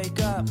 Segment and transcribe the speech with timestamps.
[0.00, 0.50] wake up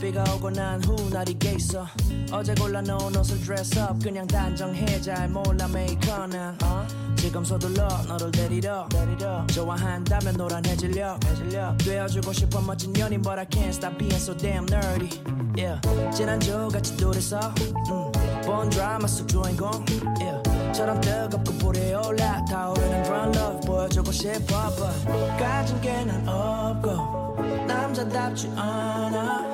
[0.00, 1.86] 비가 오고 난 후 날이 개 있어
[2.32, 6.86] 어제 골라놓은 옷을 dress up 그냥 단정해 잘 몰라 make on 어?
[7.16, 9.46] 지금 서둘러 너를 데리러, 데리러.
[9.46, 11.76] 좋아한다면 노란해질려 해질려.
[11.78, 15.08] 되어주고 싶어 멋진 연인 but I can't stop being so damn nerdy
[15.56, 15.80] yeah.
[16.14, 18.12] 지난주 같이 둘이서 음.
[18.44, 19.70] 본 드라마 속 주인공
[20.18, 20.42] yeah.
[20.74, 27.31] 처럼 뜨겁고 불에 올라 타오르는 그런 love 보여주고 싶어 but 가진 게 난 없고
[27.66, 29.44] 남자답지 않아.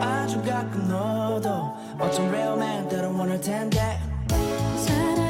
[0.00, 3.98] 아주 가끔 너도 어쩜 real man대로 원할 텐데.
[4.76, 5.21] 사랑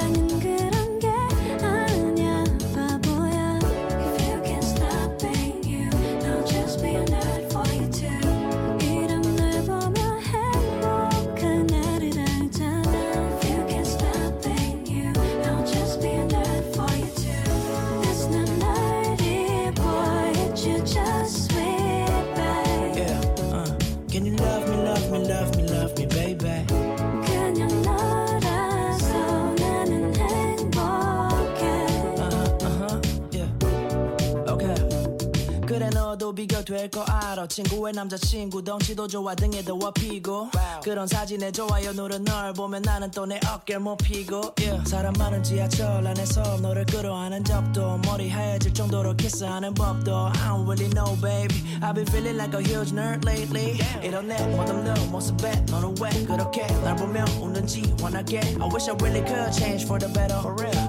[36.32, 37.46] 나도 비교될 거 알아.
[37.46, 40.48] 친구의 남자친구 덩치도 좋아 등에 더워 피고.
[40.82, 44.40] 그런 사진에 좋아요 누른 널 보면 나는 또 내 어깨를 못 피고.
[44.58, 44.82] Yeah.
[44.90, 50.12] 사람 많은 지하철 안에서 너를 끌어안은 적도 머리 하얘질 정도로 키스하는 법도.
[50.14, 51.62] I don't really know baby.
[51.80, 53.78] I've been feeling like a huge nerd lately.
[54.02, 59.22] 이런 내 멋없는 모습에 너는 왜 그렇게 날 보며 웃는지 원하게 I wish I really
[59.26, 60.40] could change for the better.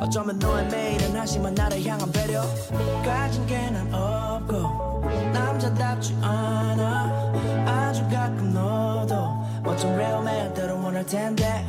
[0.01, 2.42] 어쩌면 너의 매일은 한심한 나를 향한 배려.
[3.04, 4.94] 가진 게 난 없고
[5.34, 7.12] 남자답지 않아.
[7.66, 9.16] 아주 가끔 너도
[9.64, 11.66] 멋진 real man 때론 원할 텐데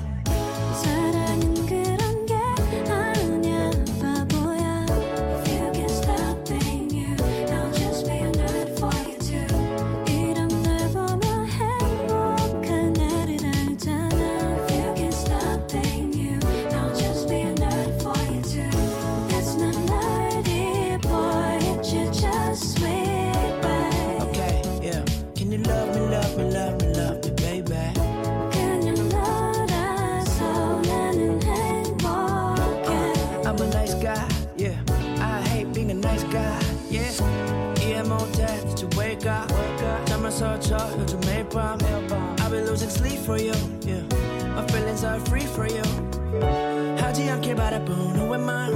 [47.74, 48.74] 바라본 후회 마음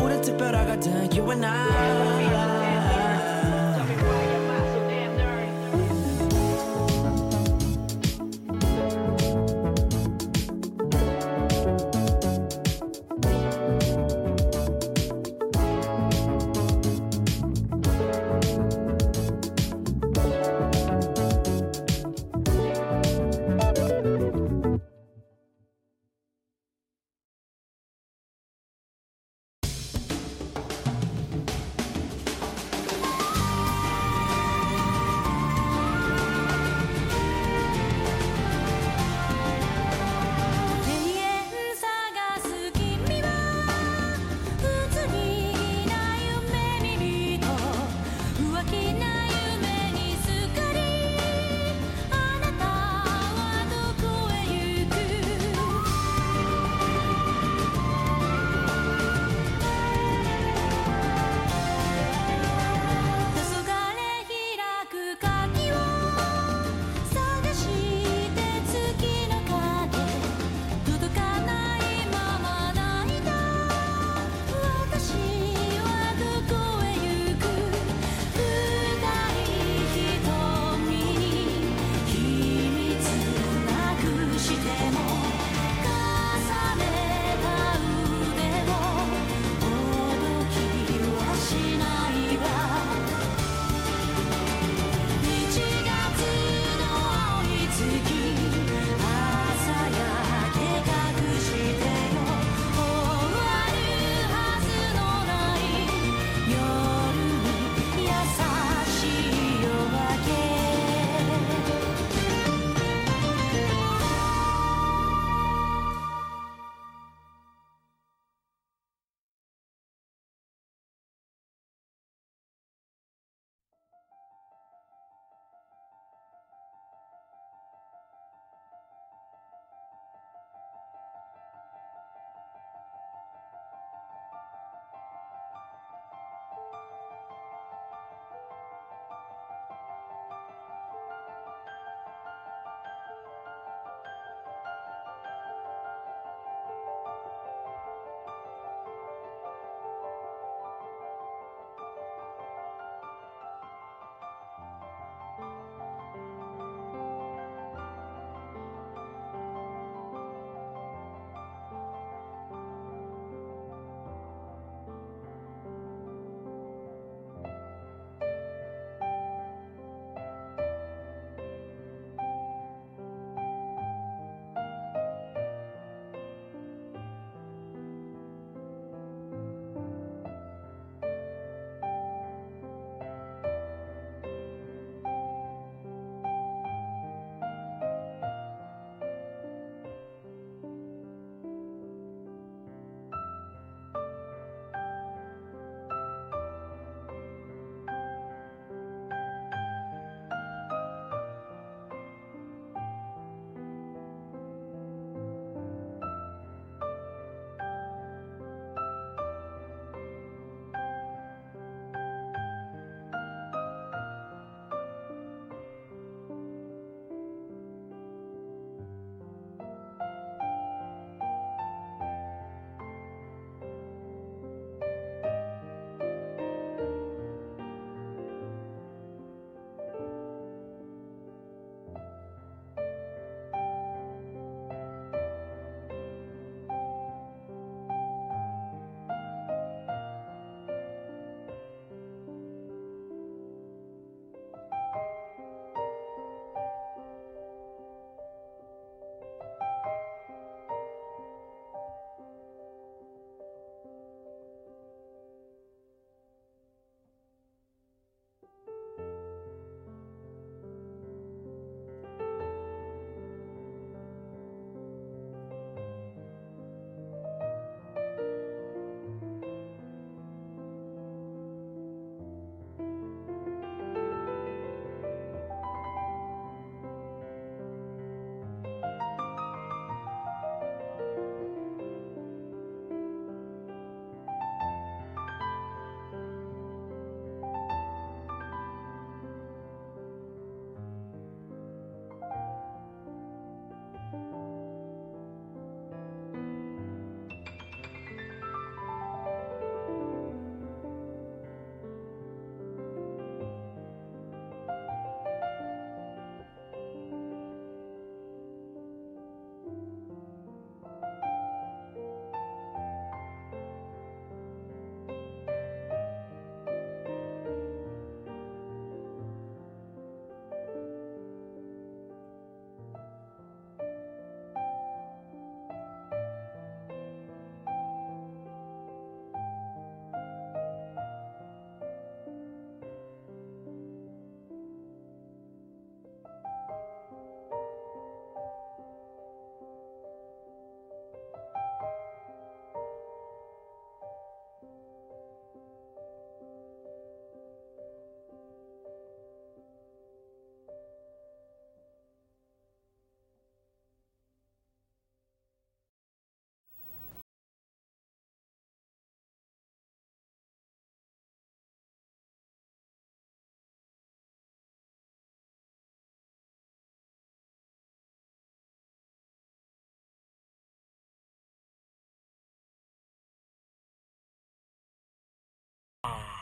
[0.00, 1.69] 우린 특별하거든 you and I.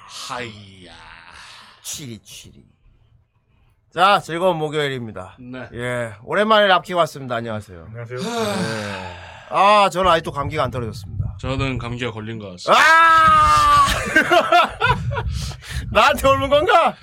[0.08, 0.92] 하이야.
[1.82, 2.64] 치리 치리.
[3.92, 5.36] 자, 즐거운 목요일입니다.
[5.38, 5.68] 네.
[5.74, 7.36] 예, 오랜만에 랍키 왔습니다.
[7.36, 7.86] 안녕하세요.
[7.88, 8.18] 안녕하세요.
[9.50, 11.36] 아, 저는 아직도 감기가 안 떨어졌습니다.
[11.40, 12.82] 저는 감기가 걸린 것 같습니다.
[12.82, 13.86] 아!
[15.92, 16.94] 나한테 옮은 건가?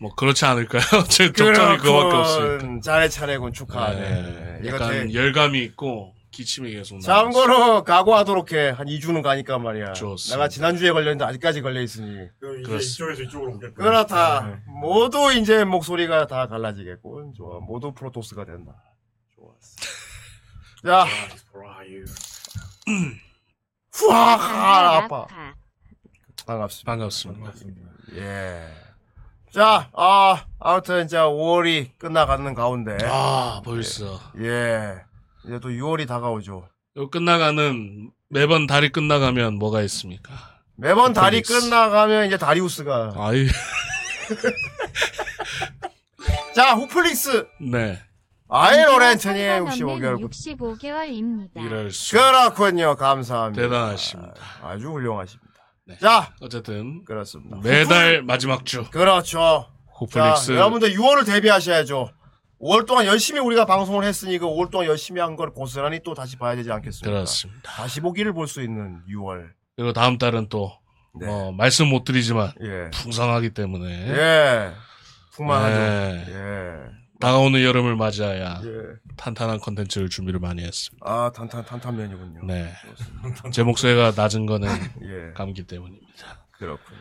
[0.00, 0.82] 뭐 그렇지 않을까요?
[1.08, 2.38] 제 적절히 그거밖에.
[2.38, 2.80] 그렇군.
[2.82, 4.00] 잘해 차례군 축하하네.
[4.00, 4.60] 네.
[4.68, 8.68] 약간 되- 열감이 있고 기침이 계속 나고 참고로 각오하도록 해.
[8.68, 9.92] 한 2주는 가니까 말이야.
[9.94, 10.36] 좋습니다.
[10.36, 12.28] 내가 지난주에 걸렸는데 아직까지 걸려 있으니.
[12.38, 13.12] 그럼 이제 그렇습니다.
[13.12, 13.74] 이쪽에서 이쪽으로 오겠고.
[13.74, 14.46] 그렇다.
[14.46, 14.62] 네.
[14.68, 17.32] 모두 이제 목소리가 다 갈라지겠고.
[17.36, 17.58] 좋아.
[17.58, 18.70] 모두 프로토스가 된다.
[19.34, 19.76] 좋았어.
[20.86, 21.06] 자,
[23.92, 25.26] 후아 아파.
[26.46, 26.92] 반갑습니다.
[26.92, 27.40] 반갑습니다.
[27.40, 27.90] 반갑습니다.
[28.14, 28.64] 예.
[29.50, 32.96] 자, 아, 아무튼 이제 5월이 끝나가는 가운데.
[33.02, 35.07] 아 벌써 예.
[35.48, 36.68] 이제 또 6월이 다가오죠.
[36.96, 40.34] 요 끝나가는 매번 달이 끝나가면 뭐가 있습니까?
[40.76, 41.70] 매번 달이 후플릭스.
[41.70, 43.14] 끝나가면 이제 다리우스가.
[43.16, 43.46] 아이
[46.54, 47.46] 자, 후플릭스.
[47.60, 47.98] 네
[48.48, 50.30] 아이 로렌트님 65개월.
[50.30, 51.50] 65개월입니다.
[51.56, 52.16] 이럴 수.
[52.16, 52.96] 그렇군요.
[52.96, 53.62] 감사합니다.
[53.62, 54.34] 대단하십니다.
[54.62, 55.48] 아주 훌륭하십니다.
[55.86, 55.96] 네.
[55.98, 57.58] 자, 어쨌든 그렇습니다.
[57.62, 59.38] 매달 마지막 주 그렇죠.
[59.38, 59.66] 자,
[60.00, 62.10] 호플릭스 여러분들 6월을 대비하셔야죠.
[62.60, 66.36] 5월 동안 열심히 우리가 방송을 했으니 그 5월 동안 열심히 한 걸 고스란히 또 다시
[66.36, 67.10] 봐야 되지 않겠습니까?
[67.10, 67.62] 그렇습니다.
[67.70, 69.50] 다시 보기를 볼 수 있는 6월.
[69.76, 70.72] 그리고 다음 달은 또
[71.14, 71.26] 네.
[71.26, 72.90] 뭐 말씀 못 드리지만 예.
[72.90, 74.72] 풍성하기 때문에 예.
[75.34, 75.78] 풍만하죠.
[75.78, 76.24] 네.
[76.28, 76.98] 예.
[77.20, 78.70] 다가오는 여름을 맞이하여 예.
[79.16, 81.04] 탄탄한 컨텐츠를 준비를 많이 했습니다.
[81.08, 82.40] 아, 탄탄, 탄탄면이군요.
[82.44, 82.72] 네.
[83.52, 84.68] 제 목소리가 낮은 거는
[85.02, 85.32] 예.
[85.34, 86.46] 감기 때문입니다.
[86.52, 86.96] 그렇군.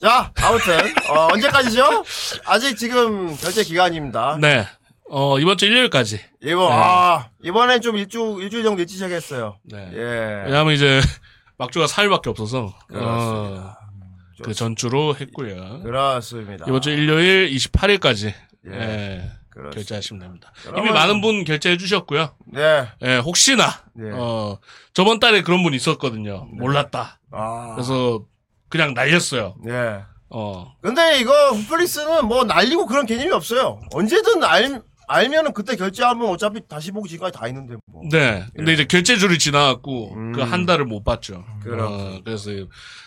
[0.00, 0.74] 자, 아무튼,
[1.10, 2.02] 어, 언제까지죠?
[2.46, 4.36] 아직 지금 결제 기간입니다.
[4.40, 4.66] 네.
[5.10, 6.20] 어, 이번 주 일요일까지.
[6.42, 6.74] 이번, 네.
[6.74, 9.58] 아, 이번엔 좀 일주, 일주일 정도 일찍 시작했어요.
[9.64, 9.90] 네.
[9.92, 10.42] 예.
[10.46, 11.00] 왜냐하면 이제
[11.58, 13.78] 막주가 4일밖에 없어서 그렇습니다.
[13.78, 15.80] 어, 그 전주로 했고요.
[15.82, 16.64] 그렇습니다.
[16.66, 18.32] 이번 주 일요일 28일까지
[18.68, 18.72] 예.
[18.72, 19.70] 예, 그렇습니다.
[19.76, 20.52] 결제하시면 됩니다.
[20.76, 22.34] 이미 많은 분 결제해 주셨고요.
[22.46, 22.88] 네.
[23.02, 24.10] 예, 혹시나 네.
[24.12, 24.58] 어,
[24.94, 26.46] 저번 달에 그런 분 있었거든요.
[26.52, 27.18] 몰랐다.
[27.30, 27.74] 아.
[27.74, 28.24] 그래서
[28.68, 29.56] 그냥 날렸어요.
[29.68, 30.02] 예.
[30.30, 30.72] 어.
[30.80, 33.80] 근데 이거 홈플릭스는 뭐 날리고 그런 개념이 없어요.
[33.92, 34.80] 언제든 알,
[35.12, 38.02] 알면은 그때 결제하면 어차피 다시 보기 지금까지 다 있는데 뭐.
[38.10, 38.44] 네.
[38.56, 38.74] 근데 예.
[38.74, 40.32] 이제 결제줄이 지나갔고 음.
[40.32, 41.44] 그 한 달을 못 봤죠.
[41.62, 41.80] 그렇군.
[42.16, 42.50] 어, 그래서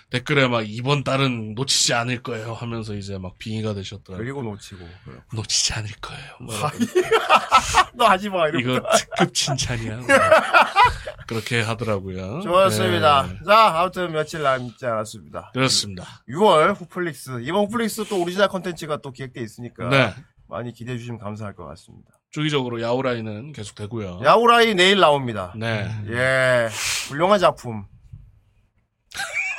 [0.09, 4.17] 댓글에 막 이번 달은 놓치지 않을 거예요 하면서 이제 막 빙의가 되셨더라고요.
[4.24, 4.79] 그리고 놓치고.
[5.03, 5.15] 그래.
[5.33, 6.21] 놓치지 않을 거예요.
[6.41, 6.55] 뭐
[7.95, 8.59] 너 하지 마, 이러고.
[8.59, 9.97] 이거 특급 칭찬이야.
[9.97, 10.07] 뭐.
[11.27, 12.41] 그렇게 하더라고요.
[12.41, 13.27] 좋습니다.
[13.27, 13.39] 네.
[13.45, 15.51] 자, 아무튼 며칠 남지 않았습니다.
[15.53, 16.05] 그렇습니다.
[16.29, 17.39] 6월 6월 후플릭스.
[17.41, 19.89] 이번 후플릭스 또 오리지널 컨텐츠가 또 기획돼 있으니까.
[19.89, 20.13] 네.
[20.47, 22.11] 많이 기대해 주시면 감사할 것 같습니다.
[22.31, 24.19] 주기적으로 야오라이는 계속 되고요.
[24.23, 25.53] 야구라이 내일 나옵니다.
[25.55, 25.89] 네.
[26.07, 26.67] 예.
[27.09, 27.85] 훌륭한 작품.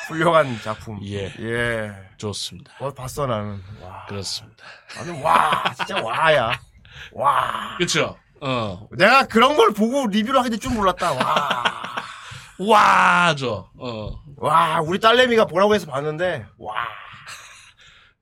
[0.09, 1.01] 훌륭한 작품.
[1.05, 1.33] 예.
[1.41, 1.93] 예.
[2.19, 2.73] 좋습니다.
[2.79, 3.61] 어, 봤어, 나는.
[3.83, 4.07] 와.
[4.07, 4.65] 그렇습니다.
[4.97, 6.53] 나는 와, 진짜 와야.
[7.13, 7.77] 와.
[7.79, 8.17] 그쵸?
[8.41, 8.87] 어.
[8.97, 11.13] 내가 그런 걸 보고 리뷰를 하게 될 줄 몰랐다.
[11.13, 11.65] 와.
[12.59, 13.69] 와, 저.
[13.79, 14.23] 어.
[14.37, 16.75] 와, 우리 딸내미가 보라고 해서 봤는데, 와.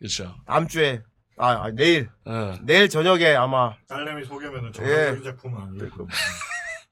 [0.00, 0.34] 그쵸.
[0.46, 1.02] 다음 주에,
[1.36, 2.54] 아, 아, 내일, 어.
[2.62, 4.72] 내일 저녁에 아마, 딸내미 소개면은 예.
[4.72, 6.08] 정상적인 작품은 아니고.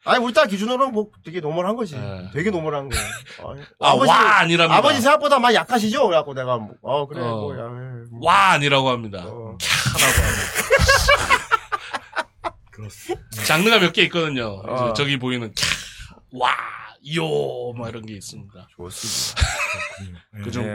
[0.05, 1.95] 아니, 우리 딸 기준으로는 뭐 되게 normal한 거지.
[1.97, 2.29] 예.
[2.33, 3.01] 되게 normal한 거야.
[3.81, 4.77] 아, 아버지, 와 아니랍니다.
[4.77, 6.07] 아버지 생각보다 많이 약하시죠?
[6.07, 7.37] 그래갖고 내가, 뭐, 어, 그래, 어.
[7.37, 8.05] 뭐, 야, 예.
[8.21, 9.19] 와 아니라고 합니다.
[9.25, 9.57] 어.
[9.59, 10.63] 캬라고 합니다.
[12.73, 13.23] 그렇습니다.
[13.47, 14.61] 장르가 몇 개 있거든요.
[14.65, 14.93] 이제 어.
[14.95, 15.65] 저기 보이는 캬,
[16.33, 16.51] 와,
[17.15, 18.67] 요, 막 이런 게 있습니다.
[18.77, 19.43] 좋습니다.
[20.39, 20.43] 예.
[20.43, 20.75] 그중 예.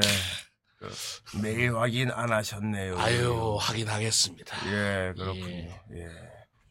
[1.41, 2.97] 매일 확인 안 하셨네요.
[2.99, 4.55] 아유, 하긴 하겠습니다.
[4.67, 5.47] 예, 그렇군요.
[5.95, 6.07] 예.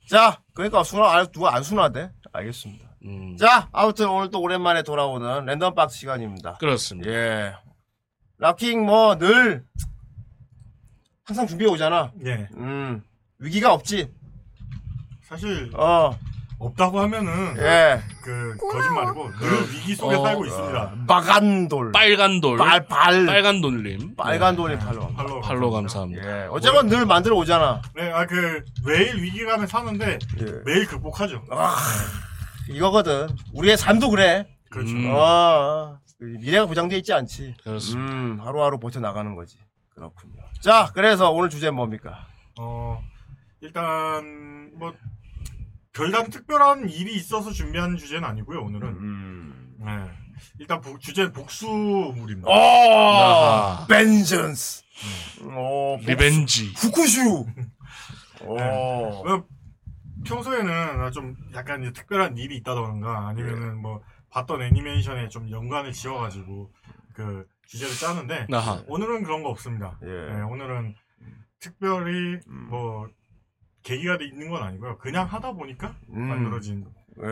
[0.08, 2.10] 자, 그러니까 순화, 아, 누가 안 순화돼?
[2.32, 2.86] 알겠습니다.
[3.04, 6.54] 음, 자, 아무튼 오늘 또 오랜만에 돌아오는 랜덤 박스 시간입니다.
[6.58, 7.10] 그렇습니다.
[7.10, 7.54] 예.
[8.38, 9.64] 락킹 뭐 늘
[11.24, 12.12] 항상 준비해 오잖아.
[12.24, 12.48] 예.
[12.56, 13.02] 음.
[13.38, 14.12] 위기가 없지.
[15.24, 16.16] 사실 어.
[16.58, 18.00] 없다고 하면은 예.
[18.22, 20.92] 그 거짓말이고 늘 위기 속에 어, 살고 있습니다.
[21.06, 21.92] 마간돌.
[21.92, 23.26] 빨간 돌, 빨, 빨.
[23.26, 25.08] 빨간 돌림, 빨간 돌이 팔로.
[25.14, 26.44] 팔로우, 팔로 감사합니다.
[26.44, 26.46] 예.
[26.50, 27.82] 어쨌건 늘 만들어 오잖아.
[27.94, 30.44] 네, 아 그 매일 위기감에 사는데 예.
[30.64, 31.42] 매일 극복하죠.
[31.50, 31.76] 아,
[32.70, 33.28] 이거거든.
[33.52, 34.46] 우리의 삶도 그래.
[34.70, 34.92] 그렇죠.
[34.96, 35.10] 음.
[35.14, 35.98] 어.
[36.18, 37.54] 미래가 보장돼 있지 않지.
[37.62, 38.12] 그렇습니다.
[38.12, 39.58] 음, 하루하루 버텨 나가는 거지.
[39.94, 40.34] 그렇군요.
[40.60, 42.26] 자, 그래서 오늘 주제는 뭡니까?
[42.58, 42.98] 어
[43.60, 44.94] 일단 뭐
[45.96, 48.60] 별다른 특별한 일이 있어서 준비한 주제는 아니고요.
[48.60, 49.76] 오늘은 음.
[49.80, 50.10] 네.
[50.58, 52.48] 일단 복- 주제는 복수물입니다.
[52.48, 52.52] 오!
[52.52, 53.86] 아하.
[53.86, 54.82] Vengeance.
[55.44, 56.72] 오, Revenge.
[56.76, 57.46] 復讐.
[58.44, 58.58] 오.
[58.60, 59.44] 어,
[60.26, 66.72] 평소에는 좀 약간 특별한 일이 있다던가 아니면은 뭐 봤던 애니메이션에 좀 연관을 지어가지고
[67.14, 68.82] 그 주제를 짜는데 아하.
[68.86, 69.98] 오늘은 그런 거 없습니다.
[70.02, 70.06] 예.
[70.06, 70.94] 네, 오늘은
[71.60, 72.66] 특별히 음.
[72.70, 73.08] 뭐
[73.86, 74.98] 계기가 돼 있는 건 아니고요.
[74.98, 76.22] 그냥 하다 보니까 음.
[76.22, 76.84] 만들어진.
[77.22, 77.26] 예.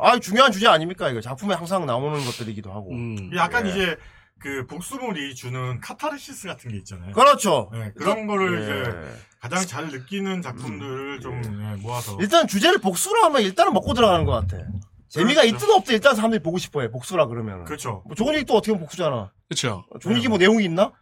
[0.00, 2.92] 아 중요한 주제 아닙니까 이거 작품에 항상 나오는 것들이기도 하고.
[2.92, 3.30] 음.
[3.34, 3.70] 약간 예.
[3.70, 3.96] 이제
[4.38, 7.12] 그 복수물이 주는 카타르시스 같은 게 있잖아요.
[7.12, 7.70] 그렇죠.
[7.72, 9.14] 네, 그런 거를 이제 예.
[9.40, 14.32] 가장 잘 느끼는 작품들을 좀 예, 모아서 일단 주제를 복수로 하면 일단은 먹고 들어가는 것
[14.32, 14.62] 같아.
[15.08, 15.56] 재미가 그렇죠.
[15.56, 16.90] 있든 없든 일단 사람들이 보고 싶어해.
[16.90, 17.64] 복수라 그러면.
[17.64, 18.02] 그렇죠.
[18.04, 19.32] 뭐 좋은 얘기 또 어떻게 보면 복수잖아.
[19.48, 19.84] 그쵸.
[20.00, 20.92] 좋은 얘기 뭐 내용이 있나?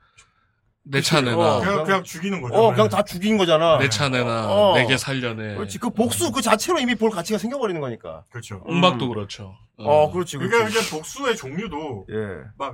[0.85, 1.61] 내 차내나, 어.
[1.61, 2.55] 그냥 그냥 죽이는 거죠.
[2.55, 3.79] 어, 그냥 다 죽인 거잖아.
[3.79, 4.75] 내 차내나, 어.
[4.75, 5.55] 내게 살려내.
[5.55, 5.79] 그렇지.
[5.79, 8.25] 그 복수 그 자체로 이미 볼 가치가 생겨버리는 거니까.
[8.31, 8.65] 그렇죠.
[8.69, 9.55] 음악도 그렇죠.
[9.79, 10.51] 어, 그렇지, 그렇지.
[10.53, 12.67] 그러니까 이게 복수의 종류도 예.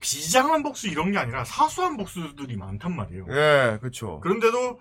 [0.00, 3.26] 비장한 복수 이런 게 아니라 사소한 복수들이 많단 말이에요.
[3.30, 4.18] 예, 그렇죠.
[4.20, 4.80] 그런데도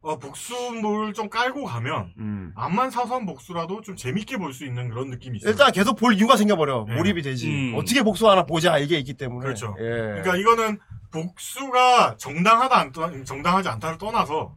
[0.00, 2.52] 어, 복수물을 좀 깔고 가면 음.
[2.56, 5.50] 암만 사소한 복수라도 좀 재밌게 볼 수 있는 그런 느낌이 있어요.
[5.50, 6.86] 일단 계속 볼 이유가 생겨버려.
[6.90, 6.94] 예.
[6.94, 7.48] 몰입이 되지.
[7.48, 7.74] 음.
[7.76, 9.44] 어떻게 복수하나 보자 이게 있기 때문에.
[9.44, 9.74] 그렇죠.
[9.78, 9.82] 예.
[9.82, 10.78] 그러니까 이거는
[11.14, 14.54] 복수가 정당하다 안 떠- 정당하지 않다를 떠나서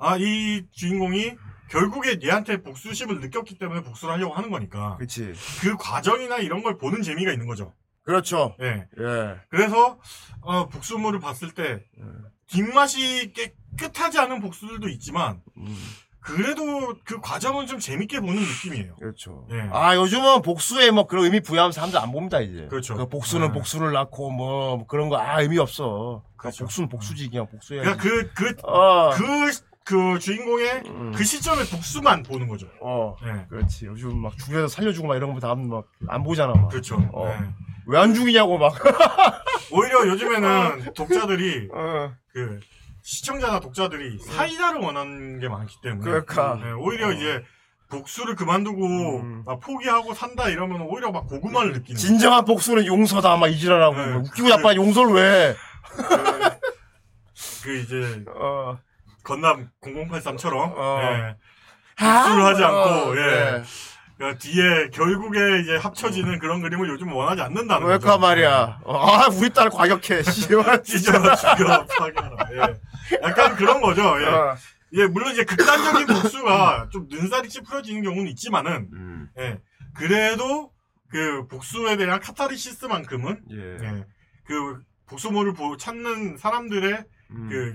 [0.00, 1.36] 아 이 주인공이
[1.70, 5.32] 결국에 얘한테 복수심을 느꼈기 때문에 복수를 하려고 하는 거니까 그렇지.
[5.60, 7.72] 그 과정이나 이런 걸 보는 재미가 있는 거죠.
[8.02, 8.56] 그렇죠.
[8.60, 8.88] 예.
[8.98, 9.36] 예.
[9.50, 10.00] 그래서
[10.40, 12.24] 어, 복수물을 봤을 때 음.
[12.48, 15.76] 뒷맛이 깨끗하지 않은 복수들도 있지만 음.
[16.20, 18.94] 그래도 그 과정은 좀 재밌게 보는 느낌이에요.
[18.96, 19.46] 그렇죠.
[19.52, 19.68] 예.
[19.72, 22.66] 아, 요즘은 복수에 뭐 그런 의미 부여하면 사람들 안 봅니다, 이제.
[22.68, 22.94] 그렇죠.
[22.94, 23.52] 그 복수는 네.
[23.54, 26.22] 복수를 낳고 뭐 그런 거 아, 의미 없어.
[26.36, 26.64] 그 그렇죠.
[26.64, 27.96] 복수는 복수지, 그냥 복수해야지.
[27.98, 29.10] 그러니까 그, 그, 어.
[29.10, 29.50] 그,
[29.84, 31.12] 그 주인공의 음.
[31.14, 32.68] 그 시점에 복수만 보는 거죠.
[32.82, 33.16] 어.
[33.24, 33.46] 예.
[33.48, 33.86] 그렇지.
[33.86, 36.68] 요즘 막 죽여서 살려주고 막 이런 거다막안 보잖아, 막.
[36.68, 36.96] 그렇죠.
[37.12, 37.28] 어.
[37.28, 37.48] 예.
[37.86, 38.74] 왜안 죽이냐고 막.
[39.72, 42.12] 오히려 요즘에는 독자들이 어.
[42.32, 42.60] 그
[43.02, 46.58] 시청자나 독자들이 사이다를 원하는 게 많기 때문에 그러니까.
[46.64, 47.12] 예, 오히려 어.
[47.12, 47.42] 이제
[47.90, 49.42] 복수를 그만두고 음.
[49.44, 51.98] 막 포기하고 산다 이러면 오히려 막 고구마를 느끼는 거예요.
[51.98, 53.96] 진정한 복수는 용서다, 막 이지랄하고.
[53.96, 54.06] 네.
[54.06, 55.56] 막 웃기고 자빠 용서를 왜.
[57.62, 58.78] 그 이제 어.
[59.24, 61.00] 건담 0083처럼 어.
[61.02, 61.36] 예.
[61.98, 63.62] 복수를 하지 않고 어, 예.
[64.20, 64.34] 그래.
[64.34, 68.06] 그러니까 뒤에 결국에 이제 합쳐지는 그런 그림을 요즘 원하지 않는다는 거죠.
[68.06, 68.80] 왜까 말이야.
[68.84, 70.22] 어, 아, 우리 딸 과격해.
[70.30, 70.82] 씨발.
[70.84, 72.36] 찢어 죽여 파괴하라.
[72.52, 73.18] 예.
[73.22, 74.02] 약간 그런 거죠.
[74.20, 74.26] 예.
[74.26, 74.56] 어.
[74.92, 79.28] 예, 물론 이제 극단적인 복수가 좀 눈살이 찌푸려지는 경우는 있지만은 음.
[79.38, 79.58] 예.
[79.94, 80.70] 그래도
[81.08, 83.56] 그 복수에 대한 카타르시스만큼은 예.
[83.56, 84.04] 예.
[84.44, 87.48] 그 복수물을 보, 찾는 사람들의 음.
[87.48, 87.74] 그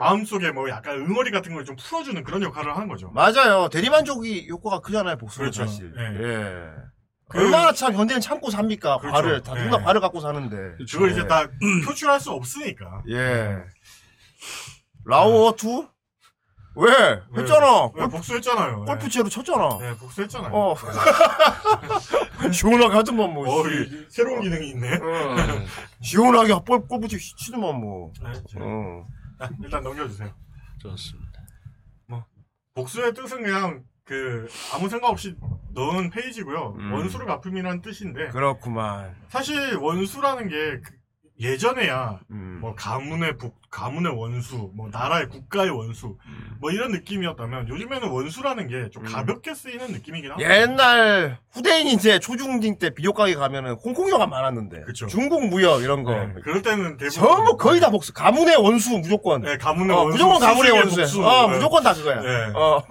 [0.00, 3.10] 마음속에 뭐 약간 응어리 같은 걸 좀 풀어주는 그런 역할을 하는 거죠.
[3.10, 3.68] 맞아요.
[3.68, 5.66] 대리만족이 효과가 크잖아요, 복수는 그렇죠.
[5.70, 5.92] 사실.
[5.96, 6.02] 예.
[6.24, 6.70] 예.
[7.28, 8.98] 그- 얼마나 참 현대는 참고 삽니까?
[8.98, 9.12] 그렇죠.
[9.14, 9.62] 발을 다 예.
[9.64, 10.56] 누가 발을 갖고 사는데.
[10.90, 11.26] 그걸 이제 예.
[11.28, 11.46] 다
[11.86, 13.02] 표출할 수 없으니까.
[13.10, 13.56] 예.
[15.04, 15.86] 라오어 2?
[16.76, 16.88] 왜?
[17.36, 17.90] 했잖아.
[17.94, 18.84] 왜 복수했잖아요.
[18.86, 19.78] 골프채로 쳤잖아.
[19.82, 20.50] 예, 예, 복수했잖아요.
[20.54, 20.74] 어.
[22.52, 23.46] 시원하게 하더만 뭐.
[23.60, 23.74] 어, 씨.
[23.76, 24.94] 이- 새로운 기능이 있네.
[24.94, 25.64] 어.
[26.00, 28.12] 시원하게 골- 골프채 치더만 뭐.
[28.22, 29.04] 네, 자, 어.
[29.40, 30.32] 아, 일단 넘겨주세요.
[30.78, 31.30] 좋습니다.
[32.74, 35.36] 복수의 뜻은 그냥 그 아무 생각 없이
[35.72, 36.76] 넣은 페이지고요.
[36.78, 36.92] 음.
[36.92, 39.14] 원수를 갚음이라는 뜻인데 그렇구만.
[39.28, 40.99] 사실 원수라는 게 그
[41.40, 42.58] 예전에야 음.
[42.60, 46.16] 뭐 가문의 복, 가문의 원수, 뭐 나라의 국가의 원수,
[46.60, 49.10] 뭐 이런 느낌이었다면 요즘에는 원수라는 게좀 음.
[49.10, 50.42] 가볍게 쓰이는 느낌이긴 하고.
[50.42, 54.82] 옛날 후대인 이제 초중딩 때 비디오 가게 가면은 홍콩 영화 많았는데.
[54.82, 55.06] 그쵸.
[55.06, 56.12] 중국 무역 이런 거.
[56.12, 58.12] 네, 그럴 때는 대부분 전부 거의 다 복수.
[58.12, 59.40] 가문의 원수 무조건.
[59.40, 61.04] 네, 가문의 어, 원수, 무조건 가문의 수식의 원수야.
[61.04, 61.54] 복수, 어, 네.
[61.54, 62.20] 무조건 다 그거야.
[62.20, 62.52] 네.
[62.54, 62.84] 어,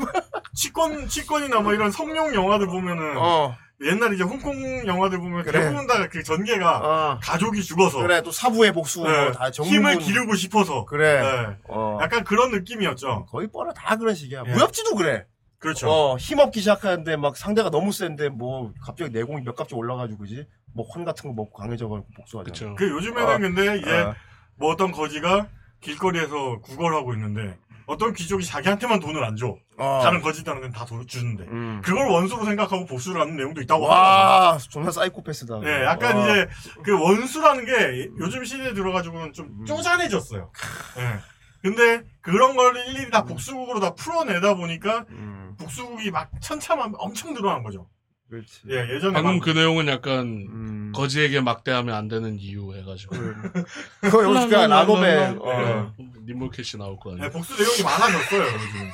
[0.55, 5.59] 치권 치권이나 뭐 이런 성룡 영화들 보면은 어, 옛날 이제 홍콩 영화들 보면 그래.
[5.61, 6.77] 대부분 다 그 전개가
[7.13, 7.19] 어.
[7.21, 9.73] 가족이 죽어서 그래, 또 사부의 복수, 네, 뭐다 정문.
[9.73, 11.21] 힘을 기르고 싶어서 그래.
[11.21, 11.55] 네.
[11.69, 11.97] 어.
[12.01, 13.27] 약간 그런 느낌이었죠.
[13.29, 13.71] 거의 뻔해.
[13.75, 14.43] 다 그런 식이야.
[14.47, 14.51] 예.
[14.51, 15.25] 무협지도 그래.
[15.59, 15.89] 그렇죠.
[15.89, 20.47] 어, 힘없기 시작하는데 막 상대가 너무 센데 뭐 갑자기 내공이 몇 값씩 올라가지고 그지?
[20.73, 22.51] 뭐혼 같은 거 먹고 강해져가지고 복수하잖아.
[22.53, 22.75] 그쵸.
[22.77, 23.37] 그 요즘에는 어.
[23.39, 24.15] 근데 이제 어.
[24.55, 25.47] 뭐 어떤 거지가
[25.81, 27.57] 길거리에서 구걸하고 있는데
[27.89, 29.57] 어떤 귀족이 자기한테만 돈을 안 줘.
[29.77, 29.99] 어.
[30.03, 31.43] 다른 거지들한테는 다 돈 주는데.
[31.45, 31.81] 음.
[31.83, 33.85] 그걸 원수로 생각하고 복수를 하는 내용도 있다고.
[33.85, 35.59] 와, 존나 사이코패스다.
[35.61, 36.21] 네, 약간 어.
[36.21, 36.47] 이제
[36.83, 39.65] 그 원수라는 게 요즘 시대에 들어가지고는 좀 음.
[39.65, 40.51] 쪼잔해졌어요.
[40.97, 41.19] 네.
[41.63, 47.63] 근데 그런 걸 일일이 다 복수국으로 다 풀어내다 보니까 음, 복수국이 막 천차만 엄청 늘어난
[47.63, 47.87] 거죠.
[48.29, 48.61] 그렇지.
[48.69, 50.91] 예, 예전에 방금 막 그 내용은 약간 음.
[50.93, 53.15] 거지에게 막대하면 안 되는 이유 해가지고.
[54.01, 55.93] 그거 여기서 그냥 라노벨, 어.
[55.97, 56.05] 네.
[56.25, 57.27] 님몰캐시 나올 거 아니에요.
[57.27, 58.91] 네, 복수 내용이 많아졌어요, 요즘.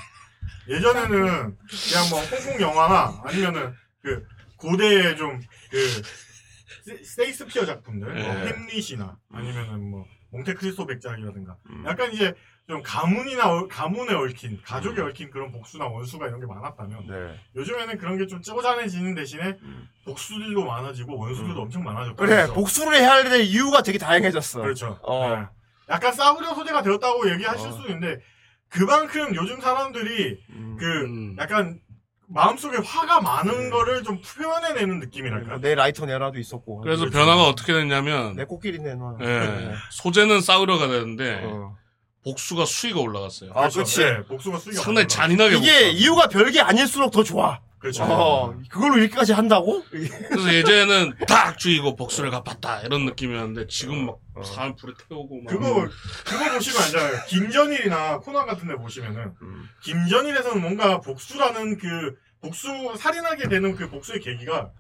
[0.67, 4.26] 예전에는 그냥 뭐 홍콩 영화나 아니면은 그
[4.58, 6.02] 고대의 좀그
[7.04, 8.48] 세이스피어 작품들, 뭐 네.
[8.48, 11.84] 햄릿이나 아니면은 뭐, 몽테크리스토 백작이라든가 음.
[11.86, 12.34] 약간 이제
[12.67, 17.39] 좀 가문이나 얼- 가문에 얽힌 가족에 얽힌 그런 복수나 원수가 이런 게 많았다면 네.
[17.56, 19.56] 요즘에는 그런 게 좀 쪼잔해지는 대신에
[20.04, 22.12] 복수들도 많아지고 원수들도 엄청 많아졌다.
[22.23, 22.28] 음.
[22.28, 24.62] 그래 복수를 해야 될 이유가 되게 다양해졌어.
[24.62, 24.97] 그렇죠.
[25.04, 25.30] 어.
[25.36, 25.45] 네.
[25.89, 27.71] 약간 싸구려 소재가 되었다고 얘기하실 어.
[27.71, 28.19] 수도 있는데
[28.69, 30.75] 그만큼 요즘 사람들이 음.
[30.80, 31.36] 그 음.
[31.39, 31.80] 약간
[32.28, 35.49] 마음속에 화가 많은 거를 좀 표현해내는 느낌이랄까.
[35.51, 36.82] 뭐내 라이터 내놔도 있었고.
[36.82, 37.15] 그래서 그렇죠.
[37.19, 39.17] 변화가 어떻게 됐냐면, 내 코끼리 내놔.
[39.21, 41.78] 예, 소재는 싸우려가 되는데, 어.
[42.25, 43.51] 복수가 수위가 올라갔어요.
[43.53, 43.99] 아, 그렇지.
[44.03, 45.97] 네, 복수가 수익이 상당히 잔인하게 이게 복수하고.
[45.97, 47.59] 이유가 별게 아닐수록 더 좋아.
[47.77, 48.03] 그렇죠.
[48.03, 49.83] 어, 그걸로 이렇게까지 한다고?
[49.91, 54.41] 그래서 예전에는 딱 죽이고 복수를 갚았다 이런 느낌이었는데 지금 막 어.
[54.43, 55.88] 사람 불에 태우고 막 그거
[56.25, 57.25] 그거 보시면 알잖아요.
[57.27, 59.69] 김전일이나 코난 같은 데 보시면은 음.
[59.83, 64.71] 김전일에서는 뭔가 복수라는 그 복수 살인하게 되는 그 복수의 계기가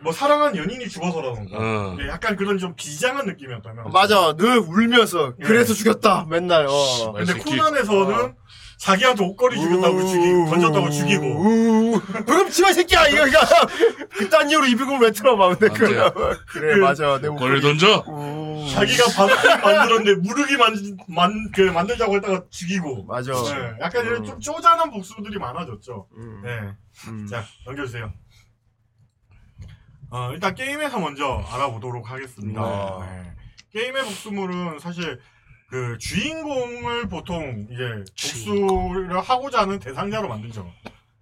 [0.00, 1.96] 뭐 사랑한 연인이 죽어서라던가 어.
[2.00, 5.44] 예, 약간 그런 좀 비장한 느낌이었다면 맞아, 늘 울면서 예.
[5.44, 6.66] 그래서 죽였다 맨날.
[6.68, 7.12] 어.
[7.12, 7.44] 근데 새끼.
[7.56, 8.34] 코난에서는 어.
[8.78, 13.38] 자기한테 옷걸이 죽였다고 죽이고 던졌다고 죽이고 우, 그럼 지마 새끼야 이거 이거
[14.18, 16.12] 그딴 이유로 이비금을 왜 틀어 막 근데 맞아요.
[16.14, 18.68] 그, 그래 그- 맞아 내 거를 목걸이 던져 우.
[18.72, 20.74] 자기가 바둑 만들었는데 무르기 만,
[21.08, 24.24] 만, 그 만들자고 했다가 죽이고 맞아 네, 약간 이런 음.
[24.24, 26.06] 좀 쪼잔한 복수들이 많아졌죠.
[26.16, 26.40] 음.
[26.44, 26.50] 네.
[27.08, 27.26] 음.
[27.28, 28.12] 자, 넘겨주세요.
[30.10, 32.60] 어, 일단 게임에서 먼저 알아보도록 하겠습니다.
[32.62, 32.98] 아.
[33.06, 33.32] 네.
[33.72, 35.20] 게임의 복수물은 사실
[35.68, 40.64] 그 주인공을 보통 이제 복수를 하고자 하는 대상자로 만들죠.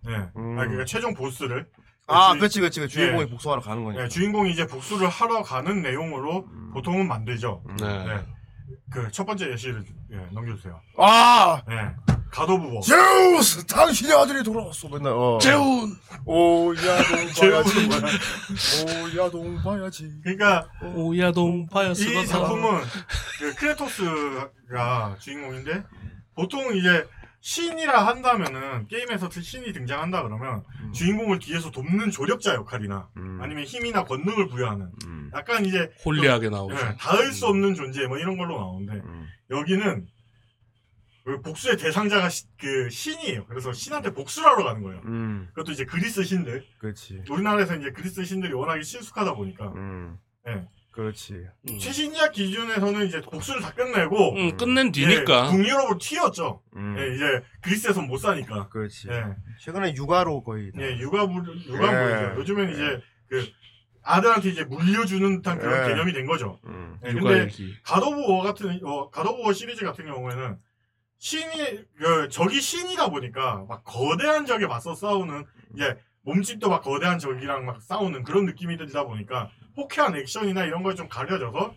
[0.05, 0.13] 네.
[0.37, 0.59] 음.
[0.59, 1.67] 아, 그러니까 최종 보스를.
[2.09, 3.27] 아 주- 그렇지 그렇지 그 주인공이 예.
[3.29, 6.71] 복수하러 가는 거니까 네, 주인공이 이제 복수를 하러 가는 내용으로 음.
[6.73, 7.65] 보통은 만들죠.
[7.81, 8.05] 네.
[8.05, 8.21] 네.
[8.93, 10.81] 그첫 번째 예시를 예, 넘겨주세요.
[10.99, 11.75] 아 네.
[12.37, 12.81] 가도부버.
[12.83, 15.39] 제우스 당신의 아들이 돌아왔어 맨날 어.
[15.41, 15.97] 재훈
[16.27, 17.89] 오야동 봐야지
[19.15, 22.83] 오야동 봐야지 그러니까 오야동 파야스가 이 작품은
[23.39, 25.83] 그 크레토스가 주인공인데
[26.35, 27.07] 보통 이제
[27.41, 30.93] 신이라 한다면은 게임에서 신이 등장한다 그러면 음.
[30.93, 33.39] 주인공을 뒤에서 돕는 조력자 역할이나 음.
[33.41, 35.31] 아니면 힘이나 권능을 부여하는 음.
[35.33, 36.75] 약간 이제 홀리하게 나오죠.
[36.75, 39.27] 예, 닿을 수 없는 존재 뭐 이런 걸로 나오는데 음.
[39.51, 40.16] 여기는 그
[41.43, 43.47] 복수의 대상자가 시- 그 신이에요.
[43.47, 45.01] 그래서 신한테 복수를 하러 가는 거예요.
[45.07, 45.49] 음.
[45.51, 46.65] 그것도 이제 그리스 신들.
[46.79, 50.19] 그렇지 우리나라에서 이제 그리스 신들이 워낙에 친숙하다 보니까 음.
[50.47, 50.67] 예.
[50.93, 51.35] 그렇지
[51.69, 51.79] 음.
[51.79, 55.51] 최신작 기준에서는 이제 복수를 다 끝내고 음, 끝낸 예, 뒤니까.
[55.51, 56.63] 북유럽으로 튀었죠.
[56.77, 56.97] 음.
[56.99, 58.69] 예, 이제 그리스에선 못 사니까.
[58.69, 59.25] 그렇지 예,
[59.61, 60.81] 최근에 육아로 거의 다.
[60.81, 61.35] 예, 육아부
[61.67, 62.33] 육아부죠.
[62.35, 62.35] 예.
[62.39, 62.73] 요즘엔 예.
[62.73, 63.47] 이제 그
[64.05, 65.89] 아들한테 이제 물려주는 듯한 그런 예.
[65.93, 66.61] 개념이 된 거죠.
[66.65, 66.97] 음.
[67.05, 67.75] 예, 육아 근데 얘기.
[67.83, 70.57] 가도부워 같은 어, 가도부워 시리즈 같은 경우에는
[71.19, 77.65] 신이 그 적이 신이다 보니까 막 거대한 적에 맞서 싸우는 이제 몸집도 막 거대한 적이랑
[77.65, 81.75] 막 싸우는 그런 느낌이 들다 보니까 호쾌한 액션이나 이런 걸 좀 가려져서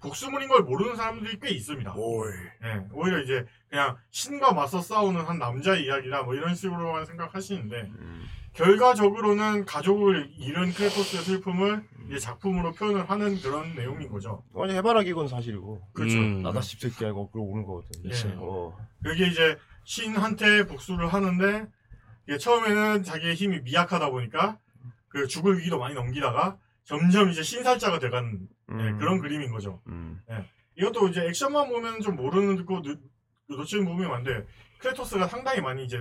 [0.00, 1.94] 복수물인 걸 모르는 사람들이 꽤 있습니다.
[1.96, 2.30] 오이
[2.64, 8.26] 예, 오히려 이제 그냥 신과 맞서 싸우는 한 남자의 이야기라 뭐 이런 식으로만 생각하시는데 음.
[8.54, 14.44] 결과적으로는 가족을 잃은 크레토스의 슬픔을 이제 작품으로 표현을 하는 그런 내용인 거죠.
[14.52, 16.16] 완전 해바라기건 사실이고 그렇죠.
[16.18, 16.42] 음.
[16.42, 18.34] 나다 씹새끼 알고 그러고 오는 거거든 예.
[18.36, 18.76] 어.
[19.02, 21.66] 그게 이제 신한테 복수를 하는데
[22.28, 24.58] 이게 처음에는 자기의 힘이 미약하다 보니까
[25.08, 28.38] 그 죽을 위기도 많이 넘기다가 점점 이제 신살자가 돼가는
[28.70, 28.98] 예, 음.
[28.98, 29.80] 그런 그림인 거죠.
[29.88, 30.20] 음.
[30.76, 32.98] 이것도 이제 액션만 보면 좀 모르는 거 놓-
[33.48, 34.46] 놓치는 부분이 많은데
[34.78, 36.00] 크레토스가 상당히 많이 이제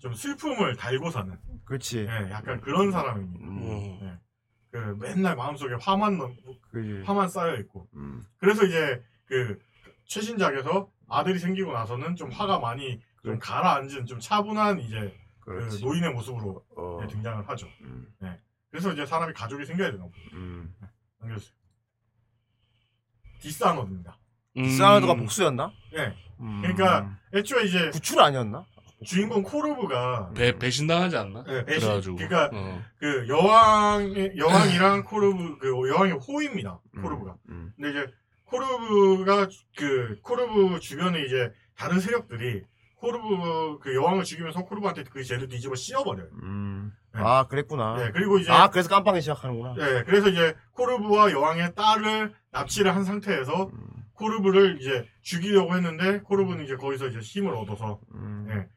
[0.00, 3.46] 좀 슬픔을 달고 사는 그렇지 예, 약간 그런 사람입니다.
[3.46, 3.98] 음.
[4.02, 4.18] 예.
[4.72, 6.36] 그 맨날 마음속에 화만 넘-
[6.70, 8.22] 그지 화만 쌓여 있고 음.
[8.38, 9.58] 그래서 이제 그
[10.06, 13.40] 최신작에서 아들이 생기고 나서는 좀 화가 많이 좀 그렇지.
[13.40, 17.00] 가라앉은 좀 차분한 이제 그 그렇지 노인의 모습으로 어.
[17.02, 17.66] 예, 등장을 하죠.
[17.82, 18.06] 음.
[18.70, 20.20] 그래서 이제 사람이 가족이 생겨야 되나 보죠.
[20.34, 20.72] 음.
[21.20, 21.52] 넘겨주세요.
[23.40, 24.16] Dishonored입니다.
[24.58, 24.68] 음.
[24.76, 25.72] 사우드가 복수였나?
[25.94, 26.14] 예.
[26.40, 26.60] 음.
[26.62, 28.64] 그러니까 애초에 이제 구출 아니었나?
[29.04, 31.44] 주인공 코르보가 배 배신당하지 않나?
[31.48, 32.16] 예, 배신- 그래가지고.
[32.16, 32.82] 그러니까 어.
[32.98, 36.80] 그 여왕의 여왕이랑 코르보, 그 여왕의 호위입니다.
[37.00, 37.36] 코르보가.
[37.48, 37.72] 음.
[37.76, 38.06] 근데 이제
[38.44, 42.62] 코르보가 그 코르보 주변에 이제 다른 세력들이
[42.96, 46.28] 코르보 그 여왕을 죽이면서 코르보한테 그 죄를 뒤집어 씌워버려요.
[46.42, 46.92] 음.
[47.14, 47.20] 네.
[47.24, 52.32] 아 그랬구나 예, 그리고 이제 아 그래서 깜빵이 시작하는구나 예, 그래서 이제 코르보와 여왕의 딸을
[52.52, 53.86] 납치를 한 상태에서 음.
[54.12, 58.46] 코르보를 이제 죽이려고 했는데 코르보는 이제 거기서 이제 힘을 얻어서 음.
[58.50, 58.68] 예,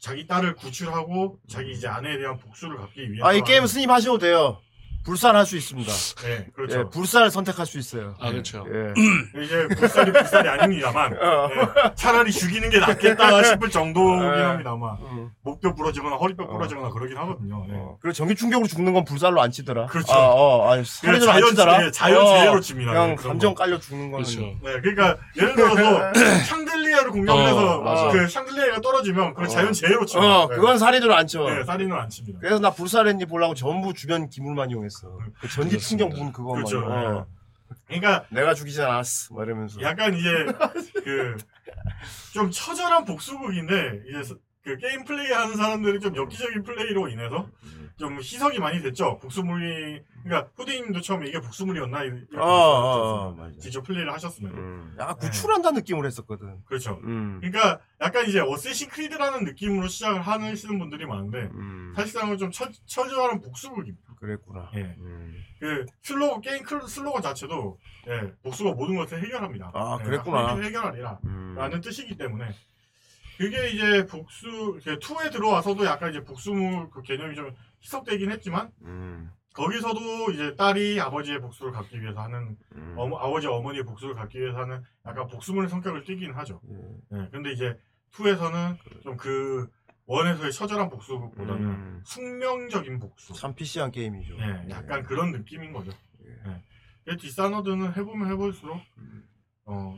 [0.00, 4.18] 자기 딸을 구출하고 자기 이제 아내에 대한 복수를 갚기 위해서 아 이 게임 스님 하셔도
[4.18, 4.58] 돼요
[5.04, 5.90] 불살할 수 있습니다.
[6.26, 6.80] 네, 그렇죠.
[6.80, 8.14] 예, 불살을 선택할 수 있어요.
[8.20, 8.64] 아, 그렇죠.
[8.68, 8.92] 예.
[9.42, 14.42] 이게 불살이 불살이 아닙니다만 예, 차라리 죽이는 게 낫겠다 싶을 정도긴 예.
[14.42, 15.30] 합니다만 음.
[15.42, 16.48] 목뼈 부러지거나 허리뼈 어.
[16.48, 17.64] 부러지거나 그러긴 하거든요.
[17.70, 17.74] 예.
[17.74, 17.96] 어.
[18.00, 19.86] 그리고 전기 충격으로 죽는 건 불살로 안 치더라.
[19.86, 20.12] 그렇죠.
[20.12, 21.86] 아, 어, 아니, 그냥 살인으로 안 자연- 치더라.
[21.86, 22.92] 예, 자연재해로 칩니다.
[22.92, 23.62] 그냥 네, 그런 감정 거.
[23.64, 24.24] 깔려 죽는 거는.
[24.24, 24.40] 그렇죠.
[24.40, 26.12] 네, 그러니까 예를 들어서
[26.44, 28.10] 샹들리에를 공격을 어, 해서.
[28.12, 29.46] 그 샹들리에가 떨어지면 그 어.
[29.46, 30.38] 자연재해로 칩니다.
[30.42, 31.48] 어, 그건 살인으로 안 쳐.
[31.48, 32.38] 네, 살인을 안 칩니다.
[32.40, 35.18] 그래서 나 불살했니 보려고 전부 주변 기물만 이용 했어.
[35.40, 36.64] 그 전기 충격 분 그거만.
[36.64, 36.80] 그렇죠.
[36.86, 37.26] 어.
[37.86, 39.34] 그러니까 내가 죽이지 않았어.
[39.34, 39.80] 막 이러면서.
[39.82, 40.28] 약간 이제
[41.04, 41.36] 그
[42.32, 47.48] 좀 처절한 복수극인데 이제 서- 그 게임 플레이 하는 사람들이 좀 엽기적인 플레이로 인해서
[47.96, 49.18] 좀 희석이 많이 됐죠.
[49.20, 52.48] 복수물이 그러니까 후디님도 처음에 이게 복수물이었나 이렇게 어, 어,
[53.28, 53.56] 어, 맞아.
[53.58, 54.96] 직접 플레이를 하셨으면 음.
[54.98, 56.62] 약간 구출한다는 느낌으로 했었거든.
[56.66, 57.00] 그렇죠.
[57.04, 57.38] 음.
[57.40, 61.92] 그러니까 약간 이제 Assassin's Creed라는 느낌으로 시작을 하시는 분들이 많은데 음.
[61.96, 64.09] 사실상은 좀 처, 처절한 복수극입니다.
[64.20, 64.70] 그랬구나.
[64.74, 64.82] 예.
[64.98, 65.34] 음.
[65.58, 67.78] 그 슬로건 게임 클- 슬로건 자체도
[68.08, 69.70] 예, 복수가 모든 것을 해결합니다.
[69.74, 70.56] 아, 예, 그랬구나.
[70.56, 71.18] 해결하리라.
[71.24, 71.54] 음.
[71.56, 72.54] 라는 뜻이기 때문에
[73.38, 77.50] 그게 이제 복수 2에 들어와서도 약간 이제 복수물 그 개념이 좀
[77.82, 79.30] 희석되긴 했지만 음.
[79.54, 82.94] 거기서도 이제 딸이 아버지의 복수를 갚기 위해서 하는 음.
[82.98, 86.60] 어머, 아버지 어머니의 복수를 갚기 위해서 하는 약간 복수물의 성격을 띠긴 하죠.
[86.70, 87.18] 예.
[87.18, 87.74] 예, 근데 이제
[88.12, 89.68] 2에서는 좀그
[90.10, 92.02] 원에서의 처절한 복수보다는 음.
[92.04, 93.32] 숙명적인 복수.
[93.34, 94.36] 참 PC한 게임이죠.
[94.40, 95.92] 예, 약간 그런 느낌인 거죠.
[96.26, 96.62] 예.
[97.06, 97.16] 예.
[97.16, 98.80] 디사너드는 해보면 해볼수록
[99.66, 99.96] 어,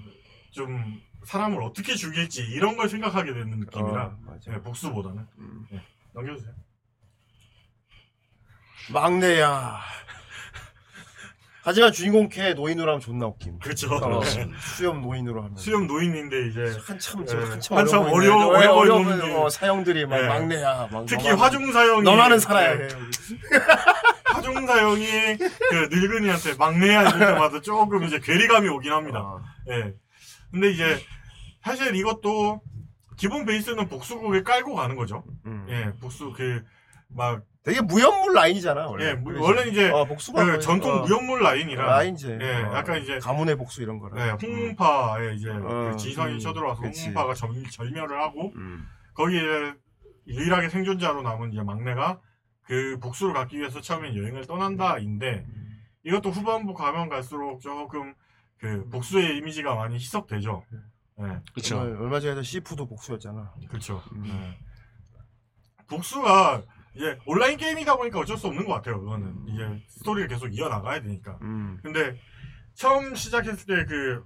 [0.51, 4.39] 좀 사람을 어떻게 죽일지 이런 걸 생각하게 되는 느낌이라 어.
[4.49, 5.67] 예, 복수보다는 음.
[6.13, 6.55] 넘겨주세요.
[8.93, 9.79] 막내야.
[11.65, 13.59] 하지만 주인공 캐 노인으로 하면 존나 웃김.
[13.61, 13.95] 그렇죠.
[13.95, 14.49] 어, 네.
[14.61, 15.57] 수염 노인으로 하면.
[15.57, 18.67] 수염 노인인데 이제 한참 예, 지금 한참, 한참 어려 어려워- 보이네.
[18.67, 20.27] 어려 어려 보이는 보이는 어, 사형들이 막 예.
[20.27, 20.89] 막내야.
[20.91, 22.89] 막 특히 너만- 화중 사형이 너만은 살아야 예, 해.
[24.35, 29.21] 화중 사형이 그 늙은이한테 막내야 이럴 때마다 조금 이제 괴리감이 오긴 합니다.
[29.21, 29.41] 어.
[29.71, 29.95] 예.
[30.51, 30.99] 근데 이제
[31.63, 32.61] 사실 이것도
[33.17, 35.23] 기본 베이스는 복수국에 깔고 가는 거죠.
[35.47, 35.67] 음.
[35.69, 36.65] 예, 복수 그
[37.15, 39.05] 막 되게 무연물 라인이잖아 원래.
[39.11, 42.39] 예, 무- 그래서- 원래는 이제 어, 복수가 그 거의- 전통 어, 무역물 라인이라 라인제.
[42.41, 44.27] 예, 어, 약간 이제 가문의 복수 이런 거라.
[44.27, 47.03] 예, 홍문파에 이제 어, 그 지성이 음, 쳐들어와서 그치.
[47.07, 48.85] 홍문파가 절, 절멸을 하고 음.
[49.15, 49.75] 거기에
[50.27, 52.21] 유일하게 생존자로 남은 이제 막내가
[52.65, 55.47] 그 복수를 갖기 위해서 처음엔 여행을 떠난다인데
[56.05, 58.15] 이것도 후반부 가면 갈수록 조금
[58.59, 60.65] 그 복수의 이미지가 많이 희석되죠.
[61.21, 61.79] 예, 그렇죠.
[61.81, 63.53] 얼마, 얼마 전에 시푸도 복수였잖아.
[63.69, 64.03] 그렇죠.
[64.15, 64.25] 음.
[64.27, 64.59] 예.
[65.87, 66.63] 복수가
[66.95, 69.01] 이제 온라인 게임이다 보니까 어쩔 수 없는 것 같아요.
[69.01, 71.39] 그거는 이제 스토리를 계속 이어 나가야 되니까.
[71.43, 71.79] 음.
[71.83, 72.19] 근데
[72.75, 74.25] 처음 시작했을 때 그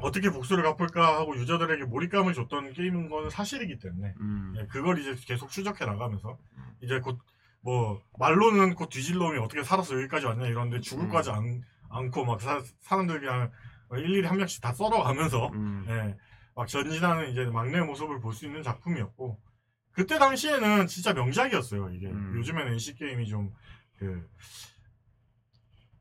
[0.00, 4.54] 어떻게 복수를 갚을까 하고 유저들에게 몰입감을 줬던 게임인 건 사실이기 때문에 음.
[4.56, 6.38] 예, 그걸 이제 계속 추적해 나가면서
[6.82, 7.18] 이제 곧
[7.60, 12.62] 뭐 말로는 곧 뒤질 놈이 어떻게 살아서 여기까지 왔냐 이런데 죽을까지 안, 않고 막 사,
[12.82, 13.50] 사람들 그냥
[13.92, 15.84] 일일이 한 명씩 다 썰어가면서 음.
[15.88, 16.16] 예,
[16.54, 19.40] 막 전진하는 이제 막내 모습을 볼 수 있는 작품이었고
[19.92, 22.34] 그때 당시에는 진짜 명작이었어요 이게 음.
[22.36, 24.28] 요즘에는 NC 게임이 좀그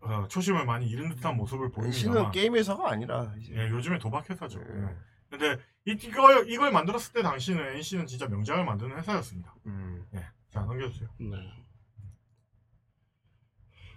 [0.02, 3.54] 어, 초심을 많이 잃은 듯한 모습을 NC는 보입니다만 게임 회사가 아니라 이제.
[3.56, 4.60] 예, 요즘에 도박 회사죠.
[4.60, 4.84] 예.
[4.84, 4.96] 예.
[5.30, 9.54] 근데 이, 이걸 이걸 만들었을 때 당시는 NC는 진짜 명작을 만드는 회사였습니다.
[9.66, 10.06] 음.
[10.16, 10.26] 예.
[10.50, 11.10] 자 넘겨주세요.
[11.20, 11.38] 네.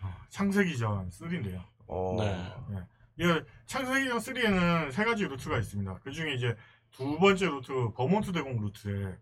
[0.02, 1.62] 어, 창세기전 3인데요.
[1.86, 2.16] 어.
[2.18, 2.78] 네.
[3.18, 6.00] 이 창세기전 3에는 세 가지 루트가 있습니다.
[6.02, 6.56] 그 중에 이제
[6.90, 9.16] 두 번째 루트 버몬트 대공 루트에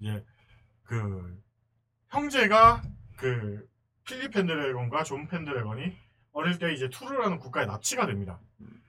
[0.00, 0.24] 이제
[0.84, 1.42] 그
[2.08, 2.82] 형제가
[3.16, 3.68] 그
[4.04, 5.96] 필립 펜드래건과 존 펜드래건이
[6.32, 8.40] 어릴 때 이제 투르라는 국가에 납치가 됩니다.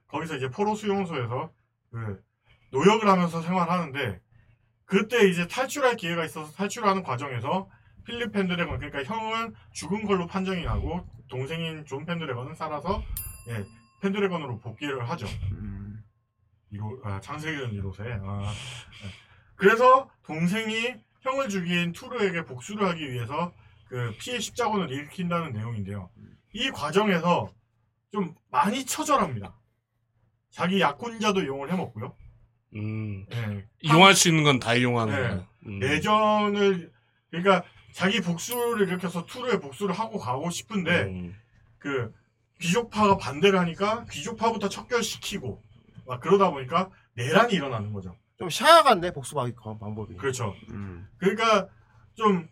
[0.08, 1.52] 거기서 이제 포로 수용소에서
[1.91, 2.24] 그
[2.72, 4.22] 노역을 하면서 생활하는데
[4.86, 7.69] 그때 이제 탈출할 기회가 있어서 탈출하는 과정에서
[8.06, 13.04] 필립 펜드래건 그러니까 형은 죽은 걸로 판정이 나고 동생인 존 펜드래건은 살아서
[13.50, 13.65] 예,
[14.02, 15.28] 펜드래건으로 복귀를 하죠.
[15.52, 16.04] 음.
[16.72, 18.04] 이로 아, 창세기전 이로세.
[18.04, 19.29] 아, 네.
[19.60, 23.54] 그래서 동생이 형을 죽인 투르에게 복수를 하기 위해서
[23.89, 26.10] 그 피의 십자군을 일으킨다는 내용인데요.
[26.54, 27.54] 이 과정에서
[28.12, 29.54] 좀 많이 처절합니다.
[30.50, 32.15] 자기 약혼자도 이용을 해먹고요.
[32.76, 33.26] 음.
[33.34, 33.65] 예.
[33.82, 35.22] 이용할 수 있는 건 다 이용하는 네.
[35.28, 35.48] 거예요.
[35.67, 35.80] 음.
[35.80, 36.91] 내전을
[37.30, 41.36] 그러니까 자기 복수를 일으켜서 투르의 복수를 하고 가고 싶은데 음.
[41.80, 42.13] 그
[42.62, 45.62] 귀족파가 반대를 하니까 귀족파부터 척결시키고
[46.08, 48.15] 막 그러다 보니까 내란이 일어나는 거죠.
[48.39, 50.15] 좀 샤야 같네 복수 방- 방법이.
[50.15, 50.56] 그렇죠.
[50.69, 51.08] 음.
[51.17, 51.67] 그러니까
[52.15, 52.47] 좀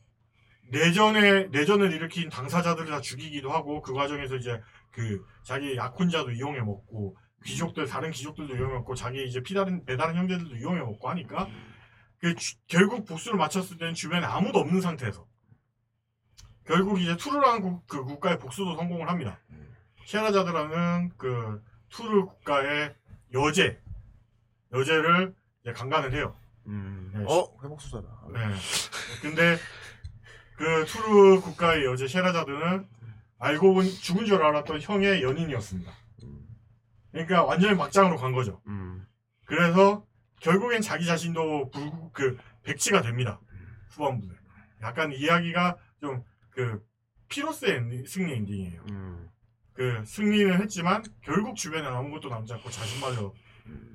[0.70, 7.16] 내전에 내전을 일으킨 당사자들을 다 죽이기도 하고 그 과정에서 이제 그 자기 약혼자도 이용해 먹고
[7.46, 11.48] 귀족들 다른 귀족들도 이용해 먹고 자기 이제 피다른 배다른 형제들도 이용해 먹고 하니까
[12.20, 15.26] 그 주- 결국 복수를 마쳤을 때는 주변에 아무도 없는 상태에서
[16.66, 19.40] 결국 이제 투르라는 국, 그 국가의 복수도 성공을 합니다.
[20.04, 22.94] 시아라자드라는 그 투르 국가의
[23.34, 23.80] 여제
[24.74, 25.34] 여제를
[25.68, 26.36] 이제 강간을 해요.
[26.68, 27.12] 음.
[27.14, 27.26] 네.
[27.28, 28.08] 어 회복술사다.
[28.34, 28.40] 네.
[29.22, 29.58] 근데
[30.56, 32.88] 그 투르 국가의 여제 셰라자드는
[33.40, 35.92] 알고 보니 죽은 줄 알았던 형의 연인이었습니다.
[37.12, 38.62] 그러니까 완전히 막장으로 간 거죠.
[38.68, 39.06] 음.
[39.46, 40.06] 그래서
[40.40, 43.40] 결국엔 자기 자신도 불, 그 백치가 됩니다.
[43.90, 44.36] 후반부에.
[44.82, 46.24] 약간 이야기가 좀
[46.58, 46.84] 그
[47.30, 48.82] 피로스의 엔딩, 승리 엔딩이에요.
[48.90, 49.30] 음.
[49.74, 53.32] 그 승리는 했지만 결국 주변에 아무것도 남지 않고 자신마저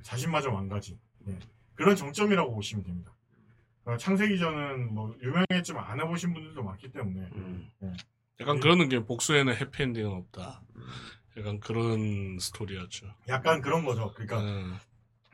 [0.03, 1.37] 자신마저 망가진 네.
[1.83, 3.13] 그런 정점이라고 보시면 됩니다.
[3.85, 7.69] 어, 창세기 전은 뭐 유명했지만 안 해보신 분들도 많기 때문에 음.
[8.41, 10.63] 약간 그런 게 복수에는 해피엔딩은 없다.
[11.37, 13.13] 약간 그런 스토리였죠.
[13.27, 14.13] 약간 그런 거죠.
[14.15, 14.77] 그러니까 음.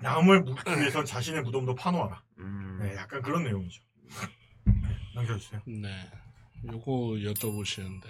[0.00, 2.22] 남을 묻기 위해선 자신의 무덤도 파놓아라.
[2.38, 2.78] 음.
[2.80, 3.82] 네, 약간 그런 내용이죠.
[4.64, 5.60] 네, 넘겨주세요.
[5.66, 6.10] 네.
[6.72, 6.90] 요거
[7.30, 8.06] 여쭤보시는데.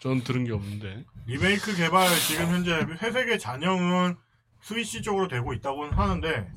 [0.00, 1.04] 전 들은 게 없는데.
[1.26, 4.16] 리메이크 개발 지금 현재 회색의 잔영은
[4.62, 6.52] 스위치 쪽으로 되고 있다고는 하는데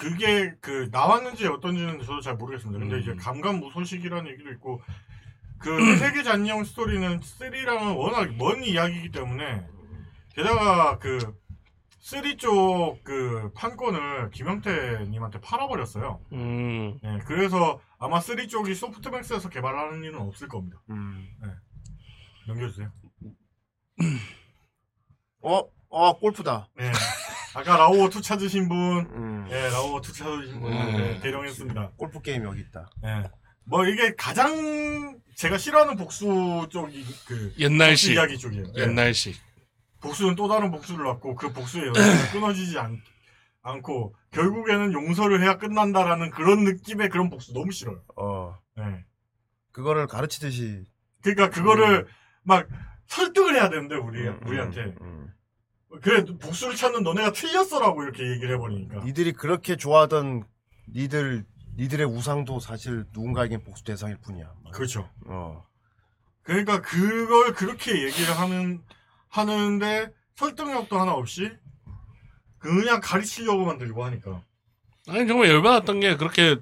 [0.00, 2.78] 그게 그 나왔는지 어떤지는 저도 잘 모르겠습니다.
[2.80, 3.00] 근데 음.
[3.00, 4.80] 이제 감감무소식이라는 얘기도 있고
[5.58, 9.66] 그 회색의 잔영 스토리는 3랑은 워낙 먼 이야기이기 때문에
[10.34, 11.18] 게다가 그
[12.00, 16.18] 3쪽 그 판권을 김영태님한테 팔아버렸어요.
[16.32, 16.98] 음.
[17.02, 20.80] 네, 그래서 아마 3 쪽이 소프트뱅스에서 개발하는 일은 없을 겁니다.
[20.88, 21.28] 음.
[22.48, 22.90] 넘겨주세요.
[25.42, 26.68] 어, 어 골프다.
[26.74, 26.90] 네.
[27.54, 28.78] 아까 라오어 two 찾으신 분,
[29.12, 29.46] 음.
[29.48, 30.92] 네, 라오어 two 찾으신 분, 음.
[30.96, 31.92] 네, 대령했습니다.
[31.96, 32.88] 골프 게임 여기 있다.
[33.02, 33.24] 네.
[33.64, 38.12] 뭐 이게 가장 제가 싫어하는 복수 쪽이 그 옛날식.
[38.12, 38.72] 이야기 쪽이에요.
[38.72, 38.82] 네.
[38.82, 39.36] 옛날식.
[40.00, 43.00] 복수는 또 다른 복수를 낳고 그 복수의 여정이 끊어지지 않,
[43.62, 48.02] 않고 결국에는 용서를 해야 끝난다라는 그런 느낌의 그런 복수 너무 싫어요.
[48.16, 48.56] 어.
[48.76, 49.04] 네.
[49.72, 50.84] 그거를 가르치듯이
[51.22, 52.06] 그러니까 그거를
[52.42, 52.66] 막
[53.06, 55.28] 설득을 해야 되는데 우리 음, 우리한테 음,
[56.02, 59.04] 그래 복수를 찾는 너네가 틀렸어라고 이렇게 얘기를 해버리니까 음.
[59.04, 60.44] 니들이 그렇게 좋아하던
[60.94, 61.44] 니들
[61.76, 64.52] 니들의 우상도 사실 누군가에겐 복수 대상일 뿐이야.
[64.72, 65.08] 그렇죠.
[65.26, 65.64] 어.
[66.42, 68.82] 그러니까 그걸 그렇게 얘기를 하는
[69.28, 71.50] 하는데 설득력도 하나 없이
[72.58, 74.42] 그냥 가르치려고만 들고 하니까
[75.08, 76.58] 아니, 정말 열받았던 게 그렇게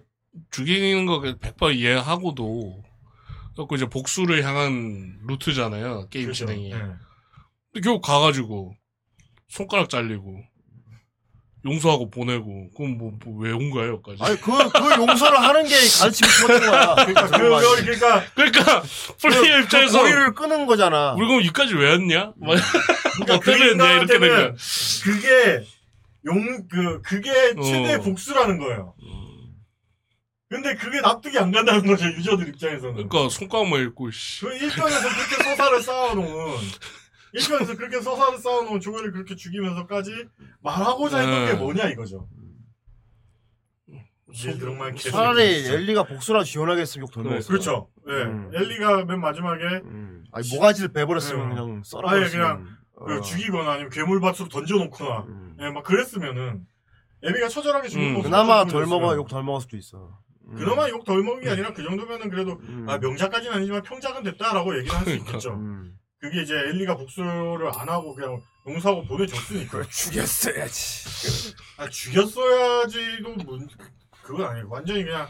[0.50, 2.82] 죽이는 거 100% 이해하고도
[3.54, 6.08] 그래갖고 이제 복수를 향한 루트잖아요.
[6.10, 6.46] 게임 그렇죠.
[6.46, 6.70] 진행이.
[6.70, 6.78] 예.
[6.78, 8.76] 근데 결국 가가지고
[9.48, 10.42] 손가락 잘리고
[11.64, 14.22] 용서하고 보내고 그럼 뭐왜온 거야 여기까지?
[14.22, 16.94] 아니 그그 용서를 하는 게 가르치고 싶었던 거야.
[17.04, 18.82] 그러니까 그걸 그러니까 그러니까
[19.20, 21.14] 플레이어 입장에서 거리를 끄는 거잖아.
[21.14, 22.32] 우리 그럼 여기까지 왜 왔냐?
[22.36, 22.56] 막
[23.16, 23.90] 그러니까 그 이렇게 된 거야.
[23.92, 24.56] 인간한테는
[25.04, 25.64] 그게
[26.26, 27.32] 용 그 그게
[27.62, 28.00] 최대 어.
[28.02, 28.94] 복수라는 거예요.
[30.50, 32.94] 근데 그게 납득이 안 간다는 거죠 유저들 입장에서는.
[33.08, 34.40] 그러니까 손가락만 읽고 씨.
[34.40, 36.56] 그 1편에서 그렇게 서사를 쌓아놓은
[37.34, 40.28] 1편에서 그렇게 서사를 쌓아놓은 조엘을 그렇게 죽이면서까지
[40.62, 41.52] 말하고자 했던 네.
[41.52, 42.28] 게 뭐냐 이거죠.
[44.30, 45.66] 이 정말 개새끼 차라리.
[45.66, 47.48] 엘리가 복수라 지원하겠으면 욕덜 그래, 먹었어.
[47.48, 47.88] 그렇죠.
[48.08, 48.12] 예.
[48.12, 48.50] 음.
[48.52, 50.24] 엘리가 맨 마지막에 음.
[50.32, 51.54] 아니 모가지를 베버렸으면 네.
[51.54, 52.08] 그냥 썰어.
[52.08, 52.66] 아예 그냥
[53.06, 53.20] 그 어.
[53.22, 55.56] 죽이거나 아니면 괴물밭으로 던져놓거나 음.
[55.60, 56.66] 예, 막 그랬으면은
[57.24, 58.12] 애비가 처절하게 죽을 음.
[58.14, 60.18] 모습을 그나마 덜 먹어 욕 덜 먹을 수도 있어.
[60.48, 60.56] 음.
[60.56, 62.84] 그나마 욕 덜 먹은 게 아니라 그 정도면은 그래도 음.
[62.88, 65.58] 아 명작까지는 아니지만 평작은 됐다라고 얘기를 할 수 있겠죠.
[66.18, 66.20] 음.
[66.20, 69.82] 그게 이제 엘리가 복수를 안 하고 그냥 용서하고 보내줬으니까.
[69.88, 71.54] 죽였어야지.
[71.78, 73.88] 아, 죽였어야지도 문, 그-
[74.22, 75.26] 그건 아니고 완전히 그냥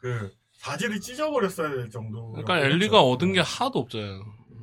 [0.00, 2.32] 그 사지를 찢어버렸어야 될 정도.
[2.32, 4.22] 그러니까 엘리가 얻은 게 하나도 없잖아요.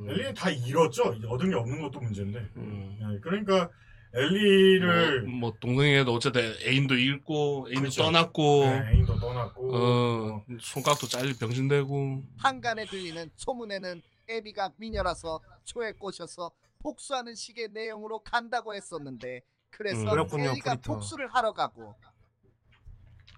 [0.10, 1.04] 엘리는 다 잃었죠.
[1.28, 2.40] 얻은 게 없는 것도 문제인데.
[2.58, 2.98] 음.
[3.02, 3.70] 예, 그러니까
[4.14, 8.04] 엘리를 뭐, 뭐 동생에도 어쨌든 애인도 잃고 애인도 그렇죠.
[8.04, 16.52] 떠났고 네, 애인도 떠났고 어, 손가락도 잘리 병신되고 한간에 들리는 소문에는 애비가 미녀라서 초에 꼬셔서
[16.80, 20.10] 복수하는 식의 내용으로 간다고 했었는데 그래서 음.
[20.10, 20.94] 그렇군요, 엘리가 프리터.
[20.94, 21.96] 복수를 하러 가고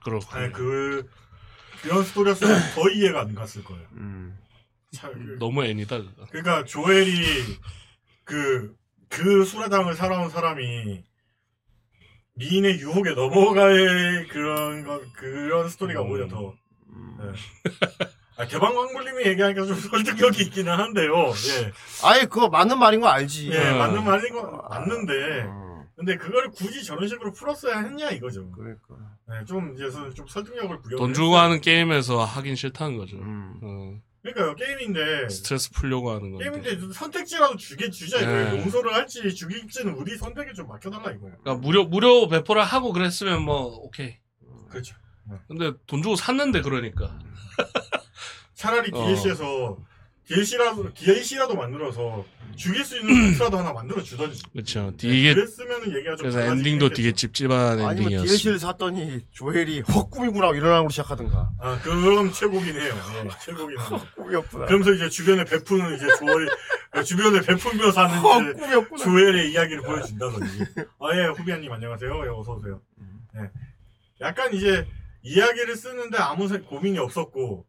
[0.04, 1.10] 그렇고 아니 그
[1.82, 3.88] 그런 스토리였으면 더 이해가 안 갔을 거예요.
[3.94, 4.38] 음.
[4.92, 5.98] 참, 그- 너무 애니다.
[6.30, 7.14] 그러니까 조엘이
[8.24, 8.76] 그,
[9.08, 11.04] 그 수라장을 살아온 사람이
[12.34, 16.12] 미인의 유혹에 넘어갈 그런 거, 그런 스토리가 음.
[16.12, 16.54] 오히려 더.
[17.22, 17.34] 예.
[18.40, 21.12] 아, 개방광불님이 얘기하니까 좀 설득력이 있기는 한데요.
[21.28, 21.72] 예.
[22.06, 23.52] 아예 그거 맞는 말인 거 알지.
[23.52, 23.78] 예, 음.
[23.78, 25.14] 맞는 말인 거 맞는데.
[25.44, 25.84] 음.
[25.98, 28.50] 근데 그걸 굳이 저런 식으로 풀었어야 했냐 이거죠.
[28.52, 28.96] 그러니까.
[29.34, 30.96] 예, 좀 이제 좀 설득력을 부여.
[30.96, 33.18] 돈 주고 하는 게임에서 하긴 싫다는 거죠.
[33.18, 33.60] 음.
[33.62, 35.28] 어, 그러니까 게임인데.
[35.28, 36.46] 스트레스 풀려고 하는 건데.
[36.50, 38.52] 게임인데 선택지라도 주게 주자 이거예요.
[38.54, 38.62] 네.
[38.62, 41.36] 용서를 할지 죽일지는 우리 선택에 좀 맡겨달라 이거예요.
[41.44, 44.16] 그러니까 무료 무료 배포를 하고 그랬으면 뭐 오케이.
[44.70, 44.96] 그렇죠.
[45.50, 47.20] 근데 돈 주고 샀는데 그러니까.
[48.60, 49.06] 차라리 어.
[49.06, 49.78] DLC에서
[50.28, 52.26] DLC라도 DLC라도 만들어서
[52.58, 54.44] 죽일 수 있는 루트라도 하나 만들어 주던지.
[54.52, 54.92] 그렇죠.
[55.02, 56.90] 이게 그랬으면 얘기가 좀 그래서 달라지긴 엔딩도.
[56.90, 58.26] 되게 찝찝한 아니면 엔딩이었어.
[58.26, 61.52] DLC를 샀더니 조엘이 헛 꿈이구나 이런 으로 시작하든가.
[61.58, 62.94] 아 그럼 최고긴 해요.
[63.24, 64.12] 예, 최고긴 합니다.
[64.16, 64.66] 꿈이었구나.
[64.66, 66.50] 그러면서 이제 주변에 베푸는 이제 조엘
[66.92, 69.04] 그 주변에 베풀며 사는 이제 헛꿈이었구나.
[69.06, 70.66] 조엘의 이야기를 보여준다든지.
[71.00, 72.12] 아예 후비아님 안녕하세요.
[72.26, 72.82] 예, 어서 오세요.
[73.38, 73.50] 예.
[74.20, 74.86] 약간 이제
[75.24, 77.66] 이야기를 쓰는데 아무 세- 고민이 없었고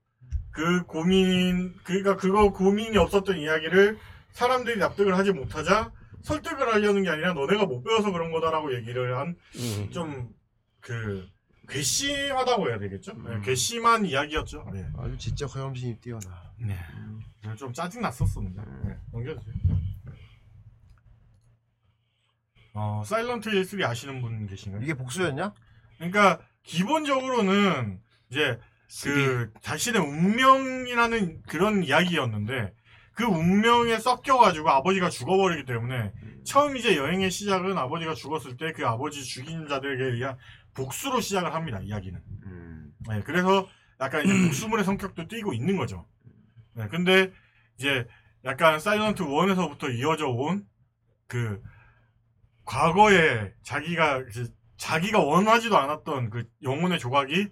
[0.50, 3.98] 그 고민 그러니까 그거 고민이 없었던 이야기를
[4.32, 5.92] 사람들이 납득을 하지 못하자
[6.22, 9.90] 설득을 하려는 게 아니라 너네가 못 배워서 그런 거다라고 얘기를 한 음.
[9.90, 11.28] 좀그
[11.68, 13.12] 괘씸하다고 해야 되겠죠?
[13.14, 13.42] 네, 음.
[13.42, 14.70] 괘씸한 이야기였죠.
[14.72, 14.86] 네.
[14.98, 16.52] 아주 지적 허염심이 뛰어나.
[16.58, 16.76] 네.
[17.56, 18.64] 좀 짜증 났었습니다.
[18.84, 18.96] 네.
[19.12, 19.54] 넘겨주세요.
[22.74, 24.82] 어, 사일런트 힐3 아시는 분 계신가요?
[24.82, 25.52] 이게 복수였냐?
[25.96, 28.58] 그러니까 기본적으로는 이제
[29.04, 32.72] 그 자신의 운명이라는 그런 이야기였는데
[33.12, 36.12] 그 운명에 섞여가지고 아버지가 죽어버리기 때문에
[36.44, 40.36] 처음 이제 여행의 시작은 아버지가 죽었을 때 그 아버지 죽인 자들에게 의한
[40.74, 42.20] 복수로 시작을 합니다 이야기는.
[43.08, 43.68] 네, 그래서
[44.00, 46.06] 약간 이제 복수물의 성격도 띄고 있는 거죠.
[46.74, 47.32] 네, 근데
[47.78, 48.06] 이제
[48.44, 50.66] 약간 사이런트 1에서부터 이어져 온
[51.30, 51.62] 그
[52.64, 57.48] 과거에 자기가 이제 자기가 원하지도 않았던 그 영혼의 조각이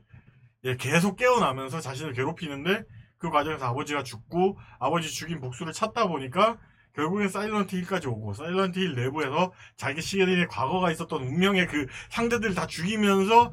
[0.64, 2.84] 예, 계속 깨어나면서 자신을 괴롭히는데
[3.18, 6.58] 그 과정에서 아버지가 죽고 아버지 죽인 복수를 찾다 보니까
[6.94, 12.66] 결국엔 사일런트 힐까지 오고 사일런트 힐 내부에서 자기 시계의 과거가 있었던 운명의 그 상대들을 다
[12.66, 13.52] 죽이면서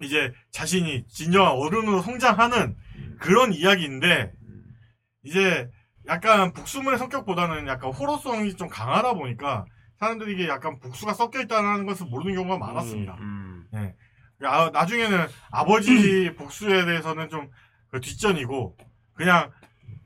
[0.00, 2.76] 이제 자신이 진정한 어른으로 성장하는
[3.18, 4.32] 그런 이야기인데
[5.24, 5.68] 이제
[6.06, 9.66] 약간 복수물의 성격보다는 약간 호러성이 좀 강하다 보니까
[9.98, 13.14] 사람들이 이게 약간 복수가 섞여 있다는 것을 모르는 경우가 많았습니다.
[13.20, 13.66] 음.
[14.42, 17.50] 아, 나중에는 아버지 복수에 대해서는 좀
[17.90, 18.76] 그 뒷전이고
[19.14, 19.50] 그냥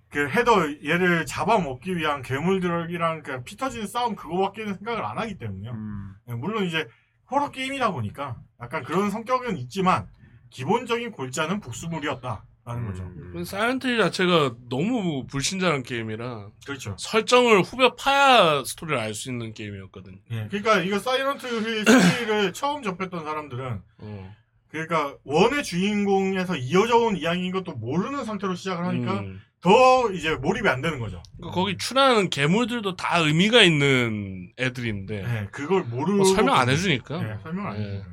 [0.08, 5.72] 그 헤더 얘를 잡아먹기 위한 괴물들이랑 그냥 피 터지는 싸움 그거밖에는 생각을 안 하기 때문에요.
[5.72, 6.14] 음.
[6.26, 6.86] 네, 물론 이제
[7.30, 10.06] 호러 게임이다 보니까 약간 그런 성격은 있지만
[10.50, 13.02] 기본적인 골자는 복수물이었다 라는 거죠.
[13.02, 13.44] 음.
[13.44, 16.94] 사일런트 힐 자체가 너무 불친절한 게임이라 그렇죠.
[16.98, 20.20] 설정을 후벼 파야 스토리를 알 수 있는 게임이었거든.
[20.30, 24.36] 예, 그러니까 이거 사일런트 힐 3를 처음 접했던 사람들은 어.
[24.70, 29.40] 그러니까 one의 주인공에서 이어져 온 이야기인 것도 모르는 상태로 시작을 하니까 음.
[29.60, 31.20] 더 이제 몰입이 안 되는 거죠.
[31.36, 37.22] 그러니까 거기 출연하는 괴물들도 다 의미가 있는 애들인데 네, 그걸 모르고 뭐 설명 안 해주니까.
[37.22, 37.80] 네, 설명 안 예.
[37.80, 38.08] 해주니까.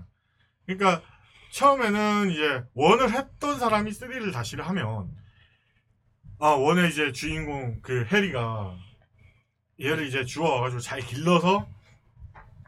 [0.66, 1.02] 그러니까
[1.52, 5.10] 처음에는 이제 원을 했던 사람이 3를 다시를 하면
[6.40, 8.78] 아 원의 이제 주인공 그 해리가
[9.82, 11.68] 얘를 이제 주워와가지고 잘 길러서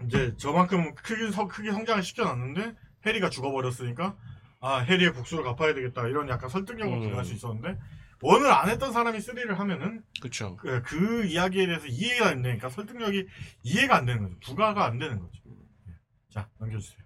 [0.06, 2.76] 이제 저만큼 크게 성 크게 성장을 시켜놨는데
[3.06, 4.18] 해리가 죽어버렸으니까
[4.60, 7.02] 아 해리의 복수를 갚아야 되겠다 이런 약간 설득력을 음.
[7.02, 7.78] 부여할 수 있었는데
[8.22, 10.56] 원을 안 했던 사람이 3를 하면은 그쵸.
[10.58, 13.28] 그, 그 이야기에 대해서 이해가 안 되니까 설득력이
[13.64, 14.40] 이해가 안 되는 거죠.
[14.42, 15.42] 부가가 안 되는 거죠.
[15.48, 15.94] 예.
[16.30, 17.00] 자, 넘겨주세요.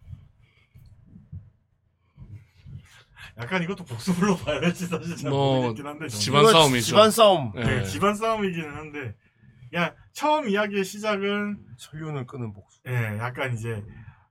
[3.38, 6.08] 약간 이것도 복수물로 봐야 될지 사실 잘 뭐, 모르겠긴 한데.
[6.08, 6.20] 저는.
[6.20, 6.86] 집안 이거 싸움이죠.
[6.86, 7.52] 집안 싸움.
[7.58, 7.64] 예.
[7.64, 9.16] 네, 집안 싸움이기는 한데.
[9.70, 12.80] 그냥 처음 이야기의 시작은 설륜을 끄는 복수.
[12.88, 13.84] 예, 약간 이제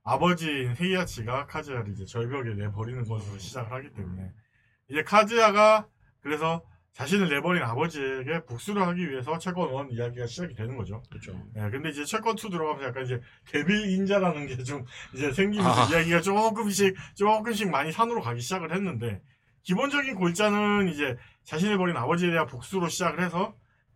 [0.03, 4.31] 아버지인 헤이아치가 카즈야를 이제 절벽에 내버리는 것으로 시작을 하기 때문에
[4.89, 5.87] 이제 카즈야가
[6.21, 6.63] 그래서
[6.95, 11.03] 자신을 내버린 아버지에게 복수를 하기 위해서 철권 1 이야기가 시작이 되는 거죠.
[11.11, 11.33] 그쵸.
[11.57, 13.19] 예, 근데 이제 철권 2 들어가면서 약간 이제
[13.51, 15.89] 데빌 인자라는 게 좀 이제 생기면서 아.
[15.89, 19.21] 이야기가 조금씩 조금씩 많이 산으로 가기 시작을 했는데
[19.63, 23.53] 기본적인 골자는 이제 자신을 버린 아버지에 대한 복수로 시작을 해서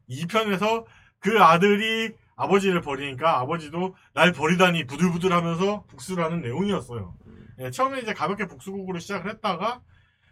[0.09, 0.85] 2편에서
[1.19, 7.15] 그 아들이 아버지를 버리니까 아버지도 날 버리다니 부들부들하면서 복수를 하는 내용이었어요.
[7.59, 9.81] 예, 처음에 이제 가볍게 복수곡으로 시작을 했다가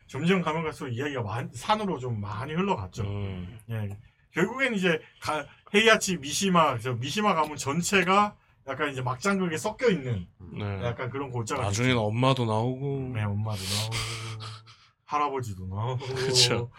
[0.08, 3.04] 점점 가면 갈수록 이야기가 많이- 산으로 좀 많이 흘러갔죠.
[3.04, 3.60] 음.
[3.70, 3.90] 예.
[4.32, 8.36] 결국엔 이제 가- 헤이아치 미시마 저 미시마 가문 전체가
[8.68, 10.84] 약간 이제 막장극에 섞여 있는 네.
[10.84, 13.12] 약간 그런 골자가 나중에는 엄마도 나오고.
[13.14, 13.96] 네, 엄마도 나오고
[15.06, 16.70] 할아버지도 나오고 그쵸.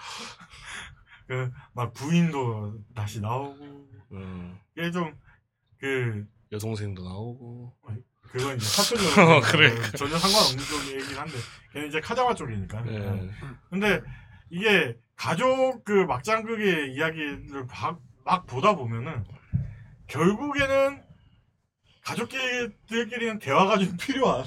[1.26, 4.58] 그막 부인도 다시 나오고 음.
[4.76, 5.14] 이게 좀
[5.80, 7.72] 그 여동생도 나오고.
[8.30, 8.98] 그건 이제 사촌
[9.28, 9.70] 어, 그래.
[9.96, 11.32] 전혀 상관없는 쪽이긴 한데
[11.72, 13.30] 걔는 이제 카자와 쪽이니까 예.
[13.70, 14.00] 근데
[14.50, 19.24] 이게 가족 그 막장극의 이야기를 막, 막 보다 보면은
[20.06, 21.02] 결국에는
[22.02, 24.44] 가족들끼리는 대화가 좀 필요한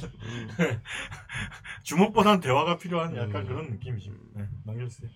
[1.83, 3.47] 주먹보다는 대화가 필요한 약간 음.
[3.47, 4.11] 그런 느낌이죠.
[4.33, 5.09] 네, 넘겨주세요.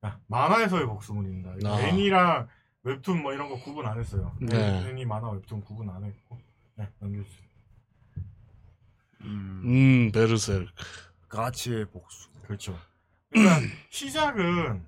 [0.00, 1.68] 자, 만화에서의 복수물입니다.
[1.68, 1.80] 아.
[1.80, 2.48] 애니랑
[2.82, 4.36] 웹툰 뭐 이런 거 구분 안 했어요.
[4.40, 4.88] 네.
[4.88, 6.38] 애니 만화 웹툰 구분 안 했고.
[6.76, 6.88] 네.
[9.22, 9.62] 음.
[9.64, 10.72] 음, 베르세르크.
[11.28, 12.28] 가치의 복수.
[12.42, 12.78] 그렇죠.
[13.30, 13.60] 그러니까
[13.90, 14.84] 시작은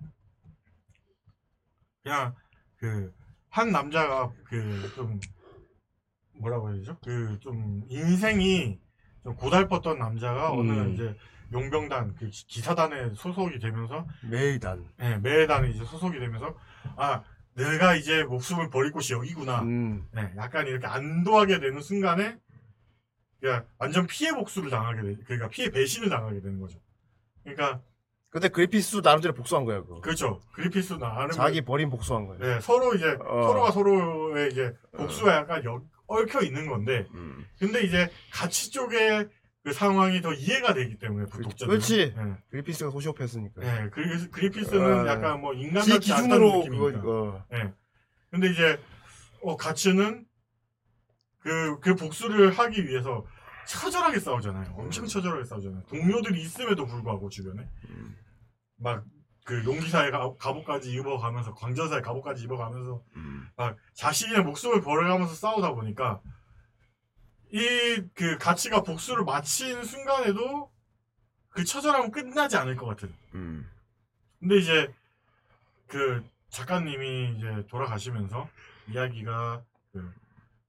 [2.02, 2.34] 그냥
[2.78, 3.12] 그
[3.50, 5.18] 한 남자가 그 좀
[6.34, 6.98] 뭐라고 해야 되죠?
[7.00, 8.78] 그 좀 인생이
[9.22, 10.92] 좀 고달팠던 남자가 어느 음.
[10.92, 11.16] 이제
[11.52, 14.86] 용병단 그 기- 기사단에 소속이 되면서 매일단.
[15.00, 16.54] 예, 매단에 이제 소속이 되면서
[16.96, 17.24] 아
[17.56, 19.62] 내가 이제 목숨을 버릴 곳이 여기구나.
[19.62, 20.06] 음.
[20.12, 22.36] 네, 약간 이렇게 안도하게 되는 순간에
[23.40, 25.16] 그냥 완전 피해 복수를 당하게 돼.
[25.24, 26.78] 그러니까 피해 배신을 당하게 되는 거죠.
[27.42, 27.80] 그러니까
[28.28, 30.00] 근데 그리피스도 나름대로 복수한 거야, 그거.
[30.02, 30.40] 그렇죠.
[30.52, 32.38] 그리피스 나는 자기 버린 복수한 거야.
[32.38, 33.42] 네, 서로 이제 어.
[33.48, 37.46] 서로가 서로의 이제 복수가 약간 여- 얽혀 있는 건데 음.
[37.58, 39.28] 근데 이제 가치 쪽의
[39.66, 41.66] 그 상황이 더 이해가 되기 때문에 그 독자들.
[41.66, 42.14] 그렇지.
[42.16, 42.36] 네.
[42.50, 43.60] 그리피스가 소시오패스니까.
[43.62, 45.06] 네, 그리고 그리피스는 어.
[45.08, 47.00] 약간 뭐 인간 지 같지 않다는 기준으로 느낌이니까.
[47.00, 47.44] 그거, 어.
[47.52, 47.72] 예.
[48.30, 48.78] 근데 이제
[49.42, 50.24] 어 가츠는
[51.40, 53.26] 그그 복수를 하기 위해서
[53.66, 54.72] 처절하게 싸우잖아요.
[54.76, 55.82] 엄청 처절하게 싸우잖아요.
[55.88, 57.68] 동료들이 있음에도 불구하고 주변에
[58.76, 63.02] 막그 용기사의 가- 갑옷까지 입어가면서 광전사의 갑옷까지 입어가면서
[63.56, 66.20] 막 자신의 목숨을 버려가면서 싸우다 보니까
[67.52, 70.70] 이 그 가치가 복수를 마친 순간에도
[71.50, 73.14] 그 처절함은 끝나지 않을 것 같은.
[73.34, 73.68] 음.
[74.40, 74.92] 근데 이제
[75.86, 78.48] 그 작가님이 이제 돌아가시면서
[78.88, 80.12] 이야기가 그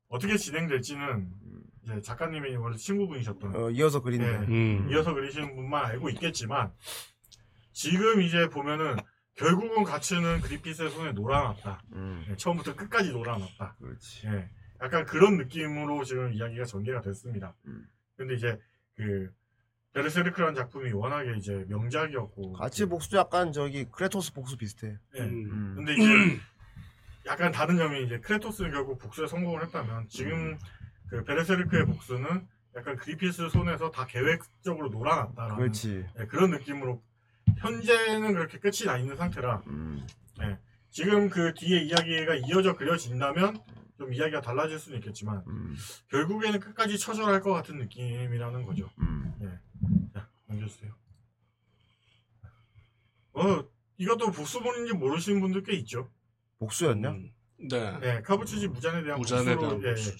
[0.09, 1.29] 어떻게 진행될지는
[1.83, 4.25] 이제 작가님이 원래 친구분이셨던 어, 이어서 그린다.
[4.41, 4.47] 네.
[4.47, 4.87] 음.
[4.91, 6.71] 이어서 그리시는 분만 알고 있겠지만
[7.73, 8.97] 지금 이제 보면은
[9.35, 11.81] 결국은 가츠는 그리피스의 손에 놀아놨다.
[11.93, 12.25] 음.
[12.27, 13.75] 네, 처음부터 끝까지 놀아놨다.
[13.79, 14.27] 그렇지.
[14.27, 14.49] 예.
[14.81, 17.53] 약간 그런 느낌으로 지금 이야기가 전개가 됐습니다.
[17.65, 17.87] 음.
[18.15, 18.59] 근데 이제
[18.95, 19.31] 그
[19.93, 24.97] 베르세르크라는 작품이 워낙에 이제 명작이었고 같이 복수도 약간 저기 크레토스 복수 비슷해.
[25.15, 25.21] 예.
[25.21, 25.49] 음.
[25.51, 25.73] 음.
[25.75, 26.39] 근데 이제
[27.25, 30.57] 약간 다른 점이 이제 크레토스는 결국 복수에 성공을 했다면 지금 음.
[31.09, 36.05] 그 베르세르크의 복수는 약간 그리피스 손에서 다 계획적으로 놀아놨다라는 그렇지.
[36.19, 37.01] 예, 그런 느낌으로
[37.57, 40.05] 현재는 그렇게 끝이 나 있는 상태라 음.
[40.91, 43.59] 지금 그 뒤에 이야기가 이어져 그려진다면
[43.97, 45.75] 좀 이야기가 달라질 수는 있겠지만 음.
[46.09, 48.89] 결국에는 끝까지 처절할 것 같은 느낌이라는 거죠.
[48.99, 49.33] 음.
[50.13, 50.93] 자 넘겨주세요.
[53.33, 53.63] 어
[53.97, 56.09] 이것도 복수본인지 모르시는 분들 꽤 있죠.
[56.59, 57.09] 복수였냐?
[57.09, 57.31] 음.
[57.69, 57.99] 네.
[57.99, 60.13] 네, 카부치지 무잔에 대한 무잔에 복수로, 대한 예, 예.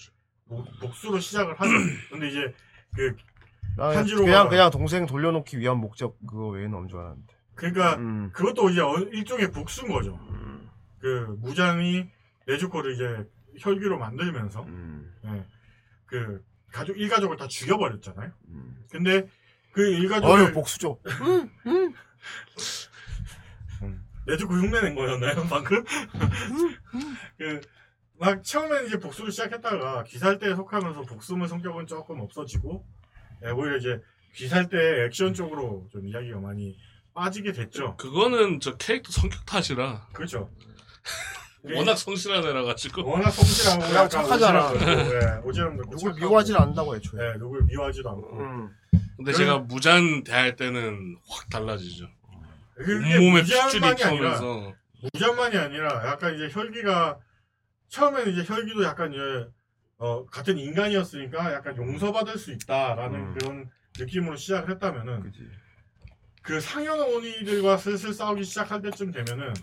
[0.48, 1.70] 복- 복수로 시작을 하죠.
[2.10, 2.52] 근데 이제
[2.94, 7.34] 그나 한지로가- 그냥 그냥 동생 돌려놓기 위한 목적 그거 외에는 없는 줄 알았는데.
[7.54, 8.30] 그러니까 음.
[8.32, 10.16] 그것도 이제 어- 일종의 복수인 거죠.
[10.30, 10.68] 음.
[10.98, 12.08] 그 무장이
[12.46, 13.28] 네주코를 이제
[13.58, 15.12] 혈기로 만들면서 음.
[15.24, 15.44] 예,
[16.06, 18.32] 그 가족 일가족을 다 죽여버렸잖아요.
[18.48, 18.84] 음.
[18.90, 19.28] 근데
[19.72, 21.00] 그 어휴 일가족을 복수죠.
[24.26, 25.82] 네주코 흉내낸 거였나요 방금?
[27.38, 27.60] 그
[28.18, 32.84] 막 처음에는 이제 복수를 시작했다가 귀살대에 속하면서 복수의 성격은 조금 없어지고
[33.44, 34.02] 예, 오히려 이제
[34.34, 36.76] 귀살대 액션 쪽으로 좀 이야기가 많이
[37.14, 37.96] 빠지게 됐죠.
[37.96, 40.50] 그거는 저 캐릭터 성격 탓이라 그렇죠.
[41.76, 44.72] 워낙 성실한 애라 가지고 워낙 성실하고 그냥 약간 착하잖아.
[44.72, 47.26] 오지랖 예, 오지랖 넓고 누굴 착하고, 미워하진 않는다고 애초에.
[47.26, 48.70] 예, 누굴 미워하지도 않고 음.
[49.16, 52.06] 근데 제가 무잔 대할 때는 확 달라지죠.
[52.76, 54.72] 그게 온몸에 핏줄이 아니라 튀면서
[55.12, 57.18] 무장만이 아니라 약간 이제 혈기가
[57.88, 59.48] 처음에는 이제 혈기도 약간 이제
[59.98, 63.34] 어, 같은 인간이었으니까 약간 용서받을 수 있다라는 음.
[63.38, 65.48] 그런 느낌으로 시작을 했다면은 그지.
[66.42, 69.54] 그 상현원이들과 슬슬 싸우기 시작할 때쯤 되면은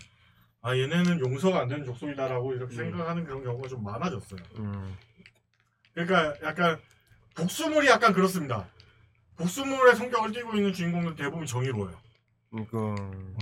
[0.66, 2.76] 아 얘네는 용서가 안 되는 족속이다라고 이렇게 음.
[2.76, 4.40] 생각하는 그런 경우가 좀 많아졌어요.
[4.58, 4.96] 음.
[5.94, 6.76] 그러니까 약간
[7.36, 8.68] 복수물이 약간 그렇습니다.
[9.36, 11.96] 복수물의 성격을 띠고 있는 주인공은 대부분 정의로워요.
[12.68, 12.94] 그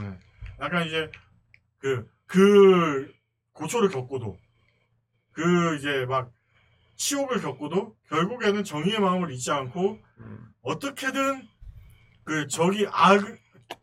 [0.03, 0.19] 네.
[0.61, 1.11] 약간 이제
[1.79, 3.11] 그, 그
[3.55, 4.39] 고초를 겪고도
[5.33, 6.31] 그 이제 막
[6.97, 10.53] 치욕을 겪고도 결국에는 정의의 마음을 잊지 않고 음.
[10.61, 11.49] 어떻게든
[12.25, 13.23] 그 적이 악,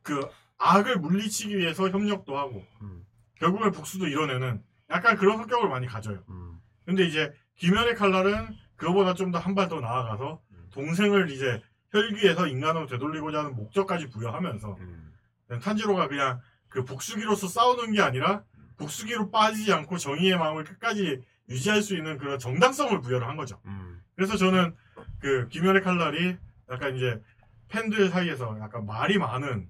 [0.03, 0.29] 그
[0.59, 3.03] 악을 물리치기 위해서 협력도 하고 음.
[3.41, 4.61] 결국엔 복수도 이뤄내는
[4.91, 6.23] 약간 그런 성격을 많이 가져요.
[6.29, 6.59] 음.
[6.85, 11.61] 근데 이제 김연의 칼날은 그거보다 좀 더 한 발 더 나아가서 동생을 이제
[11.91, 15.13] 혈기에서 인간으로 되돌리고자 하는 목적까지 부여하면서 음.
[15.61, 16.39] 탄지로가 그냥
[16.69, 18.43] 그 복수기로서 싸우는 게 아니라
[18.77, 23.59] 복수기로 빠지지 않고 정의의 마음을 끝까지 유지할 수 있는 그런 정당성을 부여를 한 거죠.
[23.65, 24.01] 음.
[24.15, 24.75] 그래서 저는
[25.19, 26.37] 그 김연의 칼날이
[26.69, 27.21] 약간 이제
[27.69, 29.67] 팬들 사이에서 약간 말이 많은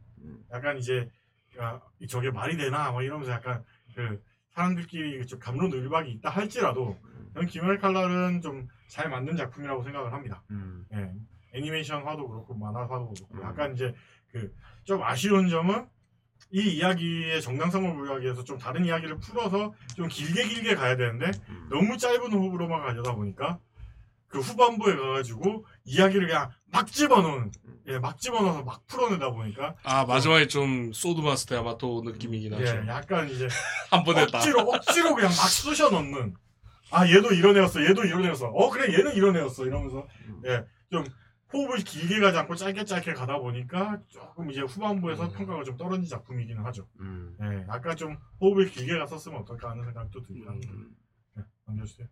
[0.53, 1.09] 약간 이제
[1.59, 3.63] 야, 저게 말이 되나 막 이러면서 약간
[3.95, 4.21] 그
[4.51, 6.97] 사람들끼리 좀 감론을박이 있다 할지라도
[7.33, 10.43] 저는 김연의 칼날은 좀 잘 만든 작품이라고 생각을 합니다.
[10.51, 10.85] 음.
[10.93, 11.09] 예.
[11.53, 13.41] 애니메이션화도 그렇고 만화화도 그렇고 음.
[13.41, 13.95] 약간 이제
[14.33, 15.87] 그 좀 아쉬운 점은
[16.51, 21.67] 이 이야기의 정당성을 부여하기 위해서 좀 다른 이야기를 풀어서 좀 길게 길게 가야 되는데 음.
[21.69, 23.59] 너무 짧은 호흡으로만 가려다 보니까
[24.27, 27.51] 그 후반부에 가가지고 이야기를 그냥 막 집어넣은
[27.87, 32.65] 예, 막 집어넣어서 막 풀어내다 보니까 아 마지막에 좀 소드마스터 야마토 느낌이긴 하죠.
[32.65, 33.47] 예, 약간 이제
[33.91, 34.37] 한 번에 다.
[34.37, 36.35] 억지로 억지로 그냥 막 쑤셔 넣는.
[36.91, 38.47] 아 얘도 이런 애였어 얘도 이런 애였어.
[38.47, 40.07] 어 그래 얘는 이런 애였어 이러면서.
[40.45, 41.05] 예좀
[41.53, 46.63] 호흡을 길게 가지 않고 짧게 짧게 가다 보니까 조금 이제 후반부에서 평가가 좀 떨어진 작품이기는
[46.65, 46.87] 하죠.
[46.99, 47.35] 음.
[47.41, 50.71] 예 아까 좀 호흡을 길게 갔었으면 어떨까 하는 생각도 들긴 합니다.
[50.73, 50.95] 음.
[51.37, 52.07] 예, 넘겨주세요.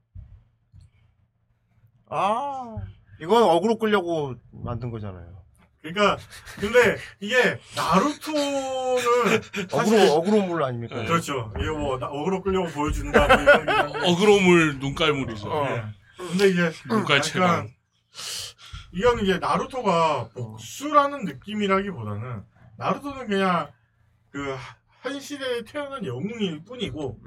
[2.12, 2.76] 아
[3.22, 5.40] 이건 어그로 끌려고 만든 거잖아요.
[5.82, 6.18] 그러니까
[6.60, 10.96] 근데 이게 나루토는 사실 어그로 어그로물 아닙니까?
[10.98, 11.06] 네.
[11.06, 15.50] 그렇죠 이게 뭐 나- 어그로 끌려고 보여준다 뭐 이런 어그로물 눈깔물이죠.
[15.50, 15.70] 어.
[15.70, 15.84] 예.
[16.18, 17.50] 근데 이제 눈깔 체감.
[17.50, 17.70] 약간
[18.92, 22.44] 이건 이제 나루토가 복수라는 느낌이라기보다는
[22.78, 23.72] 나루토는 그냥
[24.32, 24.56] 그
[25.02, 27.18] 한 시대에 태어난 영웅일 뿐이고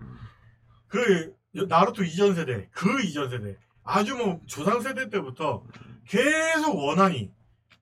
[0.89, 5.65] 그 나루토 이전 세대 그 이전 세대 아주 뭐 조상 세대 때부터
[6.09, 7.31] 계속 원한이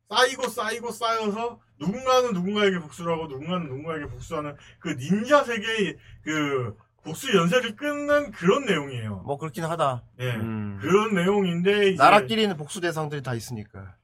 [0.08, 7.34] 쌓이고 쌓이고 쌓여서 누군가는 누군가에게 복수를 하고 누군가는 누군가에게 복수하는 그 닌자 세계의 그 복수
[7.34, 9.22] 연쇄를 끊는 그런 내용이에요.
[9.24, 10.02] 뭐 그렇긴 하다.
[10.20, 10.34] 예.
[10.34, 10.78] 음.
[10.82, 13.94] 그런 내용인데 이제 나라끼리는 복수 대상들이 다 있으니까.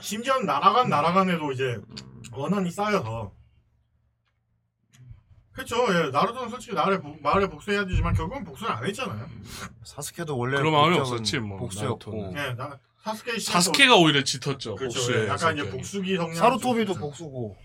[0.00, 1.78] 심지어 나라간 나라간에도 이제
[2.32, 3.32] 원한이 쌓여서
[5.52, 5.76] 그렇죠.
[5.94, 6.10] 예.
[6.10, 9.26] 나루토는 솔직히 나를 복- 마을에 복수해야 되지만 결국은 복수를 안 했잖아요.
[9.84, 12.32] 사스케도 원래 그런 마음이 없었지, 뭐, 복수였고.
[12.36, 12.54] 예.
[12.54, 14.76] 나 사스케 씨 사스케가 오히려 짙었죠.
[14.76, 15.12] 그렇죠.
[15.12, 15.28] 예.
[15.28, 15.68] 약간 이제.
[15.70, 17.56] 복수기 성향 사루토비도 복수고.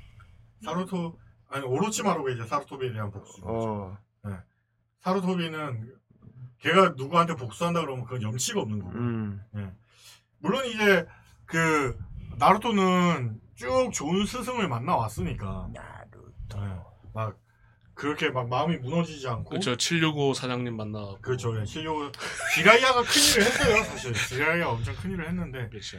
[0.63, 1.17] 사루토
[1.49, 3.41] 아니 오로치마루가 이제 사루토비에 대한 복수.
[3.43, 3.97] 어.
[5.01, 5.93] 사루토비는
[6.59, 8.91] 걔가 누구한테 복수한다 그러면 그건 염치가 없는 거고.
[8.97, 9.41] 음.
[10.39, 11.05] 물론 이제
[11.45, 11.97] 그
[12.37, 15.79] 나루토는 쭉 좋은 스승을 만나 왔으니까 예.
[17.13, 17.37] 막
[17.97, 19.75] 그렇게 막 마음이 무너지지 않고 그렇죠.
[19.75, 21.15] 765 사장님 만나.
[21.21, 21.59] 그렇죠.
[21.59, 21.65] 예.
[21.65, 22.11] 실력
[22.53, 23.83] 지라이아가 큰일을 했어요.
[23.85, 25.97] 사실 지라이아가 엄청 큰일을 했는데 그렇죠.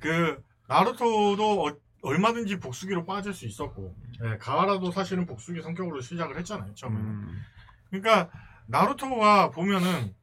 [0.00, 6.74] 그 나루토도 어- 얼마든지 복수기로 빠질 수 있었고 예, 가하라도 사실은 복수기 성격으로 시작을 했잖아요.
[6.74, 7.04] 처음에는.
[7.06, 7.40] 음.
[7.90, 8.30] 그러니까
[8.66, 10.14] 나루토가 보면은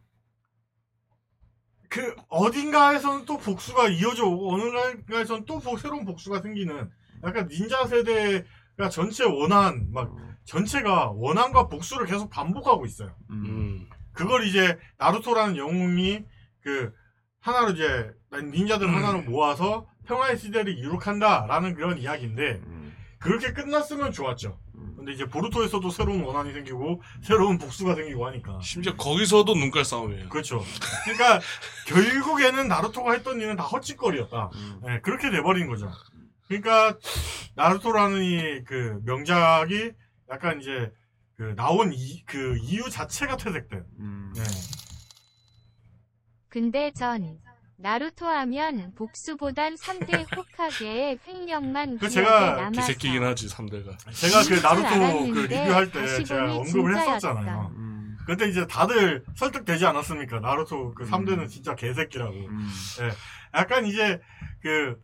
[1.90, 4.64] 그 어딘가에서는 또 복수가 이어져 오고 어느
[5.08, 6.90] 날에서는 또 보- 새로운 복수가 생기는
[7.24, 10.14] 약간 닌자 세대가 전체 원한 막
[10.46, 13.16] 전체가 원한과 복수를 계속 반복하고 있어요.
[13.32, 13.88] 음.
[14.14, 16.24] 그걸 이제 나루토라는 영웅이
[16.62, 16.94] 그
[17.42, 22.62] 하나로 이제 닌자들 하나로 모아서 평화의 시대를 이룩한다라는 그런 이야기인데
[23.20, 24.60] 그렇게 끝났으면 좋았죠.
[24.96, 30.30] 근데 이제 보루토에서도 새로운 원한이 생기고 새로운 복수가 생기고 하니까 심지어 거기서도 눈깔 싸움이에요.
[30.30, 30.64] 그렇죠.
[31.04, 31.40] 그러니까
[31.88, 34.50] 결국에는 나루토가 했던 일은 다 헛짓거리였다.
[34.54, 34.80] 음.
[34.84, 35.92] 네, 그렇게 돼버린 거죠.
[36.48, 36.98] 그러니까
[37.56, 39.92] 나루토라는 이 그 명작이
[40.30, 40.92] 약간 이제
[41.38, 43.86] 그 나온 이, 그 이유 자체가 퇴색된.
[44.00, 44.34] 음.
[44.36, 44.44] 네.
[46.50, 47.40] 근데 전
[47.78, 53.98] 나루토 하면 복수보단 3대 호카게의 횡령만 그 기억에 제가 남아서 개새끼긴 하지 3대가.
[54.14, 56.98] 제가 그줄 나루토 그 알았는데 리뷰할 때 다시 제가 보니 언급을.
[56.98, 57.72] 했었잖아요.
[57.76, 58.18] 음.
[58.26, 60.40] 그때 이제 다들 설득되지 않았습니까?
[60.40, 61.48] 나루토 그 3대는 음.
[61.48, 62.34] 진짜 개새끼라고.
[62.34, 62.70] 음.
[63.54, 64.20] 약간 이제
[64.62, 64.98] 그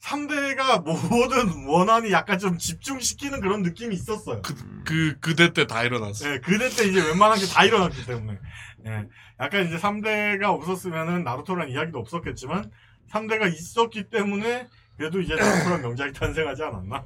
[0.00, 4.40] 3대가 모든 원한이 약간 좀 집중시키는 그런 느낌이 있었어요.
[4.84, 6.30] 그 그대 때 다 일어났어.
[6.32, 8.38] 예, 그대 때 이제 웬만한 게 다 일어났기 때문에.
[8.86, 9.06] 예,
[9.38, 12.70] 약간 이제 3대가 없었으면은 나루토라는 이야기도 없었겠지만
[13.10, 17.04] 3대가 있었기 때문에 그래도 이제 나루토라는 명작이 탄생하지 않았나.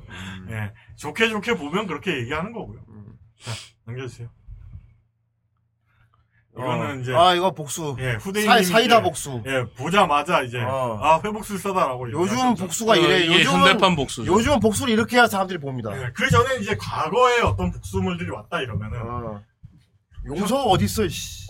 [0.50, 2.80] 예, 좋게 좋게 보면 그렇게 얘기하는 거고요.
[2.88, 3.18] 음.
[3.40, 3.50] 자,
[3.86, 4.28] 넘겨주세요.
[6.56, 7.00] 이거는 어.
[7.00, 7.96] 이제 아 이거 복수.
[7.98, 9.42] 예, 후대인 사, 사이다 복수.
[9.46, 10.98] 예, 보자마자 이제 어.
[11.02, 12.62] 아 회복술사다라고 요즘 얘기하셨죠.
[12.64, 13.14] 복수가 이래.
[13.14, 14.32] 어, 이게 요즘은 현대판 복수죠.
[14.32, 15.90] 요즘은 복수를 이렇게 해야 사람들이 봅니다.
[16.00, 19.42] 예, 그 전에 이제 과거에 어떤 복수물들이 왔다 이러면은 어.
[20.26, 21.08] 용서가 어디 있어?
[21.08, 21.48] 씨.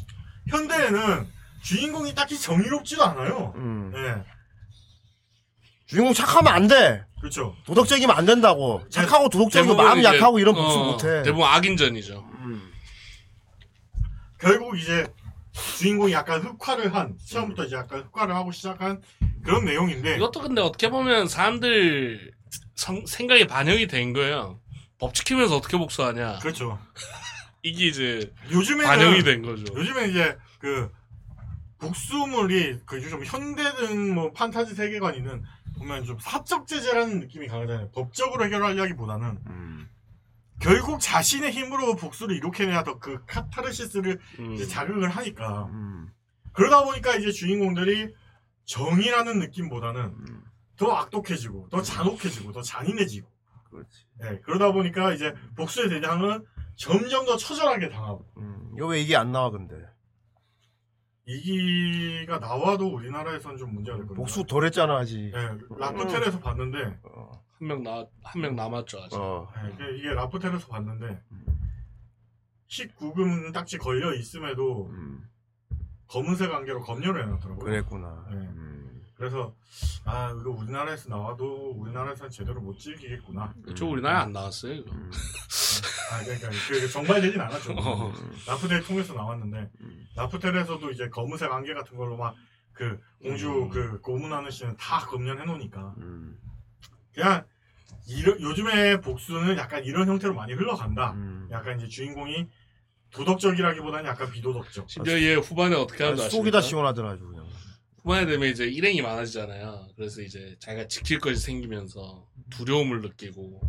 [0.49, 1.27] 현대에는
[1.63, 3.53] 주인공이 딱히 정의롭지도 않아요.
[3.57, 3.93] 음.
[3.95, 4.23] 예,
[5.87, 7.05] 주인공 착하면 안 돼.
[7.21, 7.55] 그렇죠.
[7.67, 8.83] 도덕적이면 안 된다고.
[8.91, 11.23] 착하고 도덕적이고 대부분 마음 이제, 약하고 이런 복수 어, 못해.
[11.23, 12.25] 대부분 악인전이죠.
[14.35, 14.39] 음.
[14.41, 15.07] 결국 이제
[15.79, 19.01] 주인공이 약간 흑화를 한 처음부터 이제 약간 흑화를 하고 시작한
[19.45, 22.33] 그런 내용인데 이것도 근데 어떻게 보면 사람들
[22.75, 24.61] 성- 생각이 반영이 된 거예요.
[24.99, 26.39] 법 지키면서 어떻게 복수하냐.
[26.41, 26.79] 그렇죠.
[27.63, 29.65] 이게 이제 요즘에는 반영이 된 거죠.
[29.75, 30.91] 요즘에 이제 그
[31.79, 35.43] 복수물이 그 요즘 현대든 뭐 판타지 세계관이든
[35.79, 37.91] 보면 좀 사적 제재라는 느낌이 강하잖아요.
[37.93, 39.89] 법적으로 해결하려기보다는 음.
[40.65, 44.53] 결국 자신의 힘으로 복수를 이룩해내야 더 그 카타르시스를 음.
[44.55, 46.09] 이제 자극을 하니까 음.
[46.53, 48.15] 그러다 보니까 이제 주인공들이
[48.65, 50.45] 정의라는 느낌보다는 음.
[50.77, 53.29] 더 악독해지고 더 잔혹해지고 더 잔인해지고
[53.71, 54.07] 그렇지.
[54.23, 56.45] 예, 그러다 보니까 이제 복수의 대장은
[56.77, 58.73] 점점 더 처절하게 당하고 음.
[58.77, 59.75] 이거 왜 이게 안 나와 근데?
[61.27, 64.21] 이기가 나와도 우리나라에서는 좀 문제가 될 겁니다.
[64.21, 65.33] 복수 덜 했잖아 아직.
[65.35, 66.99] 예, 라프텔에서 봤는데
[67.65, 69.17] 한명 나, 한명 남았죠, 아직.
[69.17, 69.49] 어.
[69.65, 71.19] 예, 이게- 이게 라프텔에서 봤는데
[72.69, 75.27] 19금 딱지 걸려 있음에도 음,
[76.09, 77.65] 검은색 안개로 검열을 해놨더라고요.
[77.65, 78.27] 그랬구나.
[78.31, 78.37] 네.
[78.37, 79.03] 음.
[79.17, 79.55] 그래서
[80.05, 83.55] 아 이거 우리나라에서 나와도 우리나라에서는 제대로 못 즐기겠구나.
[83.65, 84.91] 그쪽 우리나라에 안 나왔어요, 이거.
[84.93, 85.11] 음.
[86.13, 87.73] 아 그러니까 그 정발되진 않았죠.
[87.79, 88.13] 어.
[88.47, 90.07] 라프텔 통해서 나왔는데 음.
[90.17, 92.35] 라프텔에서도 이제 검은색 안개 같은 걸로 막
[92.75, 93.69] 그 공주 음.
[93.71, 96.37] 그 고문하는 씨는 다 검열해 놓으니까 음.
[97.15, 97.47] 그냥
[98.09, 101.13] 이런 요즘에 복수는 약간 이런 형태로 많이 흘러간다.
[101.13, 101.49] 음.
[101.51, 102.47] 약간 이제 주인공이
[103.11, 104.91] 도덕적이라기보다는 약간 비도덕적.
[104.91, 106.31] 심지어 얘 후반에 어떻게 하는지 아니, 아십니까?
[106.31, 107.47] 속이 다 시원하더라 아주 그냥.
[108.03, 109.89] 후반에 되면 이제 일행이 많아지잖아요.
[109.97, 113.61] 그래서 이제 자기가 지킬 것이 생기면서 두려움을 느끼고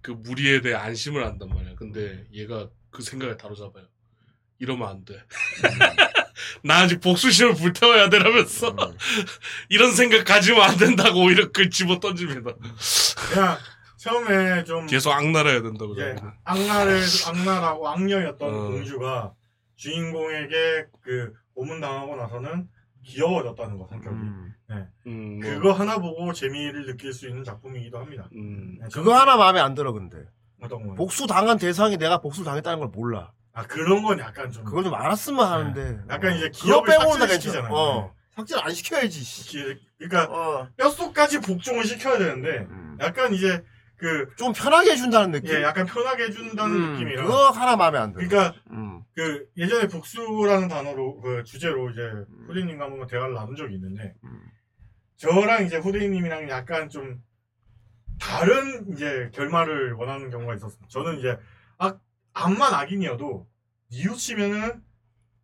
[0.00, 1.74] 그 무리에 대해 안심을 한단 말이야.
[1.74, 3.86] 근데 얘가 그 생각에 다로잡아요.
[4.58, 5.22] 이러면 안 돼.
[6.62, 8.76] 나 아직 복수심을 불태워야 되라면서 음.
[9.68, 12.52] 이런 생각 가지면 안 된다고 오히려 그 집어 던집니다.
[13.32, 13.56] 그냥
[13.96, 15.92] 처음에 좀 계속 악랄해야 된다고.
[15.94, 16.32] 이제 자기는.
[16.44, 18.68] 악랄을 악랄하고 악녀였던 어.
[18.70, 19.32] 공주가
[19.76, 22.68] 주인공에게 그 고문당하고 나서는
[23.04, 24.14] 귀여워졌다는 거 성격이.
[24.14, 24.52] 음.
[25.06, 28.28] 음, 뭐, 그거 하나 보고 재미를 느낄 수 있는 작품이기도 합니다.
[28.34, 30.18] 음, 네, 그거 하나 마음에 안 들어 근데.
[30.60, 30.94] 어떤 거?
[30.94, 33.32] 복수 당한 대상이 내가 복수 당했다는 걸 몰라.
[33.56, 35.98] 아 그런 건 약간 좀 그걸 좀 알았으면 하는데.
[36.10, 37.62] 약간 이제 그거 기억을 빼고는 다 삭제시키잖아요.
[37.62, 37.74] 괜찮아.
[37.74, 38.14] 어.
[38.36, 39.24] 삭제를 안 시켜야지.
[39.24, 39.48] 씨.
[39.48, 40.68] 기- 그러니까 어.
[40.76, 42.98] 뼛속까지 복종을 시켜야 되는데 음.
[43.00, 43.64] 약간 이제
[43.96, 45.54] 그 좀 편하게 해준다는 느낌.
[45.56, 47.22] 예, 약간 편하게 해준다는 음, 느낌이라.
[47.24, 48.28] 그거 하나 마음에 안 들어.
[48.28, 49.00] 그러니까 음.
[49.14, 52.02] 그 예전에 복수라는 단어로 그 주제로 이제
[52.46, 54.38] 후대인님과 한번 대화를 나눈 적이 있는데 음.
[55.16, 57.22] 저랑 이제 후대인님이랑 약간 좀
[58.20, 60.78] 다른 이제 결말을 원하는 경우가 있었어요.
[60.88, 61.38] 저는 이제
[61.78, 61.98] 악
[62.36, 63.46] 암만 악인이어도
[63.90, 64.82] 뉘우치면은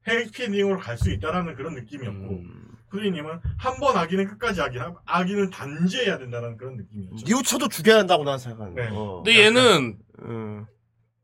[0.06, 2.68] 해피엔딩으로 갈 수 있다라는 그런 느낌이었고 음.
[2.90, 7.24] 후대인님은 한 번 악인은 끝까지 악인, 악인은 단죄해야 된다는 그런 느낌이었죠.
[7.26, 8.82] 뉘우쳐도 죽여야 한다고 나는 생각하는데.
[8.82, 8.88] 네.
[8.92, 9.22] 어.
[9.24, 10.66] 근데 얘는 음.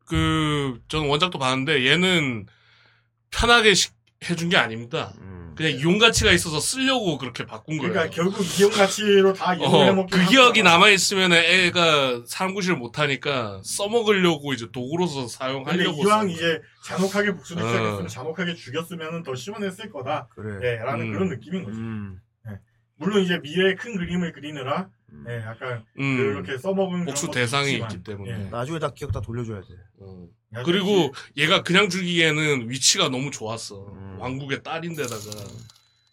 [0.07, 2.47] 그 저는 원작도 봤는데 얘는
[3.31, 3.91] 편하게 시-
[4.31, 5.13] 해준 게 아닙니다.
[5.21, 5.38] 음.
[5.59, 7.93] 그냥 이용 가치가 있어서 쓰려고 그렇게 바꾼 거예요.
[7.93, 12.77] 그러니까 결국 이용 가치로 다 이용해 어, 먹기 그 기억이 남아 있으면 애가 사람 구실을
[12.77, 16.05] 못 하니까 써먹으려고 이제 도구로서 근데 사용하려고.
[16.05, 17.67] 이왕 쓴 이제 잔혹하게 복수를 어.
[17.67, 20.29] 시작했으면 잔혹하게 죽였으면 더 시원했을 거다.
[20.29, 20.61] 그래.
[20.63, 21.13] 예, 라는 음.
[21.13, 21.77] 그런 느낌인 거죠.
[21.77, 22.21] 음.
[22.95, 25.25] 물론 이제 미래의 큰 그림을 그리느라 음.
[25.29, 28.31] 예, 약간 음, 그렇게 써먹은 복수 그런 대상이 있지만, 있기 때문에.
[28.31, 28.51] 예.
[28.51, 29.67] 나중에 다 기억 다 돌려줘야 돼.
[30.01, 30.27] 어.
[30.51, 33.87] 나중에 그리고 얘가 그냥 죽이기에는 위치가 너무 좋았어.
[33.93, 34.17] 음.
[34.21, 35.21] 왕국의 딸인데다가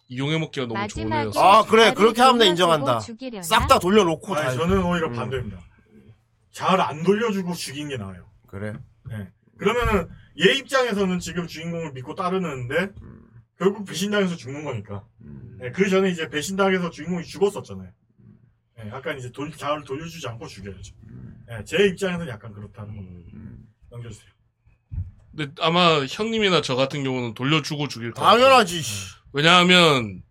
[0.08, 1.42] 이용해 먹기가 너무 좋은 마지막에 애였어.
[1.42, 1.94] 아, 그래.
[1.94, 3.42] 그렇게 하면 나 돌려주고 인정한다.
[3.44, 4.52] 싹 다 돌려놓고 아니, 다.
[4.56, 5.14] 저는 오히려 음.
[5.14, 5.60] 반대입니다.
[6.52, 8.30] 잘 안 돌려주고 죽인 게 나아요.
[8.48, 8.74] 그래.
[9.58, 10.08] 그러면은
[10.40, 13.22] 얘 입장에서는 지금 주인공을 믿고 따르는데 음.
[13.58, 15.06] 결국 배신당해서 죽는 거니까.
[15.22, 15.58] 음.
[15.64, 17.90] 예, 그 전에 이제 배신당해서 주인공이 죽었었잖아요.
[18.86, 20.94] 예, 약간 이제 돌, 잘 돌려주지 않고 죽여야죠.
[21.10, 21.46] 음.
[21.52, 23.68] 예, 제 입장에서는 약간 그렇다는 거 음.
[23.90, 24.30] 넘겨주세요.
[25.36, 28.40] 근데 아마 형님이나 저 같은 경우는 돌려주고 죽일 것 같아요.
[28.40, 28.82] 당연하지.
[28.82, 29.16] 씨.
[29.34, 30.24] 왜냐하면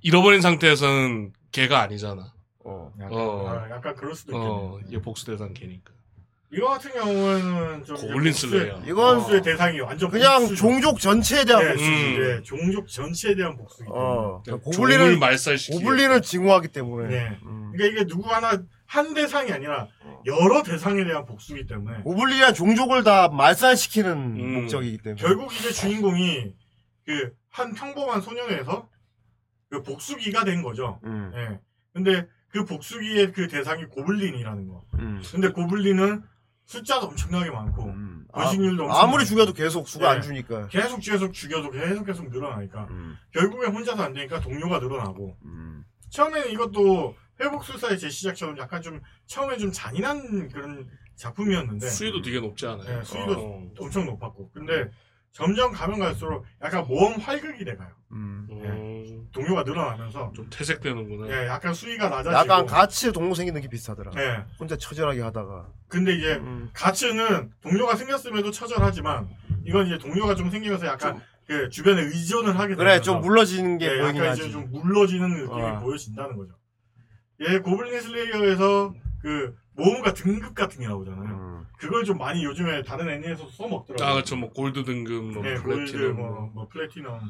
[0.00, 2.32] 잃어버린 상태에서는 걔가 아니잖아.
[2.64, 2.92] 어.
[2.98, 3.48] 약간, 어.
[3.48, 4.52] 아, 약간 그럴 수도 있겠네요.
[4.52, 5.92] 어, 얘 복수 대상 걔니까.
[6.52, 8.82] 이거 같은 경우에는 좀 고블린 이제 슬레이어.
[8.86, 10.56] 이건 복수의 대상이 완전 그냥 복수죠.
[10.56, 11.90] 종족 전체에 대한 네, 복수지.
[11.90, 12.20] 음.
[12.20, 14.04] 네, 종족 전체에 대한 복수이기 때문에.
[14.04, 14.42] 어.
[14.64, 15.78] 고블린을 말살시키.
[15.78, 17.08] 고블린을 징후하기 때문에.
[17.08, 17.38] 네.
[17.44, 17.72] 음.
[17.72, 19.86] 그러니까 이게 누구 하나 한 대상이 아니라
[20.26, 24.52] 여러 대상에 대한 복수이기 때문에 고블린이란 종족을 다 말살시키는 음.
[24.62, 25.20] 목적이기 때문에.
[25.22, 26.54] 결국 이제 주인공이
[27.06, 28.88] 그 한 평범한 소년에서
[29.70, 31.00] 그 복수기가 된 거죠.
[31.04, 31.32] 음.
[31.34, 31.58] 예.
[31.92, 34.84] 근데 그 복수기의 그 대상이 고블린이라는 거.
[34.94, 35.22] 음.
[35.30, 36.22] 근데 고블린은
[36.70, 38.24] 숫자도 엄청나게 많고 음.
[38.32, 39.26] 번식률도 아, 엄청 아무리.
[39.26, 40.16] 죽여도 계속 수가 네.
[40.16, 40.68] 안 주니까.
[40.68, 43.16] 계속 계속 죽여도 계속 계속 늘어나니까 음.
[43.32, 45.84] 결국에 혼자서 안 되니까 동료가 늘어나고 음.
[46.10, 52.98] 처음에는 이것도 회복술사의 재시작처럼 약간 좀 처음에 좀 잔인한 그런 작품이었는데 수위도 되게 높지 않아요.
[52.98, 53.70] 네, 수위도 어.
[53.80, 54.88] 엄청 높았고 근데
[55.32, 58.48] 점점 가면 갈수록 약간 모험 활극이 돼가요 음.
[58.50, 61.28] 음, 동료가 늘어나면서 좀 퇴색되는구나.
[61.32, 64.10] 예, 약간 수위가 낮아지고 약간 가치 동무 생기는 게 비슷하더라.
[64.16, 64.44] 예.
[64.58, 65.68] 혼자 처절하게 하다가.
[65.86, 66.68] 근데 이제 음.
[66.72, 69.28] 가츠는 동료가 생겼음에도 처절하지만
[69.64, 73.86] 이건 이제 동료가 좀 생기면서 약간 그 주변에 의존을 하게 그래, 되면서 좀 물러지는 게
[73.86, 74.42] 예, 보이긴 약간 하지.
[74.42, 75.78] 이제 좀 물러지는 느낌이 어.
[75.78, 76.54] 보여진다는 거죠.
[77.40, 78.92] 예, 고블린 슬레이어에서
[79.22, 81.22] 그 모험가 등급 같은 게 나오잖아요.
[81.22, 81.66] 음.
[81.78, 84.06] 그걸 좀 많이 요즘에 다른 애니에서도 써먹더라고요.
[84.06, 84.36] 아, 그렇죠.
[84.36, 87.20] 뭐 골드 등급, 뭐 예, 골드, 플래티넘, 뭐, 뭐, 뭐 플래티넘,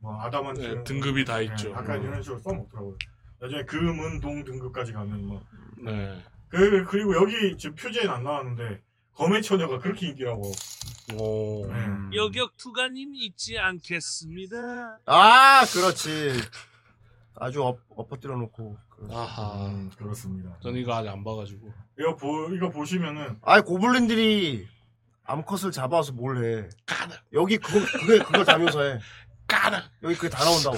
[0.00, 1.70] 뭐 아다만트 네, 등급이 다 예, 있죠.
[1.70, 2.06] 약간 음.
[2.06, 2.96] 이런 식으로 써먹더라고요.
[3.40, 5.42] 나중에 금은 동 등급까지 가면 뭐
[5.78, 6.22] 네.
[6.48, 8.82] 그, 그리고 여기 지금 표지에는 안 나왔는데
[9.14, 10.52] 검의 처녀가 그렇게 인기라고
[11.18, 11.66] 오.
[11.66, 11.74] 네.
[11.74, 12.10] 음.
[12.14, 14.98] 여격 투가님 있지 않겠습니다.
[15.06, 16.32] 아, 그렇지.
[17.36, 18.76] 아주 엎, 엎어뜨려 놓고.
[19.10, 19.66] 아하.
[19.66, 20.56] 음, 그렇습니다.
[20.62, 21.72] 전 이거 아직 안 봐가지고.
[21.98, 24.66] 이거 보 이거 보시면은 아이, 고블린들이
[25.24, 26.68] 암컷을 잡아서 뭘 해.
[26.86, 28.98] 까나 여기 그거, 그게, 그걸 다면서 해.
[29.46, 29.82] 까나.
[30.02, 30.76] 여기 그게 다 나온다고.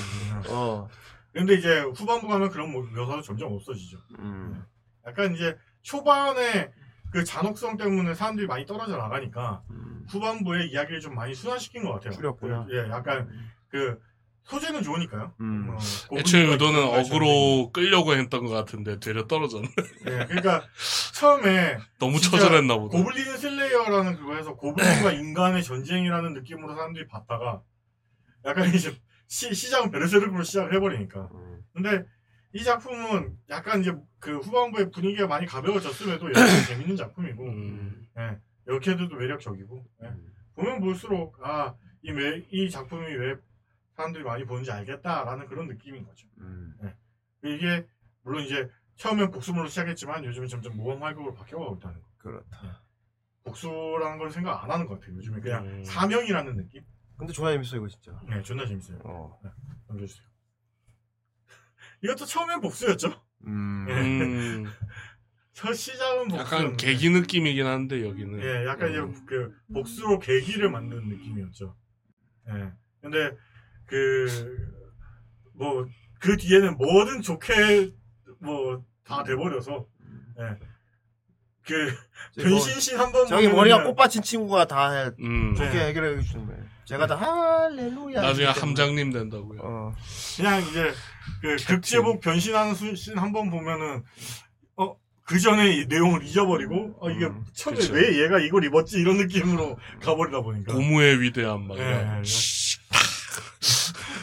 [0.50, 0.88] 어.
[1.32, 3.98] 근데 이제 후반부 가면 그런 모- 묘사도 점점 없어지죠.
[4.18, 4.62] 음.
[5.06, 6.70] 약간 이제 초반에
[7.10, 10.06] 그 잔혹성 때문에 사람들이 많이 떨어져 나가니까 음.
[10.08, 12.12] 후반부에 이야기를 좀 많이 순화시킨 것 같아요.
[12.12, 12.66] 줄였구나.
[12.66, 13.28] 그, 예, 약간
[13.68, 13.98] 그
[14.44, 15.32] 소재는 좋으니까요.
[15.40, 15.70] 음.
[15.70, 15.78] 어,
[16.18, 19.68] 애초에 의도는 어그로 끌려고 했던 것 같은데 되려 떨어졌네.
[20.06, 20.64] 예, 그러니까
[21.14, 22.98] 처음에 너무 처절했나 보다.
[22.98, 27.62] 고블린 슬레이어라는 그거에서 고블린과 인간의 전쟁이라는 느낌으로 사람들이 봤다가
[28.44, 28.94] 약간 이제
[29.28, 31.28] 시, 시작은 베르세르크로 시작을 해버리니까.
[31.32, 31.62] 음.
[31.72, 32.04] 근데
[32.52, 38.06] 이 작품은 약간 이제 그 후반부의 분위기가 많이 가벼워졌음에도 여전히 재밌는 작품이고, 음.
[38.18, 38.36] 예,
[38.66, 40.10] 역캐들도 매력적이고, 예.
[40.54, 43.36] 보면 볼수록 아, 이, 매, 이 작품이 왜
[44.02, 46.26] 사람들이 많이 보는지 알겠다라는 그런 느낌인 거죠.
[46.38, 46.74] 음.
[47.44, 47.86] 이게
[48.22, 52.06] 물론 이제 처음엔 복수물로 시작했지만 요즘은 점점 모험 활극으로 바뀌어가고 있다는 거.
[52.18, 52.82] 그렇다.
[53.44, 55.16] 복수라는 걸 생각 안 하는 것 같아요.
[55.16, 55.84] 요즘에 그냥 음.
[55.84, 56.84] 사명이라는 느낌.
[57.16, 58.20] 근데 존나 재밌어, 이거 진짜.
[58.28, 58.98] 네, 존나 재밌어요.
[59.04, 59.40] 어.
[59.88, 60.26] 넘겨주세요.
[62.02, 63.08] 이것도 처음엔 복수였죠.
[63.46, 63.86] 음.
[63.88, 63.92] 예.
[63.94, 64.64] 음.
[65.52, 66.40] 첫 시작은 복수.
[66.40, 68.40] 약간 계기 느낌이긴 한데 여기는.
[68.40, 69.10] 예, 약간 음.
[69.12, 71.76] 이제 그 복수로 계기를 만드는 느낌이었죠.
[72.48, 72.72] 예.
[73.00, 73.36] 근데
[73.86, 74.26] 그
[75.58, 75.86] 뭐
[76.20, 77.90] 그 뒤에는 뭐든 좋게
[78.40, 79.86] 뭐 다 돼버려서
[80.38, 80.56] 예.
[81.66, 81.92] 그
[82.34, 85.10] 저기 뭐- 변신신 한번 저기 머리가 꽃받친 친구가 다 해.
[85.20, 85.54] 음.
[85.56, 85.86] 좋게 네.
[85.88, 86.62] 해결해 주는 거예요.
[86.84, 88.20] 제가 다 할렐루야.
[88.20, 89.60] 나중에 함장님 된다고요.
[89.62, 89.94] 어.
[90.36, 90.92] 그냥 이제
[91.40, 94.02] 그 극제복 변신하는 씬한번 보면은
[94.76, 97.94] 어 그 전에 이 내용을 잊어버리고 어 이게 음, 처음에 그쵸.
[97.94, 101.78] 왜 얘가 이걸 입었지 이런 느낌으로 가버리다 보니까 고무의 위대한 막.
[101.78, 102.18] 예, 이런.
[102.18, 102.22] 예.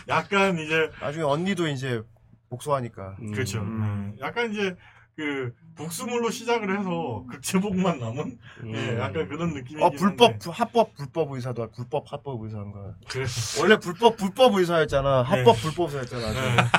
[0.10, 2.02] 약간 이제 나중에 언니도 이제
[2.50, 3.16] 복수하니까.
[3.22, 3.32] 음.
[3.32, 3.60] 그렇죠.
[3.62, 4.16] 음.
[4.18, 4.76] 예, 약간 이제
[5.16, 8.74] 그 복수물로 시작을 해서 극제복만 남은 음.
[8.76, 10.40] 예, 약간 그런 느낌이긴 어 불법 한데.
[10.40, 12.96] 부- 합법 불법 의사도 불법 합법 의사인가.
[13.10, 13.26] 그래.
[13.62, 15.22] 원래 불법 불법 의사였잖아.
[15.24, 16.28] 합법 불법 의사였잖아.
[16.34, 16.56] 예.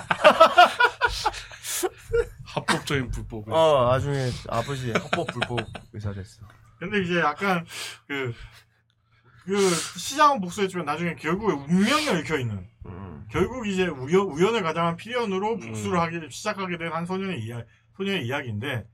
[2.45, 3.49] 합법적인 불법.
[3.49, 5.61] 어 나중에 아버지 합법 불법
[5.93, 6.43] 의사 됐어.
[6.79, 7.65] 근데 이제 약간
[8.09, 8.35] 그,
[9.51, 9.59] 그
[9.99, 13.27] 시장은 복수했지만 나중에 결국에 운명이 얽혀 있는 음.
[13.33, 15.61] 결국 이제 우연, 우연을 가장한 필연으로 음.
[15.61, 17.65] 복수를 하기 시작하게 된 한 소년의 이야
[17.97, 18.87] 소년의 이야기인데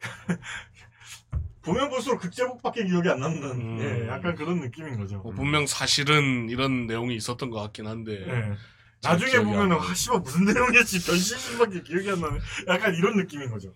[1.62, 3.78] 보면 볼수록 극제복밖에 기억이 안 남는 음.
[3.80, 5.18] 예, 약간 그런 느낌인 거죠.
[5.18, 8.12] 뭐 분명 사실은 이런 내용이 있었던 것 같긴 한데.
[8.26, 8.56] 예.
[9.00, 9.76] 잘 나중에 보면은.
[9.76, 12.38] 아 씨발 무슨 내용이었지 변신신밖에 기억이 안 나네.
[12.68, 13.72] 약간 이런 느낌인 거죠.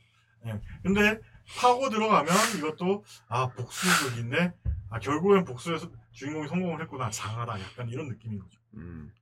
[0.46, 0.59] 예.
[0.82, 1.18] 근데
[1.59, 4.53] 파고 들어가면 이것도 아 복수극인데
[4.90, 8.59] 아 결국엔 복수에서 주인공이 성공을 했구나 장하다 약간 이런 느낌인 거죠.
[8.74, 9.12] 음.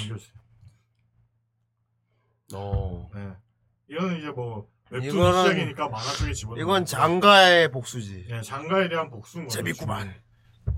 [0.00, 0.38] 넘겨주세요.
[2.54, 3.10] 어.
[3.14, 3.32] 네.
[3.90, 6.84] 이거는 이제 뭐 웹툰 이거는- 시작이니까 만화 쪽에 집어넣는 이건.
[6.86, 8.26] 장가의 복수지.
[8.30, 9.58] 예, 장가에 대한 복수인 거죠.
[9.58, 10.14] 재밌구만.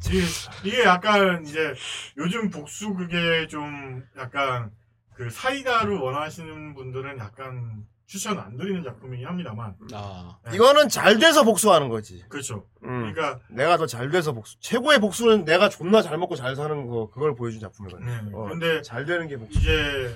[0.07, 0.22] 이게,
[0.64, 1.74] 이게 약간 이제
[2.16, 4.70] 요즘 복수극에 좀 약간
[5.14, 10.37] 그 사이다를 원하시는 분들은 약간 추천 안 드리는 작품이긴 합니다만 아.
[10.45, 10.57] 네.
[10.57, 12.25] 이거는 잘 돼서 복수하는 거지.
[12.29, 12.67] 그렇죠.
[12.83, 13.13] 음.
[13.15, 14.59] 그러니까 내가 더 잘 돼서 복수.
[14.59, 18.05] 최고의 복수는 내가 존나 잘 먹고 잘 사는 거 그걸 보여준 작품이거든.
[18.05, 18.31] 네.
[18.35, 19.57] 어, 근데 잘 되는 게 복수.
[19.57, 20.13] 이제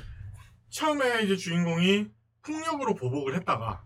[0.71, 2.09] 처음에 이제 주인공이
[2.45, 3.85] 폭력으로 보복을 했다가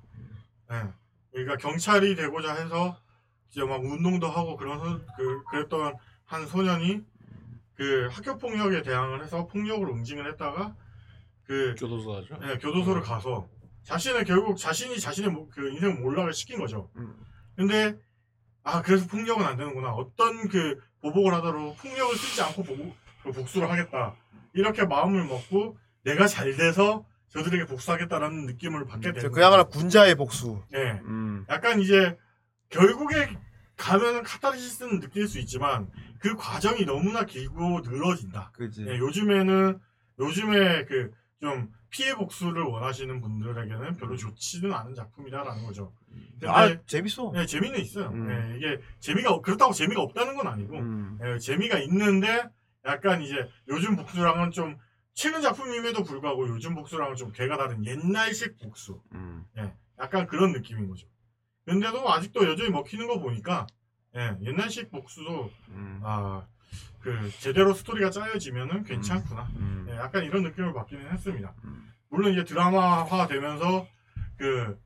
[0.72, 0.82] 예.
[1.30, 2.98] 그러니까 경찰이 되고자 해서
[3.50, 7.02] 이제 막 운동도 하고 그런 소- 그 그랬던 한 소년이
[7.74, 10.74] 그 학교 폭력에 대항을 해서 폭력으로 응징을 했다가
[11.44, 12.38] 그 교도소 하죠.
[12.44, 13.46] 예, 교도소를 가서
[13.88, 16.90] 자신을 결국 자신이 자신의 모- 그 인생 몰락을 시킨 거죠.
[16.96, 17.14] 음.
[17.56, 17.96] 근데
[18.62, 19.92] 아 그래서 폭력은 안 되는구나.
[19.92, 24.14] 어떤 그 보복을 하더라도 폭력을 쓰지 않고 보복, 그 복수를 하겠다.
[24.52, 29.78] 이렇게 마음을 먹고 내가 잘 돼서 저들에게 복수하겠다라는 느낌을 받게 되는 그야말로 거죠.
[29.78, 30.62] 군자의 복수.
[30.74, 31.00] 예.
[31.04, 31.46] 음.
[31.48, 32.16] 약간 이제
[32.68, 33.38] 결국에
[33.78, 38.50] 가면은 카타르시스는 느낄 수 있지만 그 과정이 너무나 길고 늘어진다.
[38.54, 38.84] 그지.
[38.86, 39.78] 예, 요즘에는
[40.18, 41.10] 요즘에 그
[41.40, 45.92] 좀 피해 복수를 원하시는 분들에게는 별로 좋지는 않은 작품이다라는 거죠.
[46.32, 47.32] 근데 아 재밌어.
[47.36, 48.08] 예, 재미는 있어요.
[48.08, 48.28] 음.
[48.30, 51.18] 예, 이게 재미가 없- 그렇다고 재미가 없다는 건 아니고 음.
[51.22, 52.48] 예, 재미가 있는데
[52.84, 54.78] 약간 이제 요즘 복수랑은 좀
[55.14, 59.00] 최근 작품임에도 불구하고 요즘 복수랑은 좀 개가 다른 옛날식 복수.
[59.14, 59.44] 음.
[59.58, 61.06] 예, 약간 그런 느낌인 거죠.
[61.66, 63.66] 근데도 아직도 여전히 먹히는 거 보니까
[64.16, 66.00] 예, 옛날식 복수도 음.
[66.02, 66.46] 아,
[67.00, 69.48] 그 제대로 스토리가 짜여지면은 괜찮구나.
[69.56, 69.86] 음.
[69.88, 71.54] 예, 약간 이런 느낌을 받기는 했습니다.
[71.64, 71.92] 음.
[72.10, 73.86] 물론 이제 드라마화 되면서
[74.36, 74.78] 그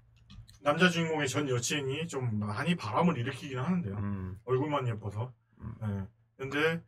[0.62, 3.96] 남자 주인공의 전 여친이 좀 많이 바람을 일으키긴 하는데요.
[3.96, 4.38] 음.
[4.44, 5.32] 얼굴만 예뻐서.
[5.60, 5.74] 음.
[5.82, 6.06] 예.
[6.36, 6.82] 근데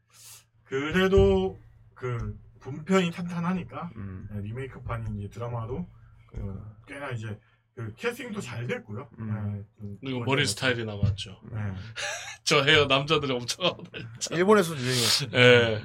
[0.65, 1.59] 그래도
[1.95, 4.29] 그 분편이 탄탄하니까 음.
[4.31, 5.87] 네, 리메이크판인 이제 드라마도
[6.29, 7.39] 그 꽤나 이제
[7.75, 9.09] 그 캐스팅도 잘 됐고요.
[9.19, 9.53] 음.
[9.57, 11.41] 네, 좀 그리고 머리 좀- 스타일이 남았죠.
[11.51, 11.59] 네.
[12.45, 14.35] 저 헤어 남자들이 엄청 하고 다녔죠.
[14.35, 15.27] 일본에서도 유행했어.
[15.33, 15.83] 예.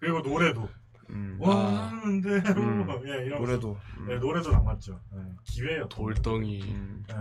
[0.00, 0.68] 그리고 노래도
[1.10, 1.36] 음.
[1.38, 3.02] 원하는 대로 음.
[3.06, 3.78] 예, 이런 노래도.
[3.98, 4.06] 음.
[4.08, 5.00] 네, 노래도 남았죠.
[5.12, 5.88] 네, 기회예요.
[5.88, 7.04] 돌덩이 음.
[7.08, 7.14] 네.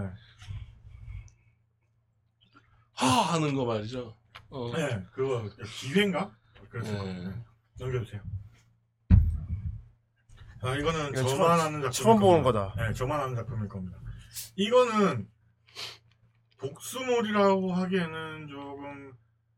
[2.93, 4.15] 하 하는 거 말이죠.
[4.49, 4.71] 어.
[4.75, 5.47] 네, 그거
[5.79, 6.33] 기회인가?
[6.69, 7.13] 그래서 네.
[7.25, 7.35] 네.
[7.77, 8.21] 넘겨주세요.
[10.61, 11.91] 아, 이거는 이건 저만 처음- 하는 작품.
[11.91, 12.73] 처음 보는 거다.
[12.77, 13.97] 네, 저만 하는 작품일 겁니다.
[14.55, 15.27] 이거는
[16.57, 19.13] 복수몰이라고 하기에는 조금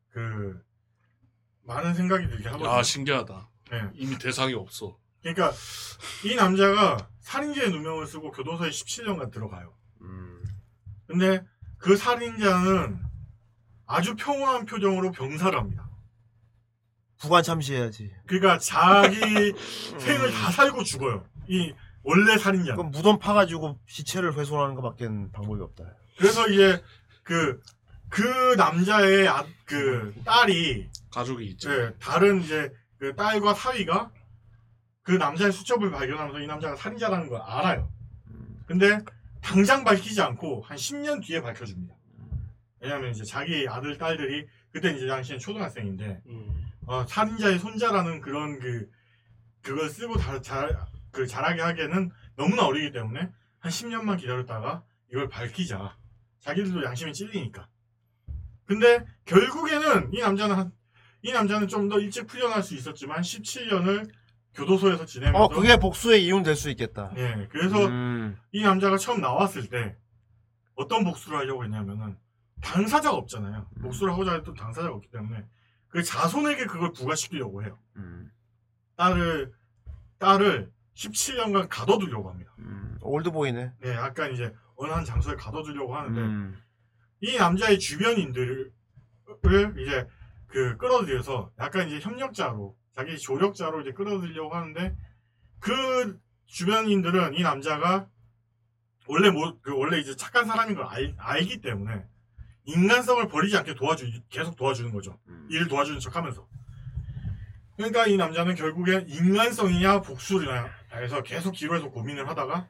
[0.09, 0.61] 그
[1.63, 2.69] 많은 생각이 들게 하거든요.
[2.69, 3.49] 아 신기하다.
[3.71, 3.89] 네.
[3.93, 4.97] 이미 대상이 없어.
[5.21, 5.51] 그러니까
[6.25, 9.73] 이 남자가 살인죄의 누명을 쓰고 교도소에 17년간 들어가요.
[10.01, 10.43] 음.
[11.05, 11.43] 근데
[11.77, 12.99] 그 살인자는
[13.85, 15.86] 아주 평온한 표정으로 병사를 합니다.
[17.19, 18.11] 부관 참시해야지.
[18.25, 19.17] 그러니까 자기
[19.99, 21.25] 생을 다 살고 죽어요.
[21.47, 22.75] 이 원래 살인자.
[22.75, 25.83] 그럼 무덤 파가지고 시체를 훼손하는 것밖에 방법이 없다.
[26.17, 26.81] 그래서 이제
[27.23, 27.61] 그,
[28.09, 31.71] 그 남자의 아, 그 딸이 가족이 있죠.
[31.71, 34.11] 예, 다른 이제 그 딸과 사위가
[35.01, 37.89] 그 남자의 수첩을 발견하면서 이 남자가 살인자라는 걸 알아요.
[38.65, 38.99] 근데
[39.41, 41.95] 당장 밝히지 않고 한 10년 뒤에 밝혀줍니다.
[42.81, 46.56] 왜냐면 이제 자기 아들, 딸들이 그때 이제 당시엔 초등학생인데 음.
[46.87, 48.89] 어, 살인자의 손자라는 그런 그
[49.61, 50.75] 그걸 쓰고 다, 잘,
[51.11, 53.29] 그 잘하게 하기에는 너무나 어리기 때문에
[53.59, 55.97] 한 10년만 기다렸다가 이걸 밝히자.
[56.39, 57.67] 자기들도 양심이 찔리니까.
[58.65, 60.71] 근데 결국에는 이 남자는 한,
[61.21, 64.09] 이 남자는 좀 더 일찍 풀려날 수 있었지만 17년을
[64.53, 67.11] 교도소에서 지내면서 어, 그게 복수의 이유는 될 수 있겠다.
[67.17, 68.37] 예, 그래서 음.
[68.51, 69.95] 이 남자가 처음 나왔을 때
[70.75, 72.17] 어떤 복수를 하려고 했냐면은
[72.61, 73.67] 당사자가 없잖아요.
[73.81, 75.45] 복수를 하고자 했던 당사자가 없기 때문에
[75.89, 77.79] 그 자손에게 그걸 부과시키려고 해요.
[77.95, 78.31] 음.
[78.95, 79.53] 딸을
[80.19, 82.51] 딸을 17년간 가둬두려고 합니다.
[82.59, 82.97] 음.
[83.01, 83.73] 올드보이네.
[83.79, 86.61] 네, 약간 이제 어느 한 장소에 가둬두려고 하는데 음.
[87.21, 88.71] 이 남자의 주변인들을
[89.79, 90.07] 이제
[90.47, 94.95] 그 끌어들여서 약간 이제 협력자로 자기 조력자로 이제 끌어들이려고 하는데
[95.59, 98.07] 그 주변인들은 이 남자가
[99.07, 102.05] 원래 뭐 그 원래 이제 착한 사람인 걸 알, 알기 때문에
[102.67, 105.17] 인간성을 버리지 않게 도와주 계속 도와주는 거죠.
[105.49, 106.47] 일을 도와주는 척하면서.
[107.77, 112.69] 그러니까 이 남자는 결국에 인간성이냐 복수냐 해서 계속 기로에서 고민을 하다가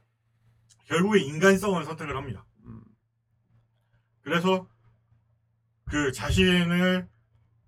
[0.85, 2.45] 결국에 인간성을 선택을 합니다.
[4.21, 4.67] 그래서
[5.85, 7.07] 그 자신을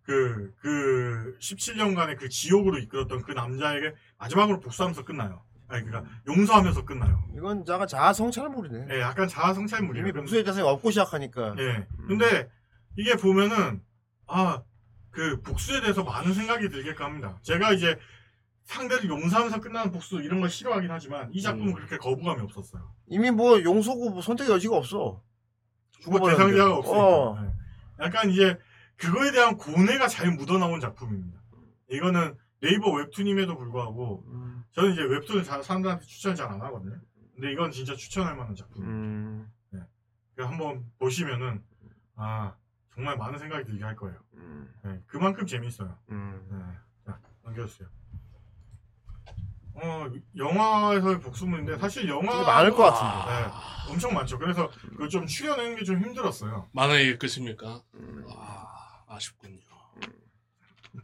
[0.03, 5.43] 그, 그 17년간의 그 지옥으로 이끌었던 그 남자에게 마지막으로 복수하면서 끝나요.
[5.69, 7.23] 아니, 그니까 용서하면서 끝나요.
[7.35, 8.87] 이건 자가 자아 성찰물이네.
[8.91, 10.07] 예, 약간 자아 성찰물이에요.
[10.07, 11.55] 이미 복수의 자성이 없고 시작하니까.
[11.59, 11.87] 예.
[12.07, 12.49] 근데
[12.97, 13.81] 이게 보면은
[14.27, 14.63] 아,
[15.11, 17.37] 그 복수에 대해서 많은 생각이 들게끔 합니다.
[17.43, 17.97] 제가 이제
[18.65, 21.73] 상대를 용서하면서 끝나는 복수 이런 걸 싫어하긴 하지만 이 작품은 음.
[21.73, 22.91] 그렇게 거부감이 없었어요.
[23.07, 24.97] 이미 뭐 용서고 뭐 선택의 여지가 없어.
[24.97, 25.21] 뭐
[26.01, 26.53] 죽어버렸는데.
[26.53, 27.03] 대상자가 없으니까.
[27.03, 27.45] 어.
[27.45, 28.05] 예.
[28.05, 28.57] 약간 이제
[28.97, 31.39] 그거에 대한 고뇌가 잘 묻어나온 작품입니다.
[31.89, 34.63] 이거는 네이버 웹툰임에도 불구하고 음.
[34.71, 36.99] 저는 이제 웹툰을 잘, 사람들한테 추천 잘안 하거든요.
[37.33, 38.91] 근데 이건 진짜 추천할 만한 작품입니다.
[38.97, 39.51] 음.
[40.35, 41.63] 그래서 한번 보시면은
[42.15, 42.53] 아
[42.93, 44.17] 정말 많은 생각이 들게 할 거예요.
[44.35, 44.73] 음.
[44.83, 45.97] 네, 그만큼 재밌어요.
[46.11, 46.47] 음.
[46.49, 47.11] 네.
[47.11, 47.87] 자 넘겨주세요.
[49.75, 53.47] 어 영화에서의 복수물인데 사실 영화 많을 것 같은데.
[53.47, 54.37] 네, 엄청 많죠.
[54.37, 56.67] 그래서 그걸 좀 추려내는 게 좀 힘들었어요.
[56.73, 57.81] 만화의 끝입니까?
[57.95, 58.25] 음.
[58.29, 59.59] 아, 아쉽군요.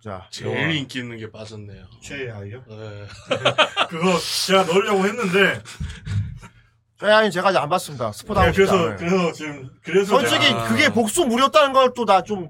[0.02, 0.72] 자, 제일.
[0.76, 1.86] 인기 있는 게 빠졌네요.
[2.02, 2.64] 최애 아이요?
[2.68, 3.08] 네.
[3.90, 4.18] 그거
[4.48, 5.62] 제가 넣으려고 했는데
[7.02, 8.12] 아니 제가 아직 안 봤습니다.
[8.12, 8.96] 스포 네, 당하고 싶지 그래서.
[8.98, 12.50] 그래서 지금 그래서 솔직히 제가, 그게 복수물이었다는 걸 또 나 좀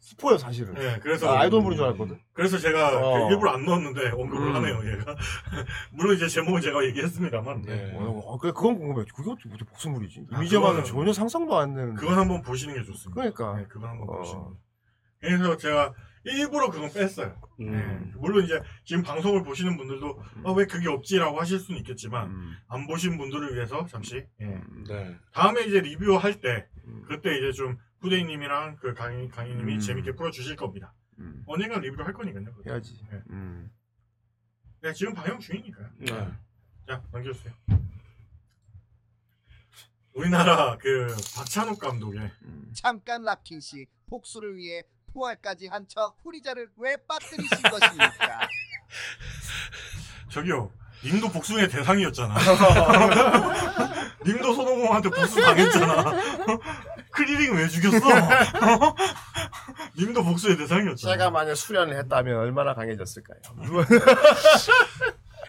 [0.00, 0.74] 스포요 사실은.
[0.74, 2.18] 네, 그래서 나 아이돌물인 줄 알았거든.
[2.34, 3.26] 그래서 제가 어.
[3.28, 4.54] 그 일부러 안 넣었는데 언급을 음.
[4.56, 5.14] 하네요, 얘가.
[5.92, 7.62] 물론 이제 제목은 제가 얘기했습니다만.
[7.62, 7.92] 네.
[7.94, 9.06] 어, 그래 그건 궁금해.
[9.14, 10.26] 그게 어떻게 복수물이지?
[10.32, 11.94] 아, 이미지만은 그거는- 전혀 상상도 안 되는.
[11.94, 13.14] 그건 한번 보시는 게 좋습니다.
[13.14, 13.56] 그러니까.
[13.60, 14.18] 네, 그건 한번 어.
[14.18, 14.48] 보시는 게.
[15.20, 15.92] 그래서 제가
[16.24, 17.36] 일부러 그건 뺐어요.
[17.60, 17.70] 음.
[17.72, 18.12] 네.
[18.16, 22.56] 물론 이제 지금 방송을 보시는 분들도 어, 왜 그게 없지라고 하실 수는 있겠지만 음.
[22.68, 24.60] 안 보신 분들을 위해서 잠시 예.
[24.88, 25.16] 네.
[25.32, 27.04] 다음에 이제 리뷰할 때 음.
[27.08, 29.78] 그때 이제 좀 후대인님이랑 그 강희 강희님이 음.
[29.80, 30.94] 재밌게 풀어주실 겁니다.
[31.18, 31.42] 음.
[31.46, 32.44] 언젠가 리뷰를 할 거니까요.
[32.44, 32.62] 그거.
[32.70, 32.98] 해야지.
[33.10, 33.20] 네.
[33.30, 33.70] 음.
[34.80, 35.88] 네, 지금 방영 중이니까요.
[35.98, 36.06] 네.
[36.86, 37.52] 자 넘겨주세요.
[40.14, 41.06] 우리나라 그
[41.36, 42.70] 박찬욱 감독의 음.
[42.74, 44.82] 잠깐 락킹 씨 복수를 위해
[45.12, 48.48] 포알까지 한 척 후리자를 왜 빠뜨리신 것입니까?
[50.30, 50.70] 저기요.
[51.04, 52.36] 님도 복수의 대상이었잖아.
[54.24, 56.04] 님도 손오공한테 복수 당했잖아.
[57.10, 57.98] 크리링 왜 죽였어?
[59.98, 61.08] 님도 복수의 대상이었죠.
[61.08, 63.40] 제가 만약 수련을 했다면 얼마나 강해졌을까요?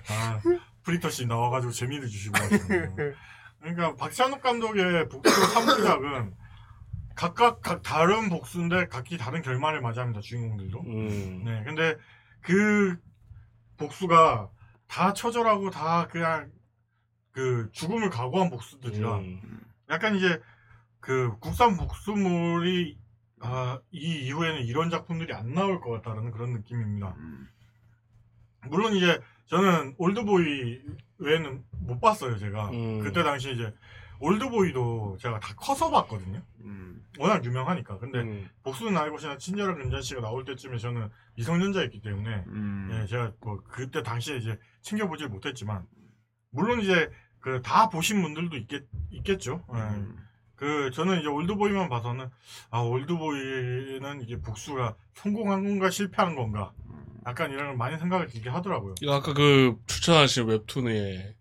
[0.10, 0.40] 아,
[0.82, 2.96] 프리터 씨 나와가지고 재미를 주시고 하시네요.
[3.62, 6.34] 그러니까 박찬욱 감독의 복수 3부작은
[7.16, 10.82] 각각 각 다른 복수인데 각기 다른 결말을 맞이합니다 주인공들도.
[10.82, 11.44] 음.
[11.44, 11.96] 네, 근데
[12.42, 12.98] 그
[13.78, 14.50] 복수가
[14.88, 16.52] 다 처절하고 다 그냥
[17.32, 19.62] 그 죽음을 각오한 복수들이라 음.
[19.90, 20.42] 약간 이제
[21.00, 22.98] 그 국산 복수물이
[23.42, 27.14] 아, 이 이후에는 이런 작품들이 안 나올 것 같다는 그런 느낌입니다.
[28.70, 30.82] 물론 이제 저는 올드보이
[31.18, 32.70] 외에는 못 봤어요, 제가.
[32.70, 33.02] 음.
[33.02, 33.74] 그때 당시 이제
[34.24, 36.42] 올드보이도 제가 다 커서 봤거든요.
[37.20, 38.00] 워낙 유명하니까.
[38.00, 38.50] 근데 음.
[38.64, 42.90] 복수는 알고 지나 친절한 금잔 씨가 나올 때쯤에 저는 미성년자였기 때문에 음.
[42.92, 45.86] 예, 제가 뭐 그때 당시에 이제 챙겨보질 못했지만
[46.50, 49.64] 물론 이제 그 다 보신 분들도 있겠 있겠죠.
[49.76, 49.80] 예.
[49.80, 50.18] 음.
[50.56, 52.30] 그 저는 이제 올드보이만 봐서는
[52.72, 56.72] 아 올드보이는 이게 복수가 성공한 건가 실패한 건가
[57.26, 58.96] 약간 이런 걸 많이 생각을 들게 하더라고요.
[59.10, 61.36] 아까 그 추천하신 웹툰에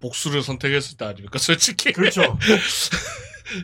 [0.00, 1.38] 복수를 선택했을 때 아닙니까?
[1.38, 1.92] 솔직히.
[1.92, 2.38] 그렇죠.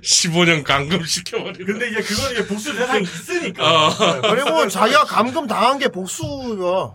[0.03, 1.67] 15년 감금 시켜버리는.
[1.67, 3.87] 근데 이제 그건 이제 복수 대상이 있으니까.
[3.89, 3.89] 어.
[3.91, 6.95] 네, 그리고 자기가 감금 당한 게 복수야.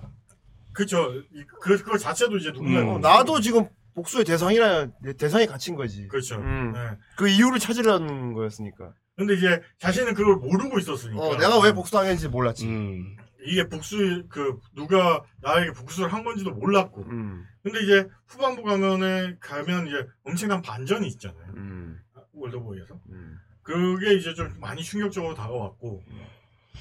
[0.73, 1.11] 그렇죠.
[1.33, 2.87] 이- 그 그거 자체도 이제 누군가 음.
[2.89, 4.87] 어, 나도 지금 복수의 대상이라
[5.17, 6.07] 대상에 갇힌 거지.
[6.07, 6.35] 그렇죠.
[6.35, 6.71] 음.
[6.73, 6.79] 네.
[7.17, 8.91] 그 이유를 찾으려는 거였으니까.
[9.17, 11.19] 근데 이제 자신은 그걸 모르고 있었으니까.
[11.21, 12.67] 어, 내가 왜 복수당했는지 몰랐지.
[12.67, 13.17] 음.
[13.47, 17.03] 이게 복수 그 누가 나에게 복수를 한 건지도 몰랐고.
[17.03, 17.45] 음.
[17.63, 21.53] 근데 이제 후반부 가면에 가면 이제 엄청난 반전이 있잖아요.
[21.55, 21.99] 음.
[22.33, 22.99] 월드보이에서.
[23.09, 23.37] 음.
[23.63, 26.03] 그게 이제 좀 많이 충격적으로 다가왔고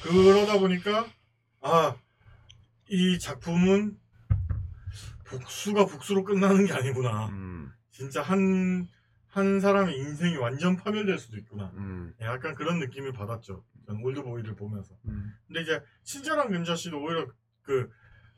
[0.03, 1.07] 그러다 보니까
[1.63, 1.97] 아
[2.89, 3.99] 이 작품은
[5.25, 7.27] 복수가 복수로 끝나는 게 아니구나.
[7.29, 7.73] 음.
[7.91, 8.87] 진짜 한,
[9.27, 11.73] 한 사람의 인생이 완전 파멸될 수도 있구나.
[11.75, 12.15] 음.
[12.21, 13.65] 약간 그런 느낌을 받았죠.
[13.87, 14.95] 전 올드보이를 보면서.
[15.07, 15.33] 음.
[15.47, 17.27] 근데 이제 친절한 금자 씨도 오히려
[17.63, 17.89] 그,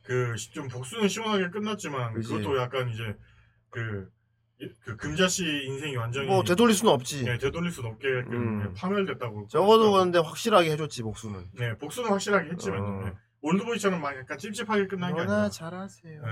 [0.02, 2.28] 그, 좀 복수는 시원하게 끝났지만 그지.
[2.28, 3.16] 그것도 약간 이제
[3.70, 4.10] 그,
[4.60, 7.24] 이- 그 금자 씨 인생이 완전히 뭐 되돌릴 수는 없지.
[7.24, 8.74] 네, 되돌릴 수는 없게끔 음.
[8.74, 9.48] 파멸됐다고.
[9.48, 11.46] 적어도 근데 확실하게 해줬지 복수는.
[11.54, 13.04] 네, 복수는 확실하게 했지만 어.
[13.04, 13.12] 네.
[13.40, 15.48] 올드보이처럼 막 약간 찝찝하게 끝난 게 아니라.
[15.48, 16.22] 잘하세요.
[16.22, 16.28] 네.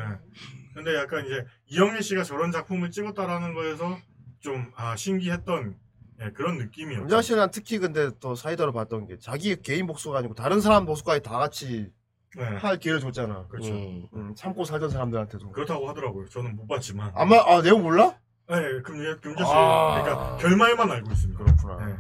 [0.75, 3.97] 근데 약간 이제 이영애 씨가 저런 작품을 찍었다라는 거에서
[4.41, 5.77] 좀 아, 신기했던
[6.21, 7.03] 예, 그런 느낌이었죠.
[7.03, 11.23] 김자 씨는 특히 근데 더 사이다로 봤던 게 자기 개인 복수가 아니고 다른 사람 복수까지
[11.23, 11.93] 다 같이
[12.37, 13.47] 네, 할 기회를 줬잖아.
[13.49, 13.73] 그렇죠.
[13.73, 14.07] 음.
[14.15, 15.53] 음, 참고 살던 사람들한테도.
[15.53, 16.29] 그렇다고 하더라고요.
[16.29, 17.13] 저는 못 봤지만.
[17.15, 18.19] 아마 아 내용 몰라?
[18.49, 19.51] 네, 금, 금자 씨.
[19.55, 20.03] 아.
[20.03, 21.43] 그러니까 결말만 알고 있습니다.
[21.45, 21.87] 그렇구나.
[21.87, 21.97] 네.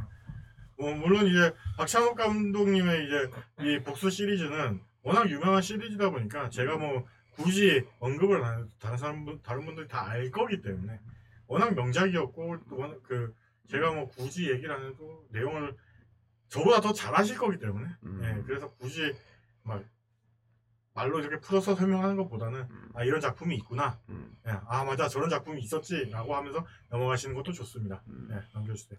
[0.79, 3.31] 뭐, 물론 이제 박찬욱 감독님의 이제
[3.61, 9.25] 이 복수 시리즈는 워낙 유명한 시리즈다 보니까 제가 뭐 굳이 언급을 안 해도 다른 사람
[9.25, 10.99] 분- 다른 분들이 다 알 거기 때문에
[11.47, 13.35] 워낙 명작이었고 또 워낙 그
[13.69, 15.77] 제가 뭐 굳이 얘기를 안 해도 내용을
[16.49, 18.21] 저보다 더 잘하실 거기 때문에 음.
[18.23, 19.15] 예, 그래서 굳이
[19.63, 19.83] 막
[20.95, 24.37] 말로 이렇게 풀어서 설명하는 것보다는 아 이런 작품이 있구나 음.
[24.47, 28.03] 예, 아 맞아 저런 작품이 있었지라고 하면서 넘어가시는 것도 좋습니다.
[28.09, 28.29] 음.
[28.31, 28.99] 네, 넘겨주세요.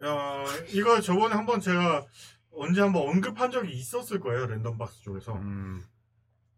[0.00, 2.06] 어, 이거 저번에 한번 제가
[2.52, 5.84] 언제 한번 언급한 적이 있었을 거예요 랜덤박스 쪽에서 음.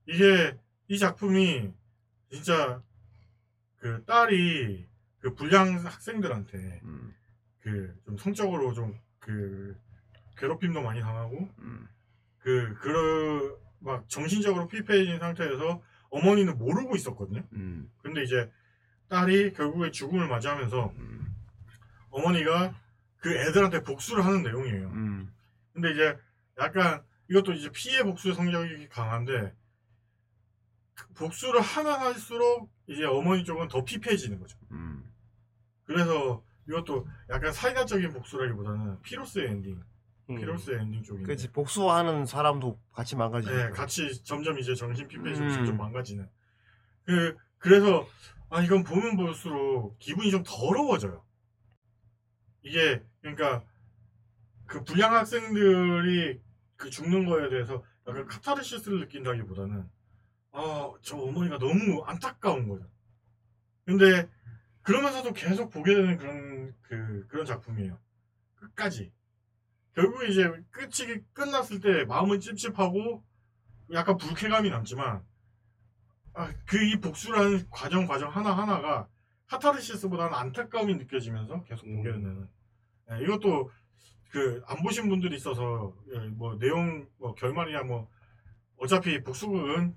[0.07, 0.57] 이게
[0.89, 1.73] 이 작품이
[2.31, 2.83] 진짜
[3.77, 4.90] 그 딸이
[5.21, 7.15] 그 불량 학생들한테 음.
[7.61, 9.77] 그 좀 성적으로 좀 그
[10.39, 11.87] 괴롭힘도 많이 당하고 음.
[12.41, 17.45] 그 그런 막 정신적으로 피폐해진 상태에서 어머니는 모르고 있었거든요.
[17.53, 17.91] 음.
[18.03, 18.51] 근데 이제
[19.09, 21.35] 딸이 결국에 죽음을 맞이하면서 음.
[22.11, 22.75] 어머니가
[23.19, 24.89] 그 애들한테 복수를 하는 내용이에요.
[24.89, 25.33] 음.
[25.73, 26.19] 근데 이제
[26.59, 29.55] 약간 이것도 이제 피해 복수 성격이 강한데
[31.15, 34.59] 복수를 하면 할수록 이제 어머니 쪽은 더 피폐해지는 거죠.
[34.73, 35.05] 음.
[35.91, 39.83] 그래서 이것도 약간 사이다적인 복수라기보다는 피로스의 엔딩,
[40.31, 40.37] 음.
[40.37, 41.27] 피로스의 엔딩 쪽인데.
[41.27, 43.53] 그렇지 복수하는 사람도 같이 망가지고.
[43.53, 45.53] 네, 같이 점점 이제 정신 피폐해지고 음.
[45.53, 46.29] 점점 망가지는.
[47.03, 48.07] 그 그래서
[48.51, 51.25] 아 이건 보면 볼수록 기분이 좀 더러워져요.
[52.62, 53.65] 이게 그러니까
[54.67, 56.41] 그 불량 학생들이
[56.77, 59.89] 그 죽는 거에 대해서 약간 카타르시스를 느낀다기보다는
[60.53, 62.89] 아 저 어머니가 너무 안타까운 거죠.
[63.85, 64.29] 근데
[64.91, 67.97] 그러면서도 계속 보게 되는 그런 그 그런 작품이에요.
[68.57, 69.12] 끝까지.
[69.95, 73.23] 결국 이제 끝이 끝났을 때 마음은 찝찝하고
[73.93, 75.23] 약간 불쾌감이 남지만
[76.35, 79.07] 아, 그 이 복수라는 과정 과정 하나 하나가
[79.47, 82.49] 카타르시스보다는 안타까움이 느껴지면서 계속 보게 되는
[83.12, 83.71] 예, 이것도
[84.33, 88.09] 그 안 보신 분들이 있어서 예, 뭐 내용 뭐 결말이야 뭐
[88.77, 89.95] 어차피 복수극은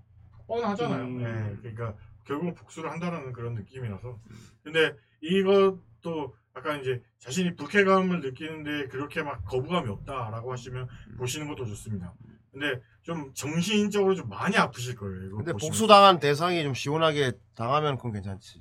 [0.48, 1.04] 뻔하잖아요.
[1.04, 1.22] 음.
[1.22, 1.96] 예, 그러니까
[2.26, 4.20] 결국 복수를 한다는 그런 느낌이라서
[4.64, 10.88] 근데 이것도 약간 이제 자신이 불쾌감을 느끼는데 그렇게 막 거부감이 없다라고 하시면
[11.18, 12.14] 보시는 것도 좋습니다.
[12.52, 15.24] 근데 좀 정신적으로 좀 많이 아프실 거예요.
[15.26, 15.70] 이거 근데 보시면.
[15.72, 18.60] 복수당한 대상이 좀 시원하게 당하면 그건 괜찮지.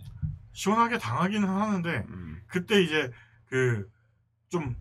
[0.53, 2.07] 시원하게 당하기는 하는데
[2.47, 3.11] 그때 이제
[3.47, 3.89] 그
[4.53, 4.77] 좀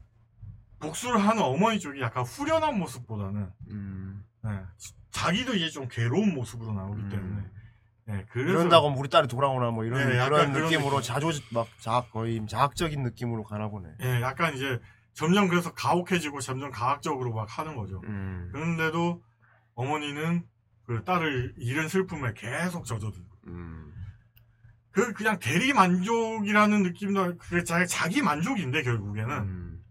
[0.79, 4.25] 복수를 하는 어머니 쪽이 약간 후련한 모습보다는 음.
[4.43, 4.49] 네,
[5.11, 7.45] 자기도 이제 좀 괴로운 모습으로 나오기 때문에
[8.05, 11.01] 네, 그래서 그런다고 우리 딸이 돌아오나 뭐 이런 네, 약간 그런 느낌으로 느낌.
[11.01, 13.89] 자조 막 자학 거의 자학적인 느낌으로 가나 보네.
[14.01, 14.79] 예, 약간 이제
[15.13, 18.01] 점점 그래서 가혹해지고 점점 가학적으로 막 하는 거죠.
[18.05, 18.49] 음.
[18.51, 19.21] 그런데도
[19.75, 20.43] 어머니는
[20.85, 23.29] 그 딸을 잃은 슬픔에 계속 젖어들고.
[23.47, 23.93] 음.
[24.91, 29.83] 그 그냥 대리 만족이라는 느낌도 그 자기, 자기 만족인데 결국에는 음.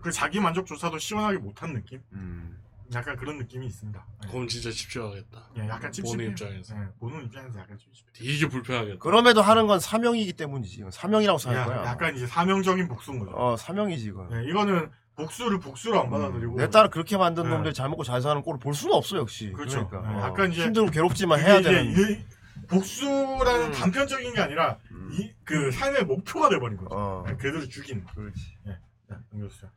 [0.00, 2.00] 그 자기 만족조차도 시원하게 못한 느낌.
[2.12, 2.58] 음.
[2.94, 4.06] 약간 그런 느낌이 있습니다.
[4.24, 4.28] 예.
[4.28, 5.48] 그럼 진짜 집중하겠다.
[5.58, 6.12] 예, 약간 찝찝해.
[6.16, 6.74] 보는 입장에서.
[6.76, 8.06] 예, 보는 입장에서 약간 찝찝해.
[8.12, 8.98] 되게 불편하겠다.
[8.98, 10.84] 그럼에도 하는 건 사명이기 때문이지.
[10.90, 11.90] 사명이라고 생각할 야, 거야.
[11.90, 13.32] 약간 이제 사명적인 복수인 거죠.
[13.34, 14.28] 어 사명이지 이건.
[14.32, 17.50] 예, 이거는 복수를 복수로 안 받아들이고 내 딸을 그렇게 만든 네.
[17.50, 19.52] 놈들이 잘 먹고 잘 사는 꼴을 볼 수는 없어 역시.
[19.52, 19.86] 그렇죠.
[19.88, 21.92] 그러니까 네, 어, 약간 이제 힘들고 괴롭지만 해야 이제 되는.
[21.92, 22.24] 이
[22.68, 23.72] 복수라는 음.
[23.72, 24.78] 단편적인 게 아니라
[25.12, 26.88] 이 그 삶의 목표가 돼버린 거죠.
[26.94, 27.24] 어.
[27.26, 28.04] 네, 그들을 죽이는.
[28.14, 28.40] 그렇지.
[28.68, 28.78] 예,
[29.10, 29.70] 네, 넘겨주세요.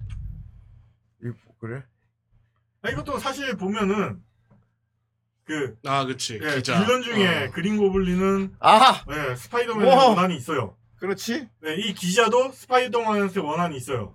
[1.24, 1.84] 이- 그래?
[2.86, 4.20] 아, 이것도 사실 보면은
[5.46, 6.40] 그 아, 그치.
[6.42, 6.80] 예, 기자.
[6.80, 7.52] 빌런 중에 어.
[7.52, 9.94] 그린 고블린은 아 예, 스파이더맨의.
[9.96, 10.76] 원한이 있어요.
[11.00, 11.48] 그렇지.
[11.62, 14.14] 네, 이 기자도 스파이더맨한테 원한이 있어요.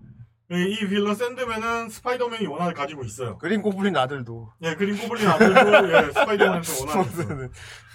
[0.53, 3.39] 예, 이 빌런 샌드맨은 스파이더맨이 원한을 가지고 있어요.
[3.39, 4.53] 그린 고블린 아들도.
[4.63, 7.49] 예, 그린 고블린 아들도 예, 스파이더맨한테 원한이 있어요.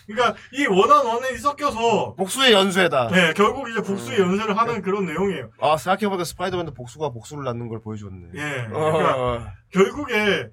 [0.07, 3.07] 그러니까 이 원한 원한이 섞여서 복수의 연쇄다.
[3.09, 4.31] 네, 결국 이제 복수의 음.
[4.31, 5.51] 연쇄를 하는 그런 내용이에요.
[5.59, 8.29] 아 생각해보니까 스파이더맨도 복수가 복수를 낳는 걸 보여줬네.
[8.35, 8.59] 예.
[8.71, 10.49] 어, 그러니까 결국에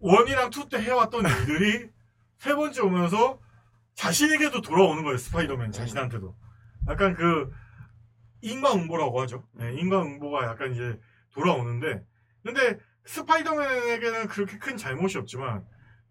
[0.00, 1.88] one이랑 two 때 해왔던 일들이
[2.38, 3.38] 세 번째 오면서
[3.94, 5.16] 자신에게도 돌아오는 거예요.
[5.18, 6.34] 스파이더맨 자신한테도.
[6.88, 7.50] 약간 그
[8.42, 9.44] 인과응보라고 하죠.
[9.62, 10.98] 예, 인과응보가 약간 이제
[11.32, 12.02] 돌아오는데
[12.44, 15.64] 근데 스파이더맨에게는 그렇게 큰 잘못이 없지만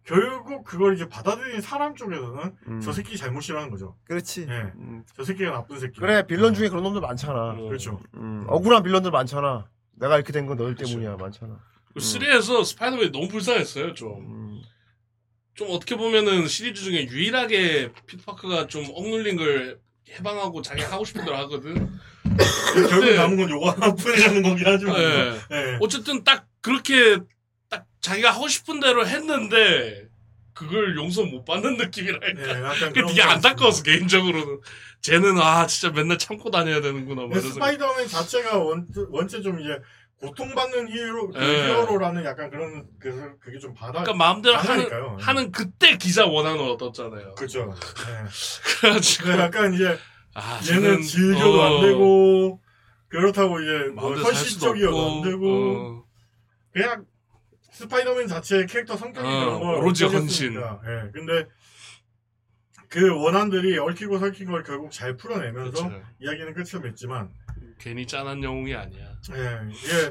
[0.04, 2.80] 결국 그걸 이제 받아들인 사람 쪽에서는 음.
[2.80, 3.96] 저 새끼 잘못이라는 거죠.
[4.04, 4.42] 그렇지.
[4.48, 4.72] 예.
[4.76, 5.02] 음.
[5.16, 5.98] 저 새끼가 나쁜 새끼.
[5.98, 7.54] 그래 빌런 중에 그런 놈들 많잖아.
[7.56, 8.00] 그렇죠.
[8.14, 9.66] 음, 억울한 빌런들 많잖아.
[9.96, 10.90] 내가 이렇게 된 건 너희 그렇죠.
[10.92, 11.58] 때문이야 많잖아.
[11.94, 14.20] 그 3에서 스파이더맨이 너무 불쌍했어요, 좀.
[14.20, 14.62] 음.
[15.54, 19.78] 좀 어떻게 보면은 시리즈 중에 유일하게 피터파크가 좀 억눌린 걸
[20.10, 21.92] 해방하고 자기 하고 싶은 대로 하거든.
[22.74, 23.14] 결국 네.
[23.16, 24.96] 남은 건 요거 하나뿐이라는 거긴 하지만.
[24.96, 25.38] 네.
[25.52, 25.78] 예.
[25.80, 27.24] 어쨌든 딱 그렇게 딱
[28.04, 30.08] 자기가 하고 싶은 대로 했는데
[30.52, 32.28] 그걸 용서 못 받는 느낌이랄까.
[32.36, 34.60] 예, 약간 그게 되게 안타까워서 개인적으로는.
[35.00, 37.22] 쟤는 아 진짜 맨날 참고 다녀야 되는구나.
[37.22, 39.78] 이런 스파이더맨 자체가 원, 원체 좀 이제
[40.20, 41.66] 고통받는 히어로, 그 예.
[41.66, 43.92] 히어로라는 약간 그런, 그, 그게 좀 받아.
[43.92, 45.16] 그러니까 마음대로 하는, 받아니까요.
[45.20, 47.34] 하는 그때 기자 원하는 얻었잖아요.
[47.34, 47.74] 그죠.
[48.08, 48.24] 예.
[48.80, 49.98] 그래가지고 약간 이제,
[50.34, 52.60] 아, 얘는 쟤는, 질겨도 어, 안 되고,
[53.08, 56.04] 그렇다고 이제, 뭐, 현실적이어도 안 되고, 어.
[56.72, 57.04] 그냥,
[57.74, 60.80] 스파이더맨 자체의 캐릭터 성격이 어, 그런 걸 오로지 어쩌겠습니까.
[60.86, 61.10] 예.
[61.12, 61.48] 근데,
[62.88, 66.02] 그 원한들이 얽히고 설킨 걸 결국 잘 풀어내면서 그쵸.
[66.20, 67.30] 이야기는 끝을 맺지만,
[67.78, 69.18] 괜히 짠한 영웅이 아니야.
[69.32, 70.10] 예, 이게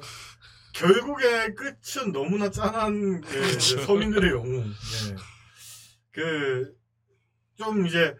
[0.74, 3.82] 결국에 끝은 너무나 짠한 예, 그렇죠.
[3.82, 4.66] 서민들의 영웅.
[4.66, 5.16] 예.
[6.12, 6.74] 그,
[7.56, 8.14] 좀 이제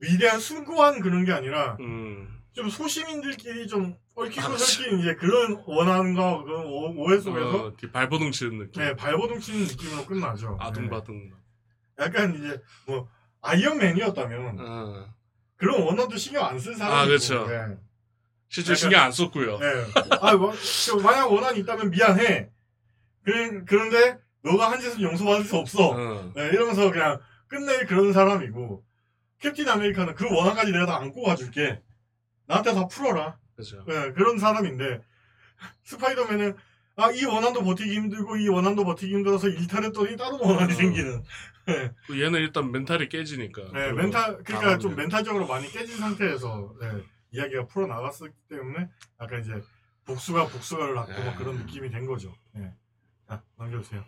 [0.00, 2.28] 위대한 숭고한 그런 게 아니라 음.
[2.52, 7.90] 좀 소시민들끼리 좀 얽히고 아, 설킨 이제 그런 원한과 그런 오- 오해 속에서 어, 뒤
[7.90, 8.82] 발버둥 치는 느낌.
[8.82, 10.56] 네, 발버둥 치는 느낌으로 끝나죠.
[10.60, 11.30] 아둥바둥.
[11.98, 12.04] 예.
[12.04, 13.08] 약간 이제 뭐
[13.40, 15.06] 아이언맨이었다면 어.
[15.56, 17.46] 그런 원한도 신경 안 쓴 사람이 아, 그렇죠.
[17.50, 17.76] 예.
[18.48, 19.58] 실제 약간- 신경 안 썼고요.
[19.58, 19.66] 네.
[20.20, 20.52] 아, 뭐,
[20.86, 22.50] 저 만약 원한이 있다면 미안해.
[23.24, 25.90] 그, 그런데 너가 한 짓은 용서받을 수 없어.
[25.90, 26.32] 어.
[26.34, 27.18] 네, 이러면서 그냥
[27.48, 28.84] 끝낼 그런 사람이고
[29.40, 31.80] 캡틴 아메리카는 그 원한까지 내가 다 안고 가줄게.
[32.46, 33.38] 나한테 다 풀어라.
[33.62, 33.84] 그죠.
[33.86, 35.02] 네, 그런 사람인데
[35.84, 36.56] 스파이더맨은
[36.96, 40.76] 아, 이 원한도 버티기 힘들고 이 원한도 버티기 힘들어서 일탈했더니 다른 원한이 어.
[40.76, 41.24] 생기는.
[42.06, 43.62] 그 얘는 일단 mental이 깨지니까.
[43.72, 44.96] 네, 멘탈, 그러니까 좀 돼요.
[44.98, 48.88] mental적으로 많이 깨진 상태에서 네, 이야기가 풀어 나갔기 때문에
[49.20, 49.62] 약간 이제
[50.04, 52.34] 복수가 복수가를 낳고 막 그런 느낌이 된 거죠.
[52.52, 52.74] 네.
[53.28, 54.04] 자, 넘겨주세요.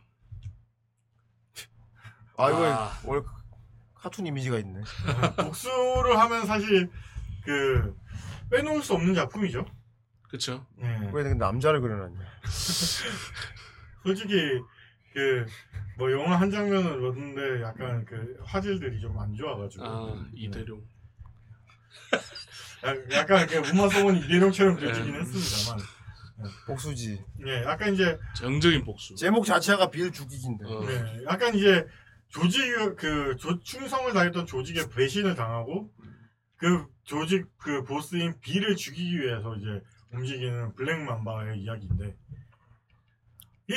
[2.37, 2.91] 아 이거 아.
[3.05, 3.23] 오늘
[3.95, 4.83] 카툰 이미지가 있네.
[5.37, 6.91] 복수를 하면 사실
[7.45, 7.97] 그
[8.51, 9.65] 빼놓을 수 없는 작품이죠.
[10.29, 10.67] 그쵸.
[10.77, 10.89] 네.
[11.13, 12.19] 왜 근데 남자를 그려놨냐?
[14.03, 14.35] 솔직히
[15.13, 15.47] 그
[15.97, 20.83] 뭐 영화 한 장면을 봤는데 약간 그 화질들이 좀 안 좋아가지고 아, 이대룡.
[22.85, 24.81] 약- 약간 그 문화 소원 이대룡처럼 네.
[24.81, 25.87] 그려지긴 했습니다만
[26.67, 27.25] 복수지.
[27.47, 29.15] 예 약간 이제 정적인 복수.
[29.15, 30.65] 제목 자체가 빌 죽이기인데.
[30.67, 30.85] 어.
[30.85, 31.87] 네, 약간 이제
[32.29, 32.61] 조직
[32.97, 35.93] 그 조- 충성을 다했던 조직에 배신을 당하고
[36.57, 39.83] 그 조직 그 보스인 비를 죽이기 위해서 이제
[40.13, 42.17] 움직이는 블랙 맘바의 이야기인데
[43.69, 43.75] 이,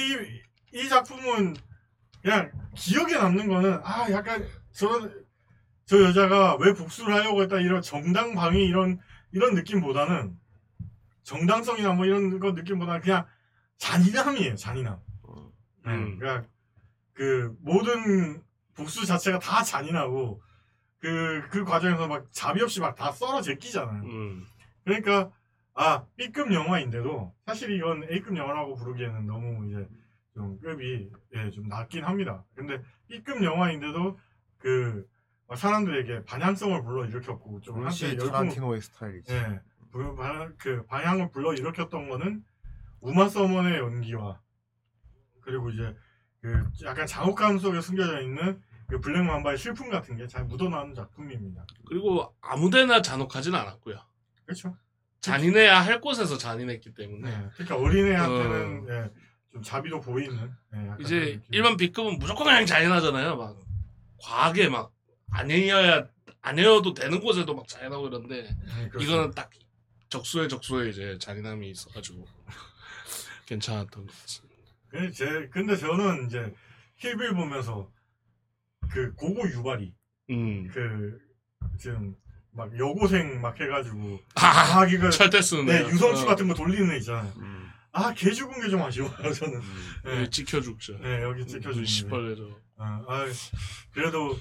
[0.73, 1.55] 이 작품은
[2.21, 5.25] 그냥 기억에 남는 거는 아 약간 저런
[5.85, 8.99] 저 여자가 왜 복수를 하려고 했다 이런 정당 방위 이런
[9.31, 10.37] 이런 느낌보다는
[11.23, 13.25] 정당성이나 뭐 이런 거 느낌보다는 그냥
[13.77, 14.99] 잔인함이에요 잔인함.
[15.85, 16.17] 네, 음.
[16.17, 16.47] 그러니까
[17.13, 18.41] 그 모든
[18.75, 20.41] 복수 자체가 다 잔인하고
[20.99, 24.03] 그 그 과정에서 막 자비 없이 막 다 썰어 제끼잖아요.
[24.03, 24.45] 음.
[24.83, 25.31] 그러니까
[25.73, 29.87] 아 B급 영화인데도 사실 이건 A급 영화라고 부르기에는 너무 이제
[30.33, 32.43] 좀 급이 예, 좀 낮긴 합니다.
[32.55, 34.17] 근데 B급 영화인데도
[34.57, 35.07] 그
[35.55, 39.33] 사람들에게 반향성을 불러 일으켰고 좀 한때 열풍 타란티노의 스타일이지.
[39.33, 39.59] 예,
[39.91, 42.43] 그, 반- 그 방향을 불러 일으켰던 거는
[43.01, 44.41] 우마 서먼의 연기와
[45.41, 45.95] 그리고 이제
[46.41, 51.65] 그 약간 잔혹함 속에 숨겨져 있는 그 블랙 맘바의 슬픔 같은 게 잘 묻어나는 작품입니다.
[51.87, 53.99] 그리고 아무데나 잔혹하진 않았고요.
[54.45, 54.75] 그렇죠.
[55.19, 59.11] 잔인해야 할 곳에서 잔인했기 때문에 네, 그러니까 어린애한테는 예,
[59.51, 61.41] 좀 자비도 보이는 예, 이제 느낌.
[61.51, 63.35] 일반 B급은 무조건 그냥 잔인하잖아요.
[63.35, 63.57] 막
[64.21, 64.93] 과하게 막
[65.31, 66.07] 아니어야
[66.41, 68.99] 아니어도 되는 곳에도 막 잔인하고 이런데 네, 그렇죠.
[69.05, 69.49] 이거는 딱
[70.09, 72.25] 적수에 적수에 이제 잔인함이 있어가지고
[73.47, 74.55] 괜찮았던 것 같습니다.
[74.89, 76.53] 근데, 제, 근데 저는 이제
[76.97, 77.91] 힐빌 보면서
[78.91, 79.93] 그 고고 유발이
[80.31, 80.67] 음.
[80.73, 81.19] 그
[81.79, 82.15] 지금
[82.51, 85.85] 막 여고생 막 해가지고 아, 아 이거 철대 쓰는 네 애.
[85.89, 86.25] 유성추 어.
[86.25, 87.31] 같은 거 돌리는 애 있잖아요.
[87.37, 87.69] 음.
[87.93, 89.59] 아 개 죽은 게 좀 아쉬워요 저는.
[90.05, 90.97] 네, 여기 찍혀 죽죠.
[90.99, 91.85] 네 여기 찍혀주는.
[91.85, 92.59] 시뻘레죠.
[92.77, 93.25] 아, 아
[93.93, 94.37] 그래도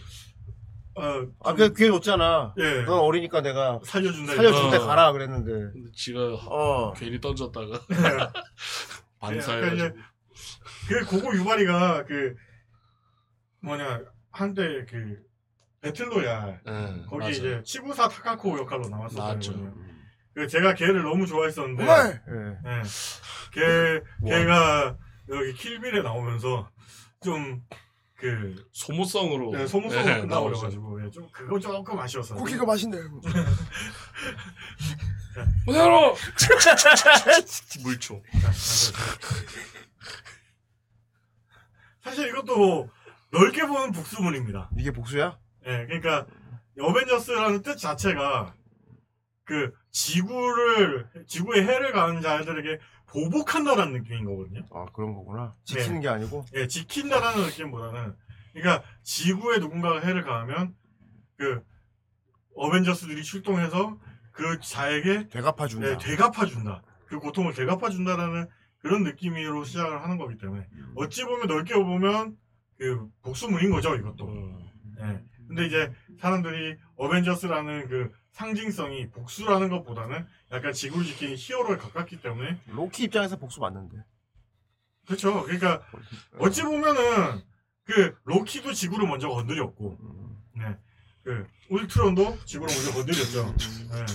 [0.94, 2.54] 어, 아, 그 기회 줬잖아.
[2.58, 4.34] 예 넌 어리니까 내가 살려준다.
[4.34, 4.86] 살려줄 때 어.
[4.86, 5.50] 가라 그랬는데.
[5.72, 6.92] 근데 지가 어.
[6.94, 7.96] 괜히 던졌다가 네.
[7.96, 8.30] 이제
[9.20, 9.96] 반사해가지고
[10.88, 12.34] 그 고고 유발이가 그
[13.60, 14.00] 뭐냐
[14.36, 15.18] 한때 그
[15.80, 16.72] 배틀로얄 네,
[17.08, 17.30] 거기 맞아요.
[17.30, 18.88] 이제 치부사 타카코 역할로.
[18.88, 19.74] 나왔었거든요.
[20.34, 22.22] 그 제가 걔를 너무 좋아했었는데, 정말.
[22.28, 22.70] 예.
[22.70, 22.82] 예.
[23.52, 24.96] 걔 걔가
[25.30, 26.70] 여기 킬빌에 나오면서
[27.22, 27.62] 좀
[28.16, 32.38] 그 소모성으로 네, 소모성으로 네, 끝나버려가지고 예, 좀 그거 조금 아쉬웠어요.
[32.38, 32.96] 쿠키가 맛있네.
[35.66, 36.16] 나오죠.
[37.82, 38.22] 물총.
[42.02, 42.88] 사실 이것도
[43.38, 44.70] 넓게 보는 복수문입니다.
[44.78, 45.38] 이게 복수야?
[45.66, 46.26] 예, 그러니까
[46.80, 48.54] 어벤져스라는 뜻 자체가
[49.44, 54.62] 그 지구를 지구에 해를 가는 자들에게 보복한다라는 느낌인 거거든요.
[54.72, 55.54] 아 그런 거구나.
[55.64, 56.44] 지키는 게 아니고.
[56.54, 58.14] 예, 지킨다라는 느낌보다는
[58.52, 60.74] 그러니까 지구에 누군가가 해를 가하면
[61.36, 61.62] 그
[62.56, 63.98] 어벤져스들이 출동해서
[64.32, 65.90] 그 자에게 되갚아 준다.
[65.90, 66.82] 예, 되갚아 준다.
[67.06, 68.48] 그 고통을 되갚아 준다라는
[68.78, 72.36] 그런 느낌으로 시작을 하는 거기 때문에 어찌 보면 넓게 보면
[72.78, 74.26] 그 복수문인 거죠, 이것도.
[74.26, 74.70] 음.
[75.00, 75.22] 예.
[75.48, 83.04] 근데 이제 사람들이 어벤져스라는 그 상징성이 복수라는 것보다는 약간 지구를 지키는 히어로에 가깝기 때문에 로키
[83.04, 83.96] 입장에서 복수 맞는데.
[85.06, 85.44] 그렇죠.
[85.44, 85.82] 그러니까
[86.38, 87.42] 어찌 보면은
[87.84, 89.96] 그 로키도 지구를 먼저 건드렸고,
[90.56, 90.76] 네.
[91.22, 93.54] 그 울트론도 지구를 먼저 건드렸죠.
[93.90, 94.06] 네.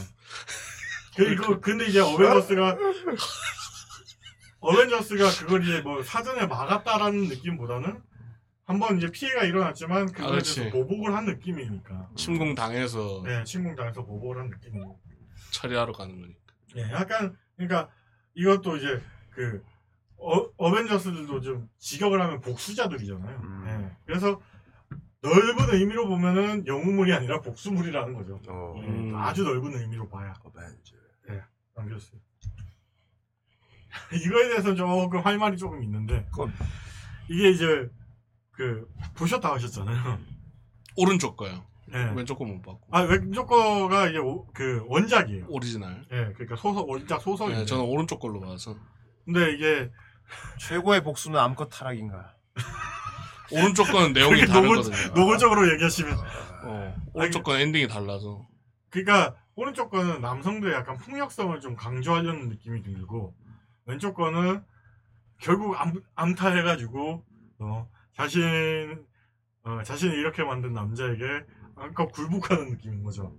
[1.16, 2.78] 그리고 근데 이제 어벤져스가
[4.60, 8.02] 어벤져스가 그걸 이제 뭐 사전에 막았다라는 느낌보다는
[8.72, 10.56] 한번 이제 피해가 일어났지만 아, 그거에 그렇지.
[10.56, 12.10] 대해서 보복을 한 느낌이니까.
[12.16, 14.94] 침공 당해서 네, 침공당해서 보복을 한 느낌이니까.
[15.52, 16.40] 처리하러 가는 거니까.
[16.78, 17.90] 예, 약간 그러니까
[18.34, 19.64] 이것도 이제 그
[20.18, 23.40] 어, 어벤져스들도 좀 직역을 하면 복수자들이잖아요.
[23.44, 23.66] 음.
[23.68, 24.40] 예, 그래서
[25.22, 28.40] 넓은 의미로 보면은 영웅물이 아니라 복수물이라는 거죠.
[28.48, 28.76] 어.
[28.84, 29.16] 예, 음.
[29.16, 30.96] 아주 넓은 의미로 봐야 어벤져.
[31.76, 32.20] 남겼어요.
[34.14, 36.54] 이거에 대해서 조금 할 말이 조금 있는데 그건-
[37.30, 37.90] 이게 이제
[38.54, 40.20] 그 보셨다 하셨잖아요.
[40.98, 41.66] 오른쪽 거요.
[41.94, 41.98] 예.
[42.16, 42.82] 왼쪽 거 못 봤고.
[42.92, 45.46] 아 왼쪽 거가 이제 오- 그 원작이에요.
[45.50, 46.06] 오리지널.
[46.12, 47.60] 예, 그러니까 소설 원작 소설인데.
[47.62, 48.76] 네, 저는 오른쪽 걸로 봐서.
[49.26, 49.92] 근데 이게
[50.60, 52.36] 최고의 복수는 암컷 타락인가.
[53.52, 55.14] 오른쪽 거는 내용이 그렇게 노골- 다르거든요.
[55.16, 56.18] 노골적으로 얘기하시면
[56.66, 58.48] 어, 오른쪽 거는 엔딩이 달라서.
[58.90, 63.34] 그러니까 오른쪽 거는 남성들의 약간 폭력성을 좀 강조하려는 느낌이 들고
[63.86, 64.64] 왼쪽 거는
[65.40, 67.26] 결국 암, 암타해가지고
[67.60, 69.06] 어, 자신
[69.64, 71.24] 어, 자신을 이렇게 만든 남자에게
[71.76, 73.36] 암컷 굴복하는 느낌인 거죠.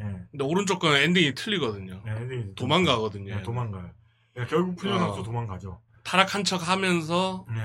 [0.00, 2.02] 예, 근데 오른쪽 거는 엔딩이 틀리거든요.
[2.04, 3.36] 네, 엔딩이 도망가거든요.
[3.36, 3.90] 네, 도망가요.
[4.38, 5.22] 예, 결국 풀려나서 어.
[5.22, 5.80] 도망가죠.
[6.02, 7.60] 타락한 척 하면서 네.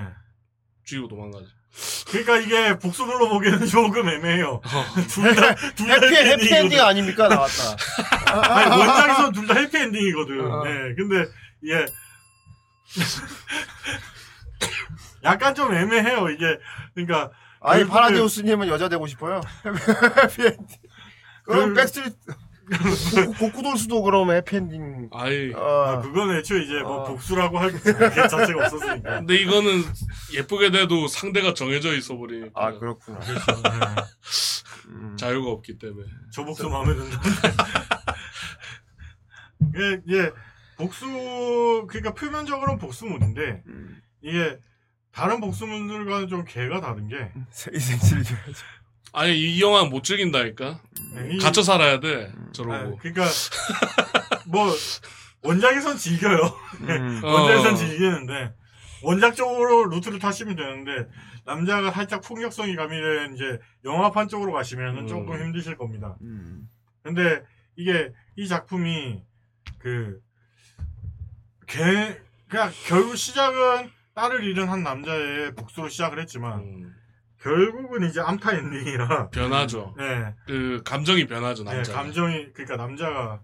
[0.85, 1.47] 쥐고 도망가죠.
[2.07, 4.61] 그러니까 이게 복수물로 보기에는 조금 애매해요.
[5.13, 7.75] 둘다 둘다 해피 해피 엔딩 아닙니까 나왔다.
[8.53, 10.51] 아니, 원작에서 둘 다 해피 엔딩이거든.
[10.51, 10.63] 어.
[10.63, 11.25] 네, 근데,
[11.65, 11.85] 예.
[15.23, 16.59] 약간 좀 애매해요, 이게.
[16.93, 17.31] 그러니까,
[17.61, 19.41] 아니 파라데우스님은 여자 되고 싶어요.
[20.23, 20.65] 해피 엔딩.
[21.43, 22.17] 그럼 그- 백스트리트
[22.69, 25.09] 고쿠- 고쿠돌스도 그럼 해피엔딩.
[25.11, 25.51] 아이.
[25.55, 27.03] 아, 어, 그건 애초에 이제 뭐 어.
[27.05, 29.09] 복수라고 할게 자체가 없었으니까.
[29.21, 29.81] 근데 이거는
[30.35, 33.17] 예쁘게 돼도 상대가 정해져 있어 버리니까 아 그렇구나.
[33.19, 33.45] 그렇죠.
[33.63, 33.69] 네.
[34.89, 35.17] 음.
[35.17, 36.07] 자유가 없기 때문에.
[36.31, 37.21] 저 복수 마음에 든다.
[39.73, 40.31] 이게, 이게
[40.77, 43.99] 복수 그러니까 표면적으로는 복수물인데 음.
[44.21, 44.57] 이게
[45.11, 48.65] 다른 복수물들과는 좀 개가 다른 게이 생치를 줘야죠.
[49.13, 50.79] 아니 이 영화 못 즐긴다니까.
[51.15, 52.31] 네, 이- 갇혀 살아야 돼.
[52.35, 52.97] 아, 저러고.
[52.97, 53.25] 그러니까
[54.47, 54.71] 뭐
[55.41, 56.37] 원작에선 즐겨요.
[56.81, 57.21] 음.
[57.25, 57.27] 어.
[57.27, 58.53] 원작에선 즐기는데
[59.01, 61.09] 원작적으로 루트를 타시면 되는데
[61.45, 65.07] 남자가 살짝 폭력성이 가미된 이제 영화판 쪽으로 가시면은 음.
[65.07, 66.15] 조금 힘드실 겁니다.
[66.21, 66.69] 음.
[67.01, 67.41] 근데
[67.75, 69.23] 이게 이 작품이
[69.79, 70.21] 그
[71.65, 71.79] 개,
[72.47, 76.93] 그냥 결국 시작은 딸을 잃은 한 남자의 복수로 시작을 했지만 음,
[77.39, 79.95] 결국은 이제 암타 엔딩이라 변하죠.
[79.97, 81.93] 네, 그 감정이 변하죠 네 남자.
[81.93, 83.41] 감정이 그러니까 남자가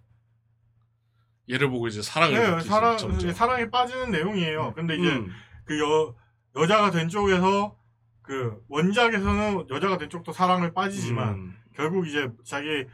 [1.49, 2.69] 얘를 보고 이제 사랑을 네, 느끼죠.
[2.69, 3.31] 사랑 점점.
[3.31, 4.73] 사랑에 빠지는 내용이에요.
[4.73, 5.31] 근데 이제 음,
[5.63, 6.13] 그 여,
[6.59, 7.77] 여자가 된 쪽에서
[8.21, 11.57] 그 원작에서는 여자가 된 쪽도 사랑을 빠지지만 음.
[11.73, 12.85] 결국 이제 자기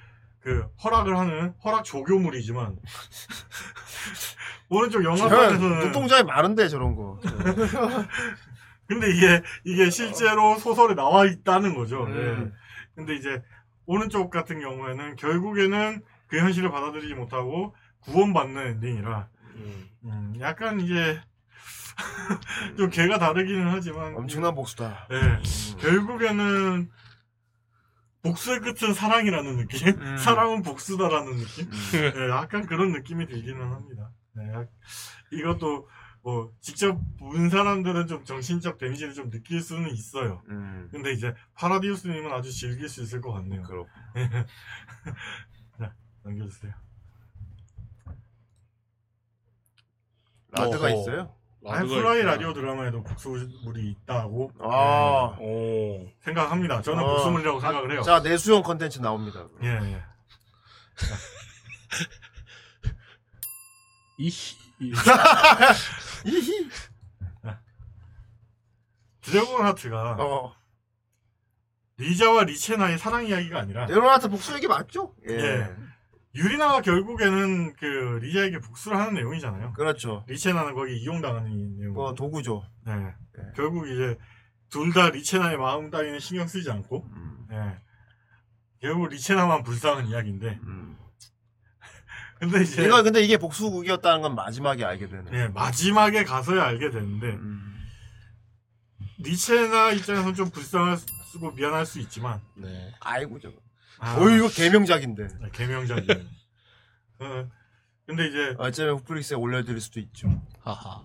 [0.41, 2.75] 그 허락을 하는 허락 조교물이지만
[4.69, 7.19] 오른쪽 영화판에서는 눈동자에 많은데 저런 거.
[8.87, 12.03] 근데 이게 이게 실제로 소설에 나와 있다는 거죠.
[12.05, 12.51] 음.
[12.53, 12.61] 예.
[12.95, 13.41] 근데 이제
[13.85, 19.89] 오른쪽 같은 경우에는 결국에는 그 현실을 받아들이지 못하고 구원받는 엔딩이라 음.
[20.05, 21.21] 음, 약간 이제
[22.77, 25.07] 좀 개가 다르기는 하지만 엄청난 복수다.
[25.11, 25.39] 예.
[25.79, 26.89] 결국에는
[28.23, 29.87] 복수의 끝은 사랑이라는 느낌?
[29.99, 30.17] 음.
[30.17, 31.69] 사랑은 복수다라는 느낌?
[31.95, 34.11] 예, 약간 그런 느낌이 들기는 합니다.
[34.39, 34.69] 예, 약-
[35.31, 35.87] 이것도
[36.23, 40.43] 뭐 직접 본 사람들은 좀 정신적 데미지를 좀 느낄 수는 있어요.
[40.49, 40.87] 음.
[40.91, 43.63] 근데 이제 파라디우스님은 아주 즐길 수 있을 것 같네요.
[43.63, 43.89] 그렇고.
[45.79, 46.73] 자, 넘겨주세요.
[50.49, 50.89] 라드가 어허.
[51.01, 51.35] 있어요?
[51.63, 52.13] 있구나.
[52.23, 55.35] 라디오 드라마에도 복수물이 있다고 아.
[55.39, 56.05] 오.
[56.05, 56.81] 예, 생각합니다.
[56.81, 57.07] 저는 어.
[57.15, 58.01] 복수물이라고 생각을 해요.
[58.01, 59.47] 자 내수용 컨텐츠 나옵니다.
[59.63, 60.03] 예, 예.
[64.17, 64.31] 이히.
[66.25, 66.69] 이히.
[69.21, 70.55] 드래곤 하트가 어.
[71.97, 75.13] 리자와 리체나의 사랑 이야기가 아니라 데로나트 복수 얘기 맞죠?
[75.29, 75.33] 예.
[75.35, 75.69] 예.
[76.33, 77.85] 유리나가 결국에는 그
[78.21, 79.73] 리자에게 복수를 하는 내용이잖아요.
[79.73, 80.23] 그렇죠.
[80.27, 81.93] 리체나는 거기 이용당하는 내용.
[81.93, 82.63] 뭐 도구죠.
[82.85, 82.95] 네.
[82.95, 83.43] 네.
[83.55, 84.17] 결국 이제
[84.69, 87.47] 둘 다 리체나의 마음 따위는 신경 쓰지 않고, 음.
[87.51, 87.77] 예.
[88.79, 90.59] 결국 리체나만 불쌍한 이야기인데.
[90.63, 90.97] 음.
[92.39, 95.31] 근데 이제 이거 근데 이게 복수극이었다는 건 마지막에 알게 되네.
[95.33, 97.75] 예, 마지막에 가서야 알게 되는데 음.
[99.19, 102.93] 리체나 입장에서는 좀 불쌍할 수고 미안할 수 있지만, 네.
[103.01, 103.55] 아이고 저거.
[104.03, 105.27] 아, 어 이거 개명작인데.
[105.27, 106.07] 네, 개명작이에요.
[107.19, 107.49] 어,
[108.07, 110.27] 근데 이제 어쩌면 넷플릭스에 올려드릴 수도 있죠.
[110.61, 111.03] 하하.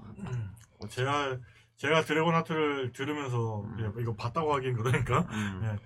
[0.80, 1.36] 어, 제가
[1.76, 3.76] 제가 드래곤 하트를 들으면서 음.
[3.98, 5.60] 예, 이거 봤다고 하긴 그러니까 음.
[5.64, 5.78] 예,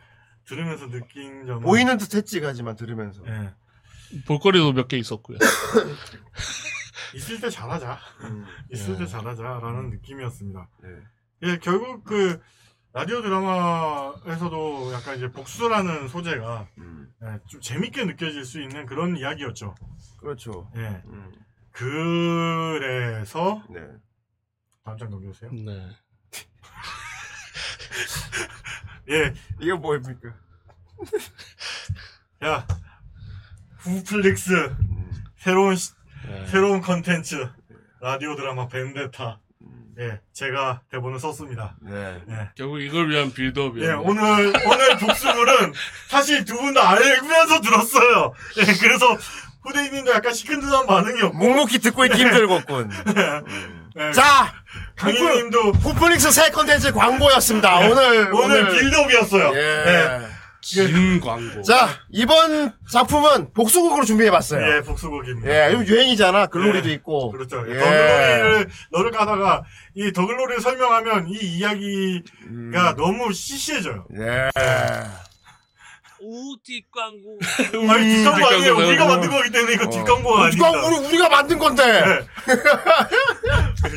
[0.45, 3.23] 들으면서 느낀 점은 보이는 듯했지 하지만 들으면서.
[3.27, 3.53] 예,
[4.27, 5.39] 볼거리도 몇 개 있었고요.
[7.17, 8.45] 있을 때 잘하자 음.
[8.73, 8.99] 있을 예.
[8.99, 10.69] 때 잘하자라는 느낌이었습니다.
[10.85, 10.89] 네.
[11.43, 12.41] 예 결국 그
[12.93, 17.13] 라디오 드라마에서도 약간 이제 복수라는 소재가 음.
[17.23, 19.77] 예, 좀 재밌게 느껴질 수 있는 그런 이야기였죠.
[20.19, 20.69] 그렇죠.
[20.77, 21.33] 예 음.
[21.71, 23.81] 그래서 네.
[24.85, 25.53] 다음 장 넘겨주세요.
[25.53, 25.89] 네.
[29.11, 30.35] 예, 이게 뭐입니까?
[32.45, 32.67] 야
[33.79, 35.25] 후플릭스 음.
[35.37, 35.93] 새로운 시-
[36.27, 36.45] 네.
[36.47, 37.49] 새로운 컨텐츠
[38.01, 39.41] 라디오 드라마 벤데타
[40.01, 42.17] 예 제가 대본을 썼습니다 네.
[42.31, 43.91] 예, 결국 이걸 위한 빌드업이에요.
[43.91, 44.23] 예 오늘
[44.67, 45.73] 오늘 복수물은
[46.09, 49.17] 사실 두 분 다 알면서 들었어요 예 그래서
[49.63, 52.91] 후대님도 약간 시큰둥한 반응이었고 묵묵히 듣고 있기 힘들겠군.
[52.91, 53.91] 음.
[53.99, 54.55] 예, 자,
[54.97, 57.81] 강희님도 후플릭스 새 컨텐츠 광고였습니다.
[57.81, 59.61] 오늘 오늘 빌드업이었어요 예.
[59.87, 60.21] 예.
[60.63, 61.63] 긴 광고.
[61.63, 64.77] 자, 이번 작품은 복수극으로 준비해봤어요.
[64.77, 66.47] 예 복수곡입니다 예, 요즘 유행이잖아.
[66.47, 67.31] 글로리도 예, 있고.
[67.33, 67.79] 그렇죠 예.
[67.79, 69.63] 더글로리를 너를 가다가
[69.95, 72.73] 이 더글로리를 설명하면 이 이야기가 음.
[72.97, 74.51] 너무 시시해져요 예.
[76.23, 77.39] 우 뒷광고.
[77.93, 78.89] 아니 뒷광고 아니에요 뒷광고잖아요.
[78.89, 79.91] 우리가 만든 거기 때문에 이거 어.
[79.91, 81.83] 뒷광고가 뒷광 아닙니다 우리 우리가 만든 건데.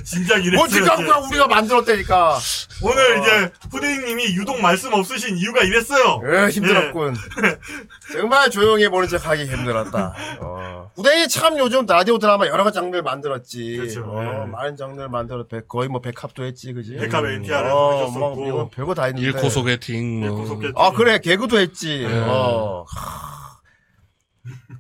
[0.06, 0.58] 진작 이랬어요.
[0.58, 2.38] 뭐 뒷광고야 우리가 만들었다니까.
[2.82, 6.22] 오늘 이제 후대인님이 유독 말씀 없으신 이유가 이랬어요.
[6.26, 7.16] 예, 힘들었군.
[8.14, 10.14] 정말 조용히 보는 척 하기 힘들었다.
[10.42, 10.92] 어.
[10.96, 13.78] 후대인이 참 요즘 라디오 드라마 여러 가지 장르를 만들었지.
[13.78, 14.04] 그렇죠.
[14.06, 14.52] 어, 예.
[14.52, 16.96] 많은 장르를 만들어 백- 거의 뭐 백합도 했지, 그지?
[16.98, 18.20] 백합 NTR에도 어, 하셨었고.
[18.36, 19.26] 뭐 이건 별거 다 했는데.
[19.28, 20.30] 일코 소개팅 뭐.
[20.30, 20.74] 일코 소개팅.
[20.76, 22.06] 아 그래 개그도 했지.
[22.16, 22.20] 예.
[22.28, 22.86] 어.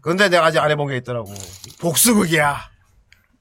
[0.01, 1.31] 근데 내가 아직 안 해본 게 있더라고.
[1.79, 2.71] 복수극이야.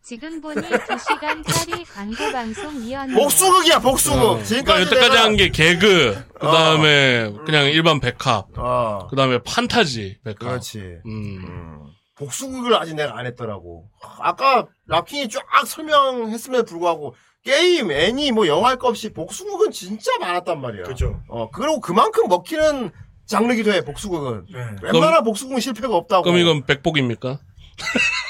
[0.05, 3.17] 지금 보니 2시간짜리 광고 방송이었네요.
[3.17, 4.19] 복수극이야, 복수극.
[4.23, 4.43] 어.
[4.43, 9.39] 지금까지 그러니까 여태까지 내가- 한 게 개그, 그 다음에 그냥 일반 백합, 어, 그 다음에
[9.45, 10.39] 판타지 백합.
[10.41, 10.79] 그렇지.
[10.81, 11.01] 음.
[11.07, 11.79] 음.
[12.17, 13.89] 복수극을 아직 내가 안 했더라고.
[14.21, 17.15] 아까 랍킹이 쫙 설명했음에도 불구하고
[17.45, 20.83] 게임, 애니, 뭐 영화 할 거 없이 복수극은 진짜 많았단 말이야.
[20.85, 21.21] 그렇죠.
[21.29, 22.91] 어, 그리고 그만큼 먹히는
[23.27, 24.47] 장르기도 해, 복수극은.
[24.53, 24.59] 네.
[24.83, 26.23] 웬만한 복수극은 실패가 없다고.
[26.25, 27.39] 그럼 이건 백복입니까?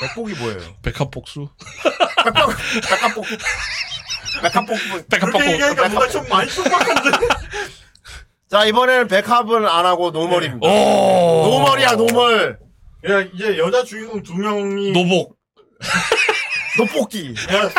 [0.00, 0.60] 백복이 뭐예요?
[0.82, 1.48] 백합 복수?
[2.24, 2.52] 백복,
[2.90, 3.24] 백합복.
[4.42, 4.76] 백합복.
[5.08, 5.50] 백합 그렇게 복수.
[5.52, 7.10] 얘기하니까 뭔가 좀 많이 촉박한데.
[8.48, 10.66] 자, 이번에는 백합은 안 하고 노멀입니다.
[10.68, 11.42] 오!
[11.46, 12.58] 노멀이야, 노멀.
[13.08, 14.92] 야, 이제 여자 주인공 두 명이.
[14.92, 15.36] 노복.
[16.78, 17.34] 노뽑기.
[17.52, 17.70] 야,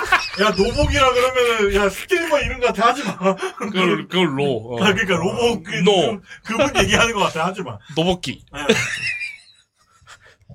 [0.41, 2.87] 야, 노복이라 그러면은, 야, 스킬머 이름 같아.
[2.87, 3.15] 하지 마.
[3.57, 4.45] 그걸, 그걸 로.
[4.75, 4.83] 어.
[4.83, 6.19] 아, 그러니까 로복, 그, 노.
[6.43, 7.45] 그, 분 얘기하는 것 같아.
[7.45, 7.77] 하지 마.
[7.95, 8.43] 노복기.
[8.55, 8.59] 예.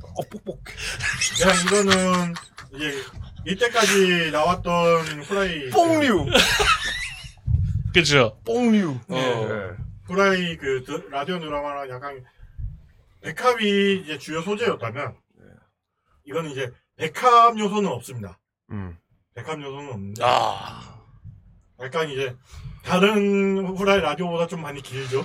[0.02, 0.58] 어, 뽁뽁.
[1.46, 2.34] 야, 이거는,
[2.74, 2.92] 이제,
[3.46, 5.70] 이때까지 나왔던 후라이.
[5.70, 6.26] 뽕류.
[7.94, 8.40] 그죠?
[8.44, 8.98] 뽕류.
[9.08, 9.16] 어.
[9.16, 9.76] 예.
[10.06, 12.24] 후라이 그 드- 라디오 드라마랑 약간
[13.22, 15.14] 백합이 이제 주요 소재였다면
[16.24, 18.38] 이거는 이제 백합 요소는 없습니다.
[18.70, 18.96] 음.
[19.38, 20.80] 백합 요소는 없는데 아.
[21.80, 22.34] 약간 이제
[22.84, 25.24] 다른 후라이 라디오보다 좀 많이 길죠.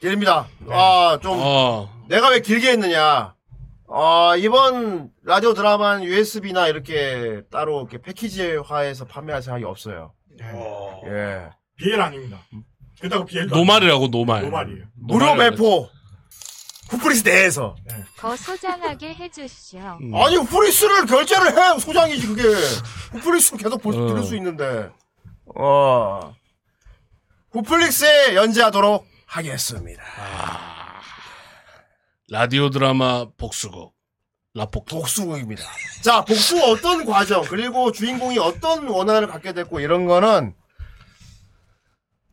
[0.00, 0.46] 깁니다.
[0.70, 2.06] 아, 좀, 어.
[2.08, 3.34] 내가 왜 길게 했느냐.
[3.88, 10.12] 어, 이번 라디오 드라마는 USB나 이렇게 따로 이렇게 패키지화해서 판매할 생각이 없어요.
[10.40, 11.10] 예.
[11.10, 11.50] 예.
[11.76, 12.38] BL 아닙니다.
[13.00, 14.42] 그렇다고 BL도 노말이라고, 노말.
[14.42, 14.84] 노말이에요.
[14.94, 15.88] 무료 노말이라고 배포.
[16.88, 17.76] 후플릭스 내에서.
[18.16, 19.98] 더 소장하게 해주시오.
[20.00, 20.14] 음.
[20.14, 21.78] 아니, 후프리스를 결제를 해!
[21.78, 22.42] 소장이지, 그게.
[23.12, 24.06] 후프리스는 계속 볼, 어.
[24.08, 24.90] 들을 수 있는데.
[25.54, 26.34] 어.
[27.52, 30.02] 후플릭스에 연재하도록 하겠습니다.
[32.30, 33.94] 라디오 드라마 복수곡.
[34.54, 34.94] 라포키.
[34.94, 35.62] 복수극입니다.
[36.02, 40.54] 자, 복수 어떤 과정, 그리고 주인공이 어떤 원한을 갖게 됐고, 이런 거는,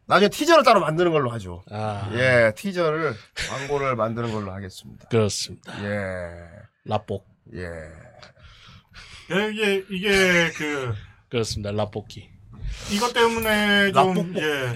[0.07, 1.63] 나중에 티저를 따로 만드는 걸로 하죠.
[1.71, 2.09] 아.
[2.13, 3.15] 예, 티저를,
[3.49, 5.07] 광고를 만드는 걸로 하겠습니다.
[5.07, 5.73] 그렇습니다.
[5.83, 6.27] 예,
[6.85, 7.27] 라복.
[7.55, 7.61] 예.
[9.31, 10.93] 예, 이게 이게 그
[11.29, 11.71] 그렇습니다.
[11.71, 12.29] 라볶이.
[12.91, 14.27] 이것 때문에 좀 라볶볶.
[14.31, 14.73] 이제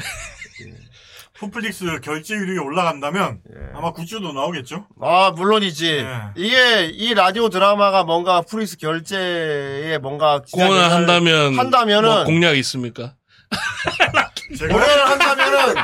[1.35, 3.69] 후플릭스 결제율이 올라간다면 예.
[3.75, 4.87] 아마 굿즈도 나오겠죠.
[4.99, 5.87] 아, 물론이지.
[5.99, 6.07] 예.
[6.35, 10.41] 이게, 이 라디오 드라마가 뭔가 후플릭스 결제에 뭔가.
[10.51, 11.57] 공헌을 한다면.
[11.57, 12.09] 한다면은.
[12.09, 13.15] 뭐 공약 있습니까?
[14.57, 15.75] 제가 공헌을 한다면은,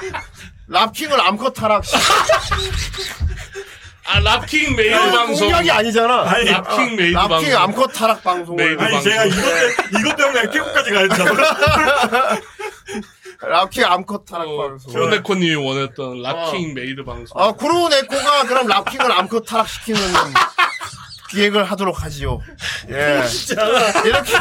[0.67, 1.83] 랍킹을 암컷 타락.
[4.07, 5.47] 아, 랍킹 메이드 방송.
[5.47, 6.29] 공약이 아니잖아.
[6.29, 7.55] 아니, 랍킹 메이드 랍킹 방송.
[7.61, 8.63] 암컷 타락 방송을.
[8.65, 9.11] 메이드 아니 방송.
[9.11, 11.37] 제가 이것, 때, 이것 때문에 태국까지 가야 된다고.
[13.47, 14.93] 랍킹 암컷 타락 어, 방송.
[14.93, 17.39] 쿠로네코님이 원했던 랍킹 메이드 방송.
[17.41, 19.99] 아, 쿠로네코가 그럼 랍킹을 암컷 타락시키는
[21.35, 22.39] 기획을 하도록 하지요.
[22.89, 23.21] 예.
[24.05, 24.33] 이렇게.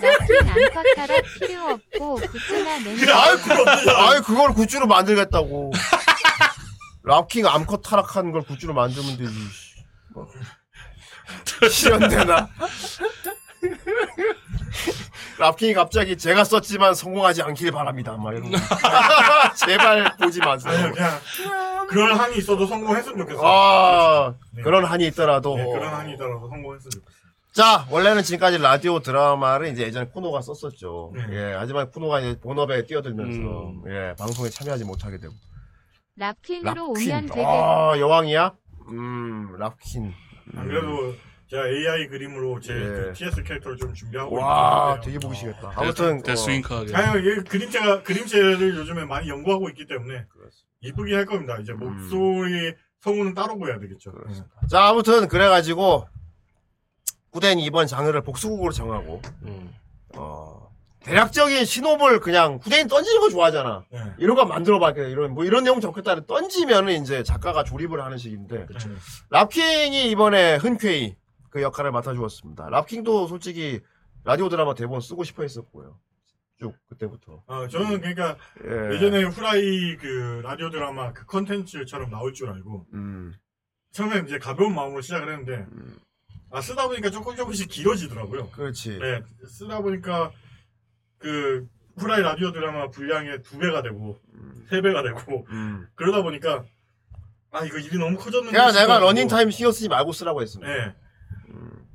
[0.00, 5.72] 나쁜 암컷 타락 필요 없고 굿즈나 맨날 아이, 그, 아이, 그걸 굿즈로 만들겠다고.
[7.04, 9.32] 랍킹 암컷 타락한 걸 굿즈로 만들면 되지.
[10.12, 10.26] 뭐.
[11.70, 12.48] 실현되나?
[15.38, 18.16] 랍킹이 갑자기 제가 썼지만 성공하지 않길 바랍니다.
[18.16, 18.56] 막 이런 거.
[19.66, 20.92] 제발 보지 마세요.
[20.92, 21.18] 그냥
[21.88, 23.46] 그런 한이 있어도 성공했으면 좋겠어요.
[23.46, 24.62] 아, 네.
[24.62, 25.56] 그런 한이 있더라도.
[25.56, 27.16] 네, 그런 한이 있더라도 성공했으면 좋겠어요.
[27.52, 31.12] 자, 원래는 지금까지 라디오 드라마를 이제 예전에 쿠노가 썼었죠.
[31.14, 31.22] 네.
[31.32, 33.82] 예, 하지만 쿠노가 이제 본업에 뛰어들면서, 음.
[33.88, 35.32] 예, 방송에 참여하지 못하게 되고.
[36.16, 37.10] 랍퀸으로 랍퀸.
[37.12, 38.52] 오면 되겠 아, 여왕이야?
[38.88, 40.12] 음, 랍퀸.
[40.56, 41.14] 안 그래도
[41.48, 42.78] 제가 AI 그림으로 제 예.
[42.78, 45.00] 그 TS 캐릭터를 좀 준비하고 와.
[45.00, 45.68] 되게 보기 시겠다.
[45.68, 45.72] 어.
[45.76, 50.24] 아무튼, 데, 스윙카게 아유, 이 그림체가 그림체를 요즘에 많이 연구하고 있기 때문에
[50.80, 51.56] 이쁘게 할 겁니다.
[51.60, 54.10] 이제 목소리 성우는 따로 보여야 되겠죠.
[54.10, 56.08] 어, 자, 아무튼, 그래가지고,
[57.32, 59.72] 후대는 이번 장르를 복수국으로 정하고, 음.
[60.16, 60.68] 어,
[61.04, 63.84] 대략적인 신호를 그냥, 후대인 던지는 거 좋아하잖아.
[63.92, 64.00] 네.
[64.18, 64.90] 이런 거 만들어봐.
[64.96, 68.88] 이런, 뭐 이런 내용 적겠다는 던지면은 이제 작가가 조립을 하는 식인데, 그렇죠.
[69.30, 71.14] 랍킹이 이번에 흔쾌히
[71.56, 72.68] 그 역할을 맡아주었습니다.
[72.68, 73.80] 랍킹도 솔직히
[74.24, 75.98] 라디오 드라마 대본 쓰고 싶어 했었고요.
[76.58, 77.44] 쭉, 그때부터.
[77.46, 78.94] 어, 저는 그러니까 예.
[78.94, 83.32] 예전에 후라이 그 라디오 드라마 그 컨텐츠처럼 나올 줄 알고 음,
[83.92, 85.66] 처음에 이제 가벼운 마음으로 시작을 했는데
[86.50, 88.50] 아 쓰다 보니까 조금 조금씩 길어지더라고요.
[88.50, 88.98] 그렇지.
[88.98, 90.32] 네, 쓰다 보니까
[91.16, 91.66] 그
[91.96, 94.20] 후라이 라디오 드라마 분량의 두 배가 되고
[94.68, 95.88] 세 배가 되고 음.
[95.94, 96.66] 그러다 보니까
[97.50, 99.06] 아 이거 일이 너무 커졌는데 그냥 내가 싶어가지고.
[99.06, 100.70] 러닝 타임 신경 쓰지 말고 쓰라고 했습니다.
[100.70, 100.94] 네.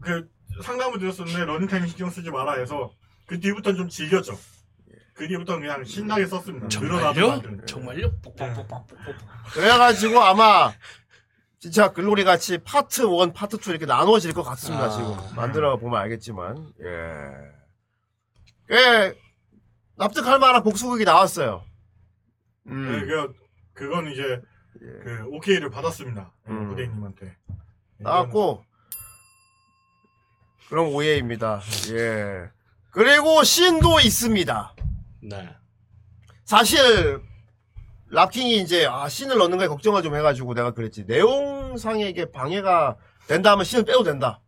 [0.01, 0.29] 그
[0.63, 2.91] 상담을 드렸었는데 러닝타임 신경 쓰지 마라 해서
[3.27, 4.37] 그 뒤부터는 좀 즐겼죠.
[5.13, 6.67] 그 뒤부터는 그냥 신나게 썼습니다.
[6.67, 7.31] 늘어나도 정말요?
[7.31, 7.65] 안 되는데.
[7.65, 8.11] 정말요?
[9.53, 10.73] 그래가지고 아마
[11.59, 14.89] 진짜 글로리 같이 파트 1, 파트 2 이렇게 나누어질 것 같습니다, 아.
[14.89, 15.35] 지금.
[15.35, 16.73] 만들어 보면 알겠지만.
[16.81, 17.51] 예.
[18.67, 19.15] 꽤
[19.95, 21.63] 납득할 만한 복수극이 나왔어요.
[22.63, 23.07] 네, 음.
[23.07, 23.33] 그
[23.73, 24.41] 그건 이제
[24.81, 25.03] 예.
[25.03, 26.31] 그 오케이를 받았습니다.
[26.47, 26.71] 음.
[26.71, 27.35] 후대님한테.
[27.99, 28.65] 나왔고
[30.71, 31.59] 그럼 오해입니다.
[31.91, 32.49] 예.
[32.91, 34.75] 그리고 신도 있습니다.
[35.23, 35.49] 네.
[36.45, 37.21] 사실
[38.07, 42.95] 랍킹이 이제 아 신을 넣는 거에 걱정을 좀 해가지고 내가 그랬지 내용상에 이게 방해가
[43.27, 44.41] 된다 하면 신을 빼도 된다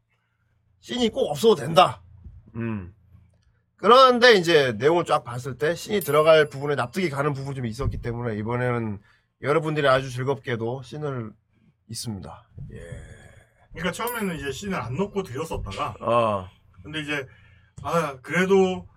[0.79, 2.01] 신이 꼭 없어도 된다
[2.55, 2.93] 음
[3.77, 8.35] 그런데 이제 내용을 쫙 봤을 때 신이 들어갈 부분에 납득이 가는 부분이 좀 있었기 때문에
[8.37, 8.99] 이번에는
[9.41, 11.31] 여러분들이 아주 즐겁게도 신을
[11.87, 13.12] 있습니다 예.
[13.73, 16.47] 그러니까 처음에는 이제 씬을 안 넣고 드렸었다가 어
[16.83, 17.27] 근데 이제
[17.81, 18.87] 아 그래도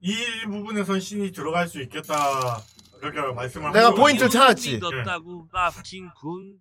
[0.00, 2.14] 이 부분에선 씬이 들어갈 수 있겠다
[3.00, 4.74] 그렇게 말씀을 내가 하고 포인트를 찾았지.
[4.74, 6.54] 믿었다고 랍킹군.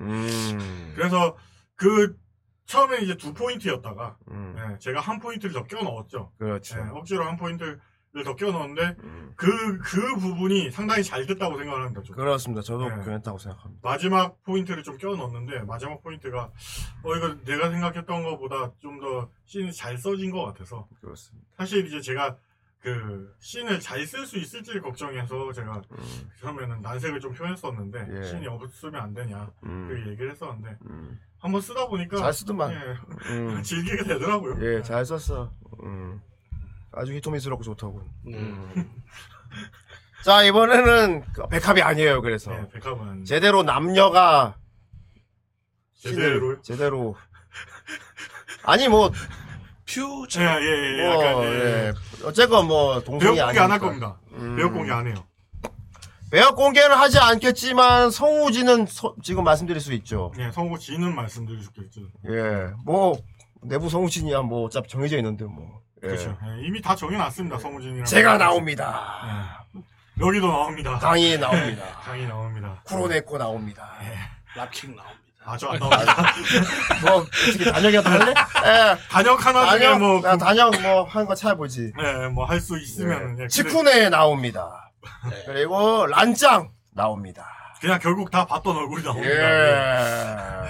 [0.00, 0.92] 음.
[0.94, 1.36] 그래서
[1.74, 2.16] 그
[2.66, 4.54] 처음에 이제 두 포인트였다가 음.
[4.58, 6.32] 예, 제가 한 포인트를 더 껴 넣었죠.
[6.38, 7.78] 그렇죠 예, 억지로 한 포인트
[8.18, 9.32] 를더껴 넣었는데 음.
[9.36, 12.02] 그 그 부분이 상당히 잘 됐다고 생각을 합니다.
[12.02, 12.14] 저도.
[12.14, 13.02] 그렇습니다 저도 네.
[13.04, 16.50] 그랬다고 생각합니다 마지막 포인트를 좀껴 넣었는데 마지막 포인트가
[17.02, 22.00] 어 이거 내가 생각했던 것보다 좀 더 씬이 잘 써진 것 같아서 그렇습니다 사실 이제
[22.00, 22.36] 제가
[22.80, 26.30] 그 씬을 잘 쓸 수 있을지 걱정해서 제가 음.
[26.40, 28.22] 처음에는 난색을 좀 표했었는데 예.
[28.24, 29.86] 씬이 없으면 안 되냐 음.
[29.88, 31.18] 그 얘기를 했었는데 음.
[31.38, 33.62] 한번 쓰다 보니까 잘 쓰더만 예, 음.
[33.62, 34.56] 즐기게 되더라고요.
[34.64, 35.52] 예, 잘 썼어.
[35.84, 36.20] 음.
[36.98, 38.02] 아주 히토미스럽고 좋다고.
[38.26, 38.74] 음.
[40.24, 42.50] 자, 이번에는 그 백합이 아니에요, 그래서.
[42.50, 44.56] 네, 백합은 제대로 남녀가
[45.94, 47.16] 제대로 제대로.
[48.64, 49.10] 아니, 뭐,
[49.86, 50.38] 퓨즈.
[50.40, 51.48] 예, 예, 예, 뭐, 약간 예.
[51.48, 51.92] 예.
[52.24, 53.78] 어쨌건 뭐, 동생이 배역 공개 안 할.
[53.78, 54.20] 겁니다.
[54.32, 54.56] 음.
[54.56, 55.14] 배역 공개 안 해요.
[56.30, 60.32] 배역 공개는 하지 않겠지만, 성우지는 서- 지금 말씀드릴 수 있죠.
[60.38, 62.02] 예, 성우 지는 말씀드릴 수 있겠죠.
[62.28, 63.16] 예, 뭐,
[63.62, 65.80] 내부 성우진이야, 뭐, 어차피 정해져 있는데, 뭐.
[66.02, 66.06] 예.
[66.06, 66.36] 그렇죠.
[66.46, 67.58] 예, 이미 다 정해놨습니다.
[67.58, 68.04] 성우진이랑.
[68.04, 69.54] 제가 나옵니다.
[69.76, 69.80] 예.
[70.24, 70.98] 여기도 나옵니다.
[70.98, 71.84] 강의 나옵니다.
[72.04, 72.80] 강의 나옵니다.
[72.84, 73.88] 쿠로네코 나옵니다.
[74.56, 75.18] 랍킹 나옵니다.
[75.44, 76.34] 아주 안 나옵니다.
[77.02, 78.30] 뭐 어떻게 단역이라도 할래?
[78.30, 78.96] 예.
[79.08, 81.92] 단역 하나 중에 단역 뭐, 나 단역 뭐 한 거 찾아보지.
[81.98, 84.90] 예, 뭐 할 수 있으면 예, 근데 치쿠네 나옵니다.
[85.30, 85.42] 네.
[85.46, 87.46] 그리고 란짱 나옵니다.
[87.80, 89.30] 그냥 결국 다 봤던 얼굴이 나옵니다.
[89.30, 90.68] 예.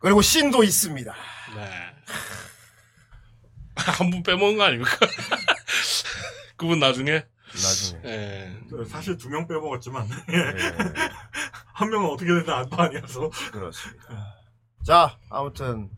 [0.00, 1.12] 그리고 신도 있습니다.
[1.56, 1.70] 네.
[3.78, 4.90] 한 분 빼먹은 거 아닙니까?
[6.56, 7.24] 그분 나중에.
[7.52, 8.00] 나중에.
[8.04, 8.52] 예.
[8.80, 8.84] 예.
[8.84, 10.38] 사실 두 명 빼먹었지만 예.
[11.72, 14.36] 한 명은 어떻게 되든 안도 아니어서 그렇습니다.
[14.84, 15.90] 자, 아무튼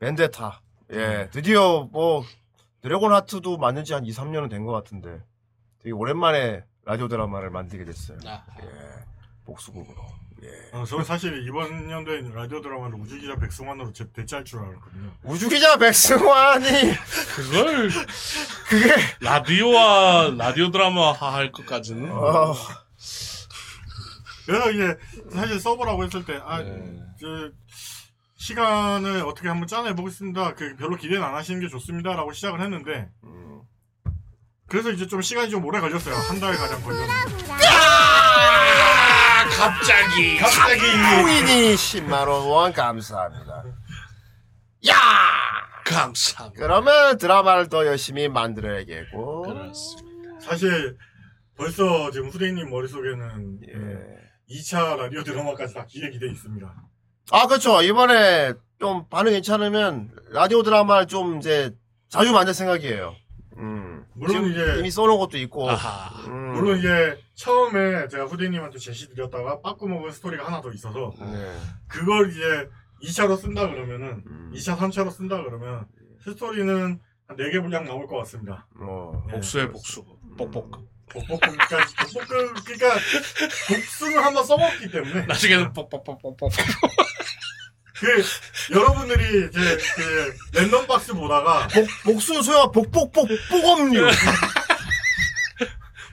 [0.00, 0.60] 벤데타.
[0.92, 2.24] 예, 드디어 뭐
[2.82, 5.22] 드래곤 하트도 만든 지 한 2, 3년은 된 것 같은데
[5.78, 8.18] 되게 오랜만에 라디오 드라마를 만들게 됐어요.
[8.26, 8.66] 아, 예.
[9.44, 9.94] 복수극으로.
[10.42, 10.48] 예.
[10.72, 15.12] 어, 저는 사실 이번 연도에 라디오 드라마를 우주기자 백승환으로 제- 대체할 줄 알았거든요.
[15.22, 16.66] 우주기자 백승환이
[17.34, 17.90] 그걸
[18.68, 22.10] 그게 라디오와 라디오 드라마 할 것까지는.
[22.10, 22.54] 어,
[24.46, 24.96] 그래서 이제
[25.32, 26.98] 사실 써보라고 했을 때, 아, 네.
[27.20, 27.50] 저,
[28.36, 30.54] 시간을 어떻게 한번 짜내보겠습니다.
[30.54, 33.60] 그 별로 기대는 안 하시는 게 좋습니다 라고 시작을 했는데, 음.
[34.66, 36.14] 그래서 이제 좀 시간이 좀 오래 걸렸어요.
[36.14, 37.49] 한 달 가량 걸렸는데.
[39.60, 40.38] 아, 갑자기.
[40.38, 43.62] 갑자기 후인이 10만 원 감사합니다.
[44.88, 44.94] 야!
[45.84, 46.58] 감사합니다.
[46.58, 49.42] 그러면 드라마를 더 열심히 만들어야겠고.
[49.42, 50.40] 그렇습니다.
[50.40, 50.96] 사실
[51.58, 54.54] 벌써 지금 후대님 머릿속에는 예.
[54.56, 56.74] 2차 라디오 드라마까지 다 기획이 돼 있습니다.
[57.32, 57.82] 아, 그렇죠.
[57.82, 61.70] 이번에 좀 반응 괜찮으면 라디오 드라마를 좀 이제
[62.08, 63.14] 자주 만들 생각이에요.
[63.58, 63.89] 음.
[64.20, 65.68] 물론 이제- 이미 써놓은 것도 있고.
[65.70, 66.26] 아하.
[66.28, 66.52] 음.
[66.52, 71.56] 물론 이제 처음에 제가 후대님한테 제시 드렸다가 빠꾸 먹은 스토리가 하나 더 있어서 네.
[71.88, 72.68] 그걸 이제
[73.02, 74.52] 2차로 쓴다 그러면은 음.
[74.54, 75.86] 2차, 3차로 쓴다 그러면
[76.22, 78.66] 스토리는 한 4개 분량 나올 것 같습니다.
[78.78, 79.24] 어.
[79.28, 79.32] 예.
[79.32, 80.04] 복수의 복수.
[80.36, 80.70] 뻑뻑.
[81.12, 82.28] 복복까지 복복
[82.64, 82.94] 그러니까
[83.68, 86.50] 복수를 한번 써먹기 때문에 나중에는 뻑뻑뻑뻑뻑.
[88.00, 94.08] 그 여러분들이 이제 그 랜덤 박스 보다가 복, 복수 소영 복복복 뽀검류.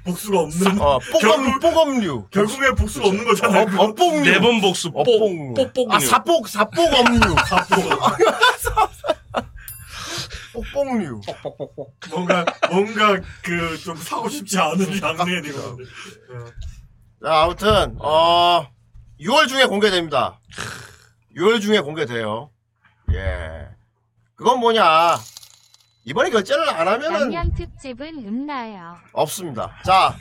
[0.04, 2.28] 복수가 없는 어, 뽀검 결국- 뽀검류.
[2.32, 3.68] 결국에 복수가 없는 거잖아요.
[3.78, 4.22] 어, 어뽕류.
[4.32, 4.90] 네번 복수.
[4.94, 5.54] 어뽕류.
[5.54, 5.94] 뽁, 뽁뽁류.
[5.96, 7.20] 아, 사복 사복엄류.
[7.20, 7.98] 복수가
[10.54, 11.22] 뽀뽕류.
[12.10, 15.84] 뭔가 뭔가 그 좀 사고 싶지 않은 장르의 내용인데.
[17.24, 18.68] 자, 아무튼 어
[19.20, 20.40] 6월 중에 공개됩니다.
[21.38, 22.50] 6월 중에 공개돼요.
[23.14, 23.68] 예.
[24.36, 25.18] 그건 뭐냐?
[26.06, 28.96] 이번에 결제를 안 하면은 작년 특집은 없나요?
[29.14, 29.76] 없습니다.
[29.86, 30.16] 자,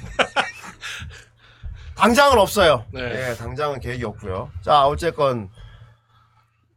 [1.97, 2.85] 당장은 없어요.
[2.93, 3.31] 네.
[3.31, 4.51] 예, 당장은 계획이 없고요.
[4.63, 5.49] 자, 어쨌건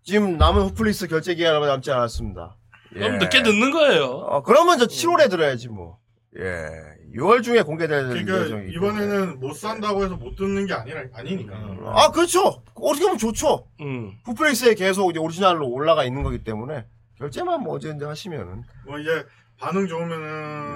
[0.04, 2.56] 지금 남은 후플리스 결제 기간 얼마 남지 않았습니다.
[2.96, 3.00] 예.
[3.00, 4.06] 그럼 늦게 듣는 거예요.
[4.06, 5.98] 어, 그러면 저 7월에 들어야지 뭐.
[6.38, 6.96] 예.
[7.16, 8.76] 6월 중에 공개될 그러니까 예정이기.
[8.76, 11.56] 이번에는 못 산다고 해서 못 듣는 게 아니라 아니니까.
[11.86, 12.64] 아, 그렇죠.
[12.76, 13.68] 어떻게 보면 좋죠.
[13.82, 14.14] 음.
[14.26, 16.86] 후플리스에 계속 이제 오리지널로 올라가 있는 거기 때문에
[17.16, 19.26] 결제만 뭐 언제든지 하시면은 뭐 이제
[19.58, 20.26] 반응 좋으면은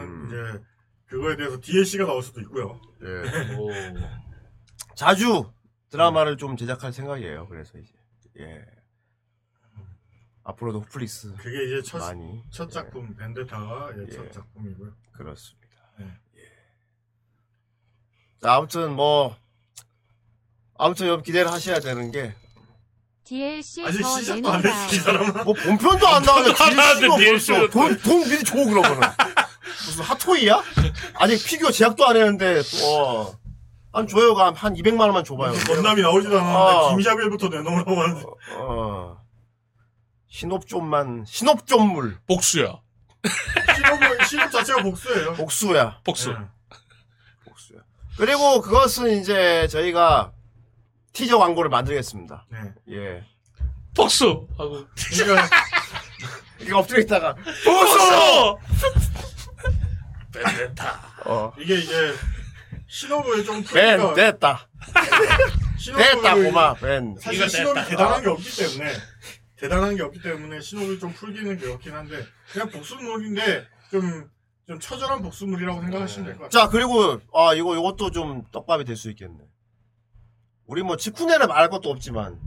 [0.10, 0.28] 음.
[0.28, 0.64] 이제
[1.06, 2.82] 그거에 대해서 DLC가 나올 수도 있고요.
[3.04, 3.56] 예.
[3.56, 3.70] 오.
[4.96, 5.52] 자주
[5.92, 7.48] 드라마를 좀 제작할 생각이에요.
[7.48, 7.94] 그래서 이제
[8.40, 8.66] 예.
[10.44, 14.08] 앞으로도 후플리스 그게 이제 첫, 많이 첫 작품 벤데타가 예, 예.
[14.08, 14.92] 첫 작품이고요.
[15.14, 15.76] 그렇습니다.
[16.00, 16.06] 네.
[16.38, 16.42] 예.
[18.42, 19.36] 자, 아무튼 뭐
[20.78, 22.36] 아무튼 좀 기대를 하셔야 되는 게
[23.24, 24.82] DLC 아직 더 시작도 안 내놓으라.
[24.82, 25.44] 했어 이 사람은.
[25.46, 29.00] 뭐 본편도 안 나왔는데 DLC가 벌써 돈, 돈 미리 줘 그러면은
[29.86, 30.62] 무슨 핫토이야?
[31.16, 32.62] 아직 피규어 제작도 안 했는데
[33.92, 36.96] 또한 줘요 한, 한 200만 원만 줘봐요 건남이 나오지도 않았는데 어.
[36.96, 38.24] 김샤벨부터 내놓으라고 하는데
[38.58, 39.18] 어,
[40.28, 42.83] 신업좀만 신업좀물 신업 복수야.
[44.28, 45.34] 신업 자체가 복수예요.
[45.34, 46.32] 복수야 복수.
[46.32, 46.36] 예.
[47.46, 47.80] 복수야
[48.18, 50.32] 그리고 그것은 이제 저희가
[51.14, 52.74] 티저 광고를 만들겠습니다 네.
[52.92, 53.24] 예
[53.96, 54.48] 복수!
[54.58, 54.86] 하고.
[54.96, 55.48] 그러니까
[56.60, 58.58] 이거 엎드려 있다가 복수!
[60.34, 61.02] 벤데타.
[61.26, 61.54] 어.
[61.60, 62.14] 이게 이제
[62.88, 64.68] 신업을 좀벤 풀니까 됐다
[65.96, 67.86] 됐다 고마 벤 사실 이거 됐다.
[67.86, 68.94] 대단한 게 없기 때문에
[69.64, 74.30] 대단한 게 없기 때문에 신업을 좀 풀기는 그렇긴 한데 그냥 복수물인데 좀
[74.66, 76.50] 좀 처절한 복수물이라고 생각하시면 될 것 같아요.
[76.50, 79.38] 자 그리고 아 이거 이것도 좀 떡밥이 될 수 있겠네.
[80.68, 82.40] 우리 뭐 치쿠네를 말할 것도 없지만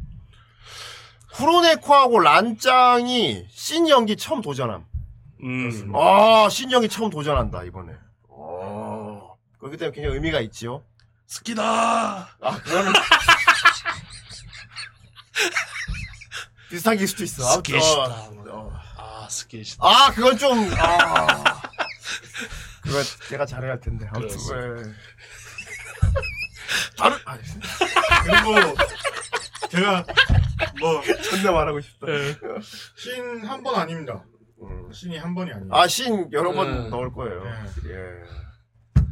[1.35, 4.87] 쿠로네코하고 란짱이 신 연기 처음 도전함.
[5.43, 5.93] 음.
[5.95, 7.93] 아, 신 연기 처음 도전한다 이번에.
[8.31, 9.37] 어.
[9.59, 10.83] 그렇기 때문에 굉장히 의미가 있지요.
[11.27, 11.63] 스키다!
[12.41, 12.93] 아 그거는
[16.77, 17.43] 비슷한 게 수도 있어.
[17.57, 18.03] 스키시다.
[18.03, 18.73] 어, 어.
[18.99, 19.83] 아, 스키시다.
[19.87, 21.63] 아 그건 좀 아.
[22.85, 24.07] 그거 제가 잘해야 할 텐데.
[24.13, 24.37] 아무튼.
[24.37, 24.95] 예.
[26.99, 27.39] 다른 아,
[28.25, 28.77] 그리고
[29.71, 30.05] 제가
[30.81, 31.01] 뭐
[31.31, 32.07] 존나 말하고 싶다.
[32.97, 34.23] 신 한 번 아닙니다.
[34.61, 34.93] 음.
[34.93, 35.75] 신이 한 번이 아니에요.
[35.75, 36.91] 아, 신 여러 번 음.
[36.91, 37.43] 넣을 거예요.
[37.45, 37.51] 네.
[37.91, 39.03] 예.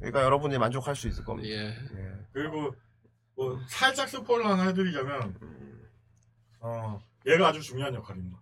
[0.00, 1.48] 그러니까 여러분이 만족할 수 있을 겁니다.
[1.48, 1.68] 예.
[1.68, 2.12] 예.
[2.34, 2.74] 그리고
[3.36, 5.34] 뭐 살짝 스포일러 하나 해드리자면
[6.66, 8.38] 어 얘가 아주 중요한 역할입니다.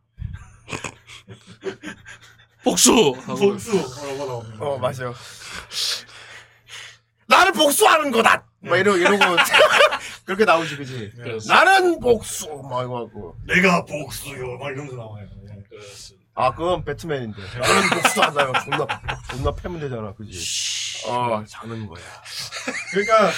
[2.62, 2.92] 복수!
[3.26, 3.34] 하고.
[3.36, 4.64] 복수라고 나옵니다.
[4.64, 5.12] 어, 맞아요.
[7.26, 8.46] 나는 복수하는 거다!
[8.60, 9.18] 막 이러고, 이러고.
[10.24, 11.12] 그렇게 나오지, 그지?
[11.16, 11.36] 네.
[11.48, 12.46] 나는 복수!
[12.70, 13.36] 막 이거 하고.
[13.44, 15.26] 내가 복수요 막 이러면서 나와요.
[15.48, 15.62] 예.
[16.34, 17.42] 아, 그건 배트맨인데.
[17.58, 18.52] 나는 복수도 안 나요.
[18.62, 18.86] 존나,
[19.30, 21.08] 존나 패면 되잖아, 그지?
[21.08, 22.04] 어, 자는 거야.
[22.92, 23.32] 그러니까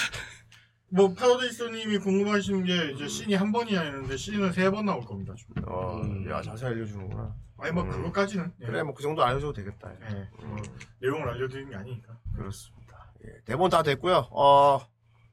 [0.94, 5.34] 뭐 파라데이스님이 궁금하신 게 이제 신이 한 번이 아니는데 신은 세 번 나올 겁니다.
[5.66, 6.30] 어, 음.
[6.30, 7.34] 야, 자세히 알려주는구나.
[7.58, 7.90] 아니 뭐 음.
[7.90, 8.66] 그것까지는 예.
[8.66, 9.92] 그래, 뭐 그 정도 알려줘도 되겠다.
[9.92, 10.28] 예.
[10.44, 10.56] 뭐
[11.00, 12.16] 내용을 알려드리는 게 아니니까.
[12.36, 13.12] 그렇습니다.
[13.26, 14.28] 예, 대본 다 됐고요.
[14.30, 14.80] 어,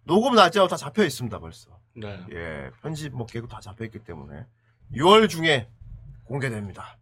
[0.03, 1.69] 녹음 날짜가 다 잡혀 있습니다, 벌써.
[1.95, 2.25] 네.
[2.31, 4.45] 예, 편집 뭐 계획도 다 잡혀 있기 때문에
[4.93, 5.67] 6월 중에
[6.25, 6.97] 공개됩니다.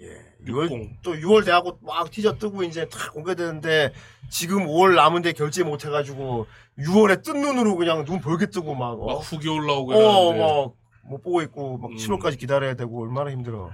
[0.00, 0.08] 예,
[0.46, 1.02] 6월 60.
[1.02, 3.92] 또 6월 돼하고 막 티저 뜨고 이제 다 공개되는데
[4.30, 6.46] 지금 5월 남은데 결제 못 해가지고
[6.78, 10.74] 6월에 뜬 눈으로 그냥 눈 벌게 뜨고 막막 어, 후기 올라오고 어, 이러는데
[11.04, 11.96] 막못 보고 있고 막 음.
[11.96, 13.70] 7월까지 기다려야 되고 얼마나 힘들어.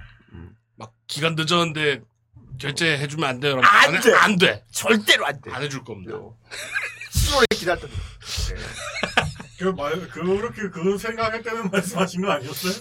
[0.75, 2.01] 막 기간 늦었는데
[2.57, 3.59] 결제해 주면 안 돼요.
[3.61, 4.13] 안 해- 돼.
[4.13, 4.63] 안 돼.
[4.71, 5.51] 절대로 안 돼.
[5.51, 6.13] 안 해줄 겁니다.
[7.11, 7.87] 7월에 기다렸다.
[9.59, 12.73] 그 말, 그렇게 그 생각할 때는 말씀하신 거 아니었어요?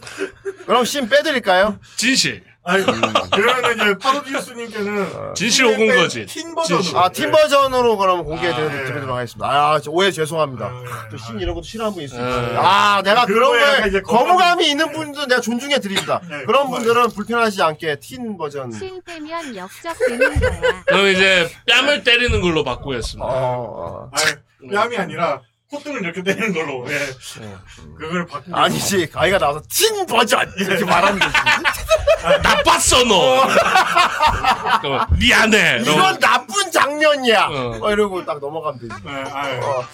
[0.66, 1.78] 그럼 신 빼드릴까요?
[1.96, 2.44] 진실.
[2.64, 2.84] 아니,
[3.32, 6.26] 그러면 이제 파로디우스님께는 진실 오군 거지.
[6.26, 6.98] 틴 버전으로.
[6.98, 9.16] 아, 팀 버전으로 그럼 공개해드리도록 아, 예.
[9.16, 9.46] 하겠습니다.
[9.48, 10.66] 아, 저 오해 죄송합니다.
[10.66, 11.10] 아, 예.
[11.10, 12.52] 또신 이런 것도 싫어하는 분 있습니다.
[12.52, 12.56] 예.
[12.56, 16.20] 아, 내가 그런 거에 약간 거에 이제 거부감이 있는 분들은 내가 존중해 드립니다.
[16.28, 18.70] 네, 그런 분들은 불편하지 않게 틴 버전.
[18.70, 20.84] 실패면 역적되는 거야.
[20.86, 23.24] 그럼 이제 뺨을 때리는 걸로 바꾸겠습니다.
[23.26, 24.10] 어, 어.
[24.12, 25.40] 아니, 뺨이 아니라
[25.72, 26.86] 콧등을 이렇게 때리는 걸로.
[26.92, 26.98] 예.
[27.98, 28.56] 그걸 바꾸고.
[28.56, 30.52] 아니지, 가이가 나와서 틴 버전!
[30.58, 31.32] 이렇게 말하면 되지.
[32.42, 33.48] 나빴어 너.
[35.18, 35.80] 미안해.
[35.80, 37.46] 이건 나쁜 장면이야!
[37.46, 37.78] 어.
[37.82, 38.94] 어, 이러고 딱 넘어가면 되지.
[39.06, 39.60] 예, 아유.
[39.62, 39.84] 어.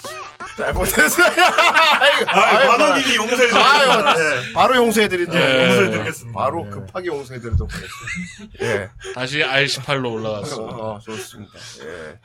[0.57, 1.25] 잘못했어요.
[1.25, 4.49] 아이고, 아유, 아이고, 관원님이 용서해 아유, 주세요.
[4.49, 4.53] 예.
[4.53, 5.45] 바로 용서해드리도록 예.
[5.45, 5.69] 하겠습니다.
[5.69, 6.37] 용서해드리겠습니다.
[6.39, 6.69] 바로 예.
[6.69, 8.65] 급하게 용서해드리도록 하겠습니다.
[8.65, 8.89] 예.
[9.15, 10.61] 다시 R18로 올라갔어.
[10.63, 11.53] 어, 좋습니다.
[11.83, 12.19] 예.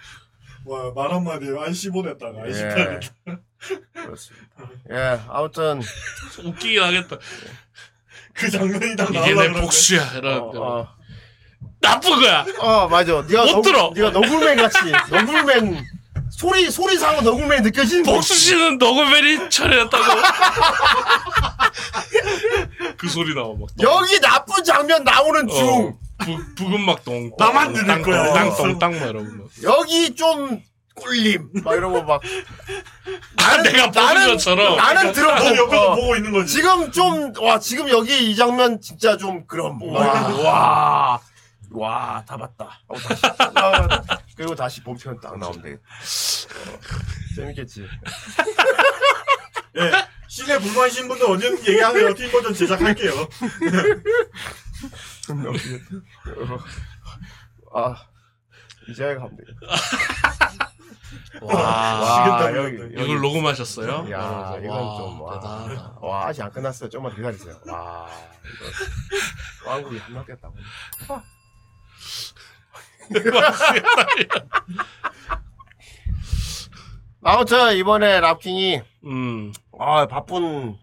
[0.66, 3.00] 와, 말 한마디에 안15 됐다가 안18 예.
[3.00, 3.40] 됐다.
[3.94, 4.46] 그렇습니다.
[4.90, 5.82] 예, 아무튼,
[6.44, 7.16] 웃기긴 하겠다.
[8.32, 9.52] 그 장면이 다 이게 내.
[9.60, 10.02] 복수야.
[10.02, 10.88] 어, 이러는데 어,
[11.80, 12.44] 나쁜 거야.
[12.58, 13.22] 어, 맞아.
[13.28, 13.92] 네가 못 너, 들어.
[13.94, 14.78] 네가 너굴맨 같이,
[15.10, 15.84] 너굴맨
[16.30, 20.04] 소리 소리상으로 너구맨이 느껴지는 거 복수 씨는 너구맨이 처리했다고.
[22.96, 23.68] 그 소리 나와 막.
[23.80, 27.30] 여기 나쁜 장면 나오는 중 어, 부, 부금 막 똥.
[27.38, 28.32] 나만 들을 거야.
[28.32, 29.24] 땅똥땅 막 이러고.
[29.24, 29.46] 막.
[29.62, 30.62] 여기 좀
[30.94, 32.20] 꿀림 막 이러고 막
[33.36, 34.76] 아, 내가 보는 것처럼.
[34.76, 36.52] 나는 너 들어보고 옆에서 어, 보고 있는 거지.
[36.54, 41.20] 지금 좀 와 지금 여기 이 장면 진짜 좀 그럼 와와와
[42.26, 43.26] 다 봤다 하고 다시
[43.56, 44.00] 아,
[44.36, 46.78] 그리고 다시 본편 딱 나오면 되겠다 어,
[47.36, 47.82] 재밌겠지
[49.78, 49.90] 예.
[50.28, 52.14] 시내 불만이신 분들 언제든지 얘기하세요.
[52.14, 53.12] 팀 버전 제작할게요.
[57.74, 57.96] 아
[58.88, 59.60] 이제 가면 되겠다
[61.42, 62.24] 와.
[62.24, 62.80] 식은땀이 여기.
[62.80, 62.94] 여기.
[63.04, 64.10] 이걸 녹음하셨어요?
[64.10, 65.98] 야 여러분, 이건 와, 좀 와, 대단하다.
[66.00, 68.08] 와 아직 안 끝났어요 좀만 기다리세요 와
[68.44, 70.54] 이거 왕국이 한마디였다고
[77.22, 80.76] 아무튼 이번에 랍킹이 음, 아 바쁜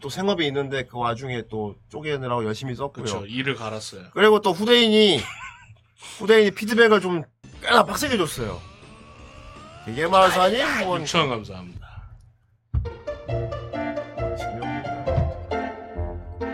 [0.00, 3.04] 또 생업이 있는데 그 와중에 또 쪼개느라고 열심히 썼고요.
[3.04, 3.24] 그렇죠.
[3.26, 4.02] 이를 갈았어요.
[4.12, 5.20] 그리고 또 후대인이
[6.18, 7.22] 후대인이 피드백을 좀
[7.62, 8.60] 꽤나 빡세게 줬어요.
[9.88, 11.88] 이게 말사니 뭐 6천 감사합니다.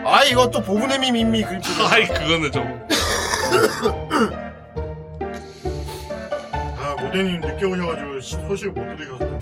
[0.05, 1.87] 아 이거 또 보브네미 민미 그림 찍어.
[1.87, 2.87] 아이 그거는 좀
[6.77, 9.39] 아, 모대님 늦게 오셔가지고 시- 소식을 못 텐데.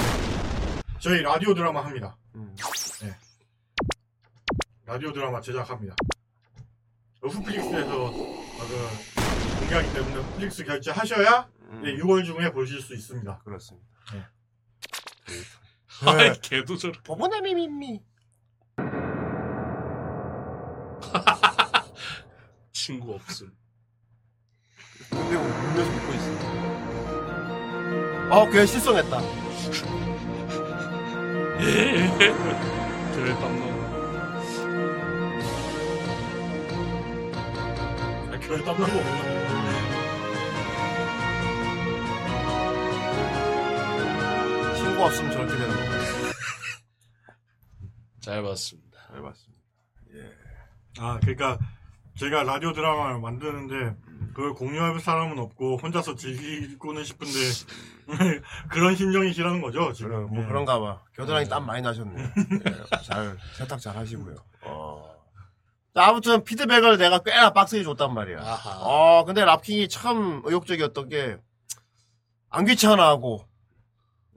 [0.99, 2.15] 저희 라디오 드라마 합니다.
[2.35, 2.55] 음.
[4.93, 4.97] 네.
[4.97, 5.95] 라디오 드라마 제작합니다.
[7.23, 11.49] 후플릭스에서 아, 그 공개하기 때문에 후플릭스 결제하셔야
[11.81, 13.39] 네, 6월 중에 보실 수 있습니다.
[13.39, 13.87] 그렇습니다.
[14.13, 14.23] 네.
[16.05, 18.03] 아이 걔도 저렇게 보브네미 민미.
[22.71, 23.51] 친구 없음.
[25.09, 26.31] 근데 울면서 웃고 있어.
[28.29, 29.21] 아, 걔 실성했다.
[31.63, 32.09] 예.
[33.13, 33.72] 저래 땀 나.
[38.53, 39.23] 아, 결 땀나고 없나?
[44.75, 45.89] 친구 없으면 저렇게 되는 거야.
[48.21, 48.99] 잘 봤습니다.
[49.07, 49.63] 잘 봤습니다.
[50.99, 51.57] 아, 그러니까
[52.19, 53.95] 제가 라디오 드라마를 만드는데
[54.35, 57.33] 그걸 공유할 사람은 없고 혼자서 즐기고는 싶은데
[58.69, 60.11] 그런 심정이시라는 거죠 지금.
[60.11, 60.47] 그런, 뭐 예.
[60.47, 61.01] 그런가 봐.
[61.15, 62.21] 겨드랑이 땀 많이 나셨네.
[62.21, 62.31] 예,
[63.03, 64.35] 잘, 세탁 잘 하시고요.
[64.61, 65.12] 어.
[65.95, 68.39] 자, 아무튼 피드백을 내가 꽤나 빡세게 줬단 말이야.
[68.39, 68.79] 아하.
[68.81, 71.37] 어, 근데 랍킹이 참 의욕적이었던 게,
[72.49, 73.45] 안 귀찮아하고,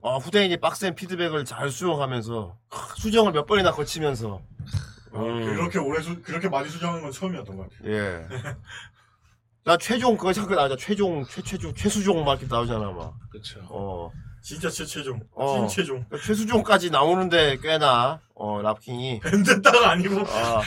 [0.01, 4.39] 어, 후대인이 빡센 피드백을 잘 수용하면서, 크, 수정을 몇 번이나 거치면서,
[5.13, 5.55] 아, 음.
[5.55, 7.91] 그렇게 오래 수, 그렇게 많이 수정한 건 처음이었던 것 같아요.
[7.91, 8.27] 예.
[9.63, 10.75] 나 최종, 그거 자꾸 나오자.
[10.77, 13.15] 최종, 최, 최종, 최수종 막 이렇게 나오잖아, 막.
[13.31, 13.59] 그렇죠.
[13.69, 14.11] 어.
[14.41, 15.67] 진짜 최최종, 어.
[15.67, 16.05] 찐최종.
[16.07, 20.61] 그러니까 최수종까지 나오는데 꽤나, 어, 랍킹이, 밴드따가 아니고 아.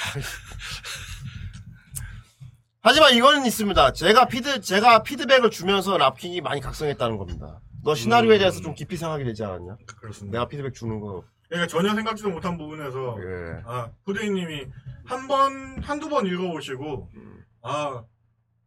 [2.82, 3.92] 하지만 이거는 있습니다.
[3.92, 7.60] 제가 피드 제가 피드백을 주면서 랍킹이 많이 각성했다는 겁니다.
[7.84, 8.38] 너 시나리오에 음.
[8.38, 9.76] 대해서 좀 깊이 생각하게 되지 않았냐?
[10.00, 10.38] 그렇습니다.
[10.38, 11.24] 내가 피드백 주는 거.
[11.48, 13.62] 그러니까 전혀 생각지도 못한 부분에서 예.
[13.66, 14.66] 아 후대인님이
[15.04, 17.44] 한 번 한두 번 읽어보시고 음.
[17.62, 18.04] 아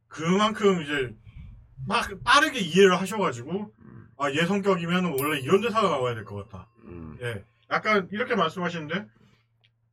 [0.07, 1.15] 그만큼 이제
[1.87, 4.07] 막 빠르게 이해를 하셔가지고 음.
[4.19, 6.67] 아얘 성격이면 원래 이런 대사가 나와야 될 것 같다.
[6.85, 7.17] 음.
[7.21, 9.05] 예, 약간 이렇게 말씀하시는데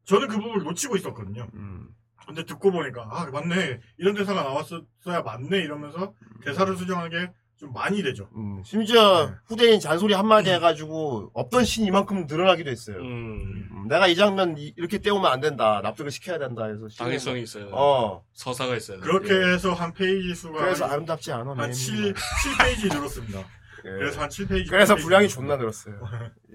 [0.05, 1.49] 저는 그 부분을 놓치고 있었거든요.
[1.55, 1.89] 음.
[2.27, 6.13] 근데 듣고 보니까 아 맞네 이런 대사가 나왔어야 맞네 이러면서
[6.45, 7.29] 대사를 수정한 게
[7.61, 8.27] 좀 많이 되죠.
[8.37, 8.63] 음.
[8.65, 9.35] 심지어 네.
[9.45, 12.97] 후대인 잔소리 한마디 해가지고 없던 신이 이만큼 늘어나기도 했어요.
[12.97, 15.83] 음, 음, 내가 이 장면 이- 이렇게 때우면 안 된다.
[15.83, 16.89] 납득을 시켜야 된다 해서.
[16.97, 17.69] 당위성이 있어요.
[17.73, 18.25] 어.
[18.33, 19.01] 서사가 있어요.
[19.01, 19.53] 그렇게 예.
[19.53, 21.51] 해서 한 페이지 수가 그래서 한, 아름답지 않아.
[21.51, 21.71] 한 맨.
[21.75, 23.41] 7, 7페이지 늘었습니다.
[23.85, 23.91] 예.
[23.91, 24.71] 그래서 한 7페이지.
[24.71, 26.01] 그래서 분량이 존나 늘었어요.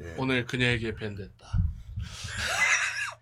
[0.02, 0.16] 예.
[0.18, 1.48] 오늘 그녀에게 밴됐다.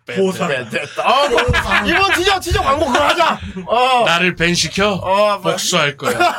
[0.06, 0.50] 보상.
[0.50, 1.02] 네, 됐다.
[1.04, 1.42] 어, 뭐,
[1.86, 3.40] 이번 티저 티저 광고 그거 하자.
[3.66, 4.04] 어.
[4.06, 6.18] 나를 밴시켜 어, 뭐, 복수할 거야.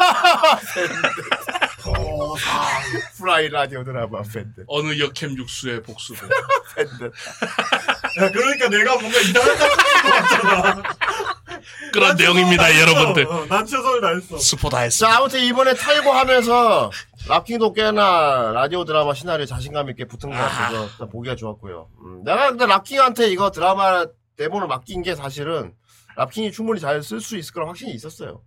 [1.83, 2.53] 보상.
[3.19, 4.65] 프라이 라디오 드라마 팬들.
[4.67, 6.27] 어느 역캠 육수의 복수도.
[6.77, 7.07] 팬들.
[8.21, 9.69] 야, 그러니까 내가 뭔가 이상한 것
[10.13, 10.83] 같잖아.
[11.93, 13.27] 그런 난 내용입니다, 여러분들.
[13.27, 14.39] 어, 난 최선을 다했어.
[14.39, 15.07] 스포 다 했어.
[15.07, 16.91] 자, 아무튼 이번에 탈고하면서
[17.29, 21.89] 랍킹도 꽤나 라디오 드라마 시나리오 자신감 있게 붙은 것 같아서 일단 보기가 좋았고요.
[22.01, 24.05] 음, 내가 근데 랍킹한테 이거 드라마
[24.37, 25.75] 대본을 맡긴 게 사실은
[26.17, 28.43] 랍킹이 충분히 잘 쓸 수 있을 거라 확신이 있었어요.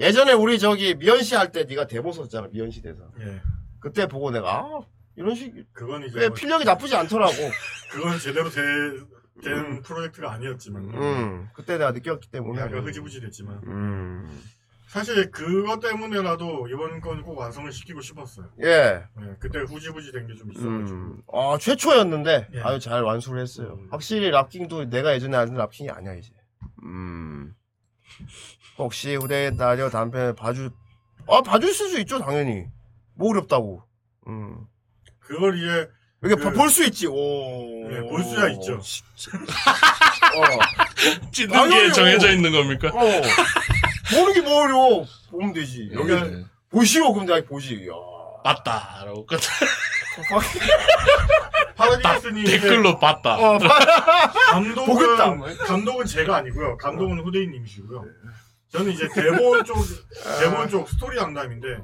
[0.00, 3.02] 예전에 우리 저기 미연 씨 할 때 네가 대본 썼잖아, 미연 씨 대사.
[3.20, 3.40] 예.
[3.78, 4.80] 그때 보고 내가 아
[5.16, 7.32] 이런 식 그건 이제 꽤 뭐- 필력이 나쁘지 않더라고.
[7.92, 8.60] 그건 제대로 되,
[9.44, 10.82] 된 프로젝트가 아니었지만.
[10.94, 12.60] 음, 그때 내가 느꼈기 때문에.
[12.62, 13.60] 약간 흐지부지 됐지만.
[13.66, 14.42] 음.
[14.92, 18.46] 사실 그것 때문에라도 이번 건 꼭 완성을 시키고 싶었어요.
[18.62, 19.04] 예.
[19.16, 20.68] 네, 그때 후지부지 된 게 좀 있어가지고.
[20.98, 22.60] 음, 아, 최초였는데, 예.
[22.60, 23.78] 아주 잘 완수를 했어요.
[23.90, 26.30] 확실히 랍킹도 내가 예전에 알던 랍킹이 아니야, 이제.
[26.82, 27.54] 음.
[28.76, 30.70] 혹시 후대인 라디오 단편 봐주,
[31.26, 32.66] 아, 봐줄 수 있죠, 당연히.
[33.14, 33.82] 뭐 어렵다고.
[34.26, 34.66] 음.
[35.20, 35.88] 그걸 이제
[36.24, 37.14] 이게 그- 볼 수 있지, 오.
[37.90, 38.74] 예, 볼 수야 있죠.
[40.36, 41.20] 어.
[41.32, 41.92] 찢는 게 당연히요.
[41.92, 42.88] 정해져 있는 겁니까?
[42.88, 43.22] 어.
[44.14, 45.06] 보는 게 뭐 어려워.
[45.30, 45.90] 보면 되지.
[45.92, 46.44] 여기 예.
[46.70, 47.86] 보시오, 그럼 내가 보지.
[47.88, 47.92] 야.
[48.44, 49.38] 봤다 라고 끝.
[51.76, 53.36] 파라디 스님 댓글로 봤다.
[53.36, 53.58] 어,
[54.50, 55.64] 감독은 보겠다.
[55.66, 56.76] 감독은 제가 아니고요.
[56.76, 58.04] 감독은 후대인님이시고요.
[58.70, 59.76] 저는 이제 대본 쪽
[60.40, 61.78] 대본 쪽 스토리 담당인데,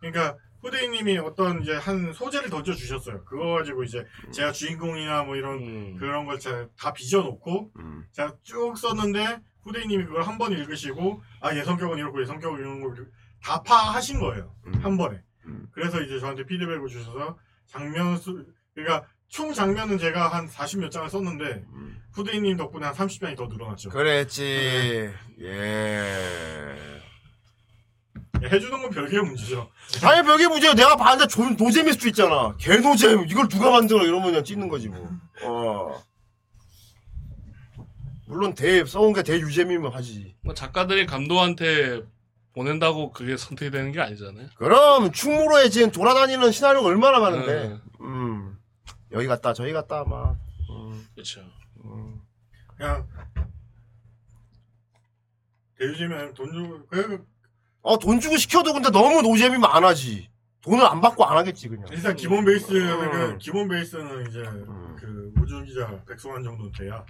[0.00, 3.24] 그러니까 후대인님이 어떤 이제 한 소재를 던져 주셨어요.
[3.24, 5.96] 그거 가지고 이제 제가 주인공이나 뭐 이런 음.
[5.98, 6.38] 그런 걸
[6.78, 7.70] 다 빚어놓고
[8.12, 12.80] 제가 쭉 썼는데 후대인님이 그걸 한 번 읽으시고 아 얘 성격은 이렇고 얘 성격은 이런
[12.80, 15.20] 걸다 파하신 거예요 한 번에.
[15.72, 17.36] 그래서 이제 저한테 피드백을 주셔서
[17.66, 21.64] 장면 수 그러니까 총 장면은 제가 한 40몇 장을 썼는데
[22.12, 23.90] 후대인님 덕분에 한 30장이 더 늘어났죠.
[23.90, 25.10] 그랬지.
[25.40, 26.24] 예.
[28.42, 29.70] 해주는 건 별개의 문제죠.
[30.02, 30.74] 아니 벽에 문제야.
[30.74, 32.54] 내가 봤는데 조, 노잼일 수도 있잖아.
[32.58, 33.26] 개노잼.
[33.28, 35.08] 이걸 누가 만들어 이러면 그냥 찍는 거지 뭐.
[35.42, 36.02] 어.
[38.34, 40.34] 물론 대 써온 게 대유잼이면 하지.
[40.40, 42.02] 뭐 작가들이 감독한테
[42.52, 44.48] 보낸다고 그게 선택이 되는 게 아니잖아요.
[44.56, 47.68] 그럼 충무로에 지금 돌아다니는 시나리오가 얼마나 많은데.
[47.68, 47.78] 네.
[48.00, 48.58] 음.
[49.12, 50.36] 여기 갔다 저기 갔다 막.
[51.14, 51.42] 그렇죠.
[52.76, 53.06] 그냥
[55.78, 57.24] 대유지면 돈 주고 그
[57.82, 60.28] 어, 돈 주고 시켜도 근데 너무 노잼이면 안 하지.
[60.64, 61.86] 돈을 안 받고 안 하겠지 그냥.
[61.92, 63.10] 일단 기본 베이스는 음.
[63.10, 64.42] 그 기본 베이스는 이제
[64.98, 67.04] 그 우주 기자 백성환 정도는 돼야.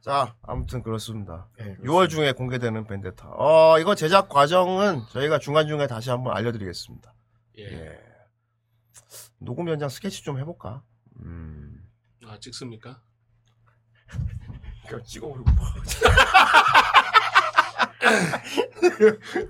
[0.00, 1.48] 자, 아무튼 그렇습니다.
[1.58, 3.30] 네, 6월 중에 공개되는 벤데타.
[3.36, 7.12] 어, 이거 제작 과정은 저희가 중간중간에 다시 한번 알려드리겠습니다.
[7.58, 7.98] 예.
[9.38, 10.82] 녹음 현장 스케치 좀 해볼까?
[11.24, 11.82] 음.
[12.26, 13.02] 아 찍습니까?
[14.86, 15.74] 그냥 찍어버리고 봐.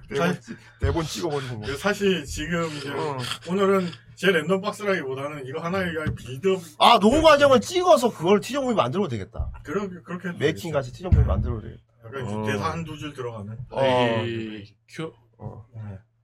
[0.08, 1.66] 대본, 찍- 대본 찍어버리고 뭐.
[1.66, 3.18] 그 사실 지금 이제 어.
[3.48, 9.50] 오늘은 제 랜덤 박스라기보다는 이거 하나의 빌드업 아, 녹음 과정을 찍어서 그걸 티저무비 만들어도 되겠다.
[9.64, 11.82] 그렇게 그렇게 해도 메이킹 같이 티저무비 만들어도 되겠다.
[12.06, 12.46] 약간 어.
[12.46, 13.56] 대사 한두 줄 들어가는.
[13.70, 14.22] 어.
[14.24, 15.64] 이큐 어.
[15.74, 15.80] 네.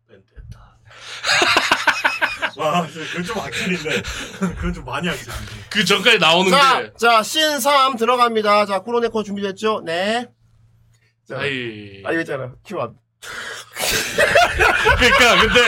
[0.09, 0.79] 벤데타.
[2.57, 4.03] 와, 그건 좀 악질인데.
[4.57, 5.53] 그건 좀 많이 악질인데.
[5.71, 8.67] 그 전까지 나오는 자, 게 자, 씬3 들어갑니다.
[8.67, 9.83] 자, 쿠로네코 준비됐죠?
[9.85, 10.29] 네.
[11.31, 12.03] 자, 아이.
[12.05, 12.51] 아, 이거 있잖아.
[12.67, 12.93] 큐 안.
[14.99, 15.61] 그러니까 근데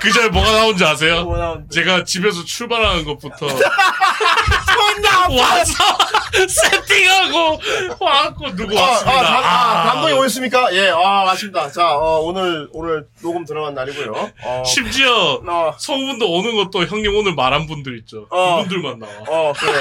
[0.00, 1.24] 그 전에 뭐가 나온지 아세요?
[1.24, 1.62] 뭐?
[1.68, 5.84] 제가 집에서 출발하는 것부터 존나 와서
[6.46, 7.60] 세팅하고
[7.98, 9.20] 와갖고 누구 아, 왔습니다.
[9.20, 10.74] 아, 감, 아, 감독이 오셨습니까?
[10.74, 11.70] 예, 아, 맞습니다.
[11.72, 14.30] 자, 어, 오늘, 오늘 녹음 들어간 날이고요.
[14.44, 18.26] 어, 심지어 어, 성우분도 오는 것도 형님 오늘 말한 분들 있죠.
[18.30, 18.62] 어.
[18.62, 19.12] 그분들만 나와.
[19.26, 19.72] 어, 그래.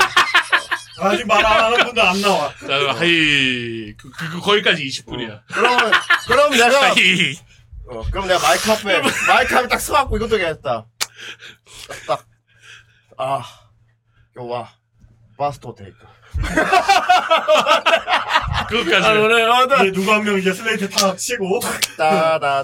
[1.03, 2.53] 아직 말 안 하는 분들 안 나와.
[2.59, 5.41] 자, 하이 그, 그, 그 거기까지 20분이야.
[5.53, 5.91] 그러면,
[6.27, 7.35] 그럼 내가, 하이
[7.89, 10.85] 어, 그럼 내가 마이크 앞에, 마이크 앞에 딱 서갖고 이것도 해야겠다.
[11.87, 12.25] 딱, 딱.
[13.17, 13.43] 아,
[14.37, 14.69] 요 와.
[15.37, 15.97] 바스토 테이크.
[18.69, 19.05] 그것까지.
[19.07, 21.59] 아, 그래, 어, 나, 이제 누가 한 명 이제 슬레이트 탁 치고.
[21.97, 22.63] 따다.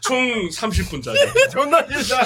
[0.00, 1.16] 총 30분짜리.
[1.50, 2.24] 존나 길다.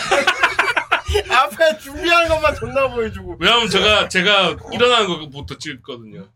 [1.31, 3.37] 앞에 준비하는 것만 존나 보여주고.
[3.41, 6.27] 왜냐면 제가 제가 일어나는 것부터 찍었거든요.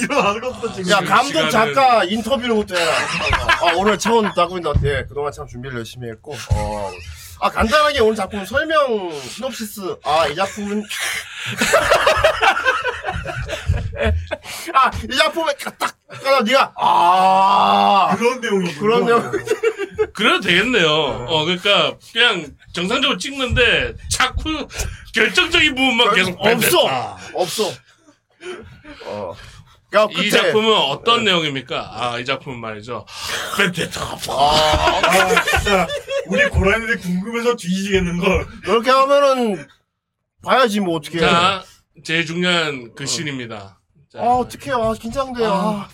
[0.00, 0.90] 일어나는 것부터 지금.
[0.90, 2.92] 야, 감독 시간은- 작가 인터뷰를 못 해라.
[3.60, 5.06] 아, 오늘 처음 작품인데?
[5.08, 6.90] 그동안 참 준비를 열심히 했고, 어.
[7.40, 9.96] 아, 간단하게 오늘 작품 설명, 시놉시스.
[10.04, 10.82] 아, 이 작품은.
[14.74, 18.14] 아, 이 작품에 딱, 딱, 니가, 아.
[18.16, 18.74] 그런 내용이.
[18.76, 19.32] 그런 내용.
[20.12, 20.88] 그래도 되겠네요.
[20.88, 24.66] 어 그러니까 그냥 정상적으로 찍는데 자꾸
[25.14, 26.44] 결정적인 부분만 계속 없어.
[26.48, 27.16] 벤데타.
[27.34, 27.72] 없어.
[29.06, 29.34] 어.
[29.94, 30.26] 야, 끝에.
[30.26, 31.88] 이 작품은 어떤 내용입니까?
[32.12, 33.06] 아 이 작품은 말이죠.
[33.56, 34.00] 벤데타.
[34.02, 35.86] 아, 아, 진짜.
[36.26, 38.44] 우리 고라니들 궁금해서 뒤지겠는 걸.
[38.64, 39.64] 그렇게 하면은,
[40.42, 41.20] 봐야지, 뭐, 어떻게.
[41.20, 41.62] 자
[42.04, 43.78] 제일 중요한 그 씬입니다.
[44.12, 44.72] 자, 아, 어떡해.
[44.72, 45.52] 아, 긴장돼요.
[45.52, 45.88] 아.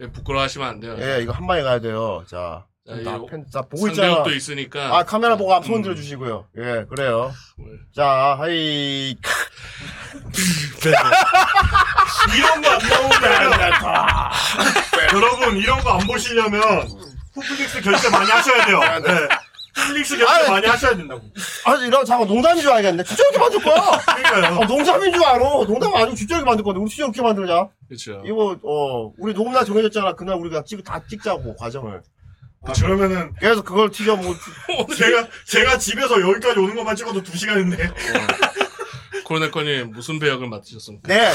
[0.00, 0.96] 예, 부끄러워하시면 안 돼요.
[1.00, 2.24] 예, 이거 한 방에 가야 돼요.
[2.28, 2.66] 자.
[2.86, 4.08] 자, 펜, 자, 보고 있잖아.
[4.08, 4.96] 상대역도 있으니까.
[4.98, 5.82] 아, 카메라 보고 앞손 음.
[5.82, 6.46] 들어주시고요.
[6.58, 7.30] 예, 그래요.
[7.56, 7.78] 뭘.
[7.94, 9.16] 자, 하이.
[12.36, 13.22] 이런 거 안 나오면.
[15.14, 16.88] 여러분, 이런 거 안 보시려면.
[17.34, 18.80] 후플릭스 결제 많이 하셔야 돼요.
[19.00, 19.28] 네.
[19.76, 21.22] 넷플릭스 결제 많이 하셔야 된다고.
[21.64, 23.04] 아, 이런 잠깐 농담인 줄 알겠네.
[23.04, 23.90] 진짜 이렇게 만들 거야.
[24.16, 24.58] 그러니까요.
[24.58, 25.38] 어, 농담인 줄 알아.
[25.38, 27.68] 농담 아니고 진짜 이렇게 만들 건데 우리 진짜 이렇게 만들자.
[27.88, 28.22] 그렇죠.
[28.26, 30.12] 이거 어 우리 녹음날 정해졌잖아.
[30.14, 32.02] 그날 우리가 찍, 다 찍자고 과정을.
[32.64, 34.36] 아, 그러면은 그래서 그걸 튀겨 뭐
[34.96, 37.90] 제가 제가 집에서 여기까지 오는 것만 찍어도 2 시간인데.
[39.24, 41.08] 코로네코님 무슨 배역을 맡으셨습니까?
[41.08, 41.32] 네.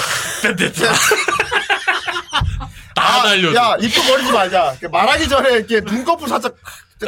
[2.96, 3.54] 다 날려.
[3.54, 4.76] 야 입도 버리지 말자.
[4.92, 6.56] 말하기 전에 이렇게 눈꺼풀 살짝.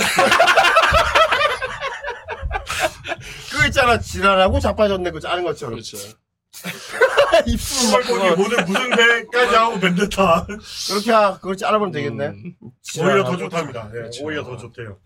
[3.51, 5.97] 그거 있잖아 지랄하고 자빠졌네 그 짜는 것처럼 그렇죠.
[7.45, 10.47] 입술 막 거기 모든 무슨 배까지 하고 벤데타.
[10.89, 12.27] 그렇게 하 그걸 짜라보면 되겠네.
[12.27, 12.53] 음,
[12.99, 13.37] 오히려 더.
[13.37, 13.87] 좋답니다.
[13.89, 14.23] 예, 그렇죠.
[14.25, 14.97] 오히려 더 좋대요.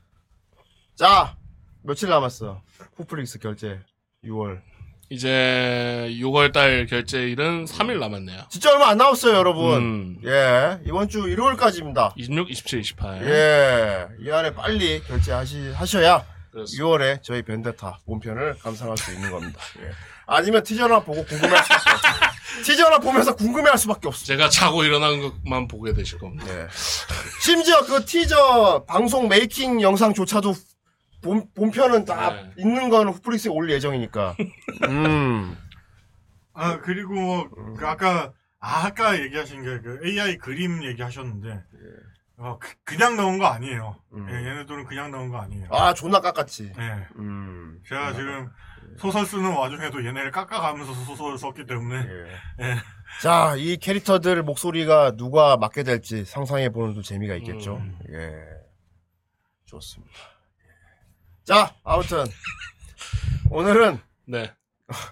[0.96, 1.36] 자
[1.84, 2.62] 며칠 남았어.
[2.96, 3.80] 후플릭스 결제
[4.26, 4.62] 6월.
[5.10, 8.44] 이제 6월 달 결제일은 3일 남았네요.
[8.50, 9.78] 진짜 얼마 안 남았어요 여러분.
[9.78, 10.18] 음.
[10.26, 12.14] 예 이번 주 일요일까지입니다.
[12.16, 13.22] 26, 27, 28.
[13.28, 16.84] 예, 이 안에 빨리 결제하시, 하셔야 그렇습니다.
[16.86, 19.60] 6월에 저희 벤데타 본편을 감상할 수 있는 겁니다.
[19.82, 19.92] 예.
[20.26, 22.08] 아니면 티저나 보고 궁금해할 수밖에 없어.
[22.64, 24.26] 티저나 보면서 궁금해할 수밖에 없어.
[24.26, 26.46] 제가 자고 일어난 것만 보게 되실 겁니다.
[26.50, 26.68] 예.
[27.42, 30.54] 심지어 그 티저 방송 메이킹 영상조차도
[31.22, 32.52] 본, 본편은 다 네.
[32.58, 34.36] 있는 거는 후플릭스에 올릴 예정이니까.
[34.90, 35.58] 음.
[36.54, 41.64] 아 그리고 그 아까 아, 아까 얘기하신 게 그 AI 그림 얘기하셨는데
[42.38, 43.96] 어, 그, 냥 넣은 거 아니에요.
[44.14, 44.28] 음.
[44.30, 45.68] 예, 얘네들은 그냥 넣은 거 아니에요.
[45.72, 46.74] 아, 존나 깎았지.
[46.78, 47.08] 예.
[47.18, 47.80] 음.
[47.88, 48.50] 제가 지금
[48.98, 52.66] 소설 쓰는 와중에도 얘네를 깎아가면서 소설을 썼기 때문에 예.
[52.66, 52.76] 예.
[53.22, 57.78] 자, 이 캐릭터들 목소리가 누가 맡게 될지 상상해 보는 또 재미가 있겠죠.
[57.78, 57.98] 음.
[58.12, 58.32] 예.
[59.66, 60.14] 좋습니다.
[60.18, 61.44] 예.
[61.46, 62.26] 자, 아무튼.
[63.50, 64.52] 오늘은 네.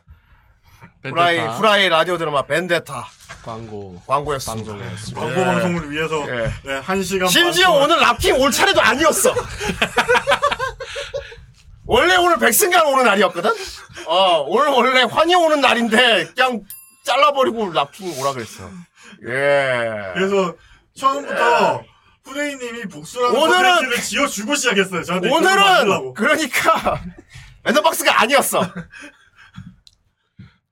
[1.04, 3.08] 후라이, 벤데타 후라이 라디오 드라마 벤데타
[3.44, 4.72] 광고 광고였습니다.
[4.72, 5.20] 방송이었습니다.
[5.20, 5.46] 광고 예.
[5.46, 6.52] 방송을 위해서 예.
[6.64, 9.34] 네, 한 시간 심지어 반 동안 오늘 랍킹 올 차례도 아니었어.
[11.92, 13.52] 원래 오늘 백승강 오는 날이었거든?
[14.08, 16.62] 어, 오늘 원래 환희 오는 날인데, 그냥
[17.04, 18.64] 잘라버리고 랍킹 오라 그랬어.
[19.28, 20.14] 예.
[20.14, 20.56] 그래서
[20.96, 21.84] 처음부터
[22.24, 25.04] 후대인님이 복수라는 오늘은- 지어주고 시작했어요.
[25.04, 26.14] 저한테 오늘은, 만들라고.
[26.14, 27.02] 그러니까,
[27.66, 28.62] 랜덤박스가 아니었어.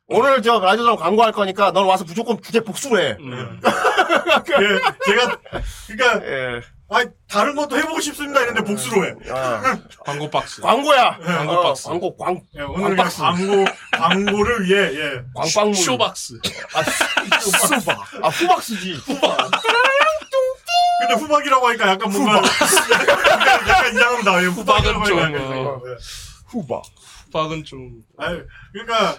[0.08, 3.18] 오늘 저 라디오드라마 광고할 거니까 넌 와서 무조건 주제 복수로 해.
[3.20, 3.60] 음.
[3.62, 5.38] 예, 제가
[5.88, 6.62] 그러니까 예.
[6.92, 9.14] 아 다른 것도 해보고 싶습니다 이랬는데 복수로 해.
[9.32, 10.60] 아, 광고 박스.
[10.62, 11.20] 광고야.
[11.20, 11.88] 광고 어, 박스.
[11.88, 13.22] 광고, 광, 예, 오늘 그냥 광박스.
[13.22, 15.22] 광고 광고를 위해 예.
[15.36, 15.76] 광빵물.
[15.76, 16.34] 쇼박스.
[16.74, 18.00] 아, 후박.
[18.24, 18.94] 아, 후박스지.
[18.94, 19.52] 후박.
[21.02, 24.44] 근데 후박이라고 하니까 약간 뭔가 약간, 약간 이상합니다.
[24.44, 25.46] 예, 후박이라고 좀, 하니까 약간 어.
[25.46, 25.82] 이상해요.
[25.86, 25.96] 예.
[26.48, 26.84] 후박.
[27.32, 28.40] 박은 좀 아니,
[28.74, 29.16] 그러니까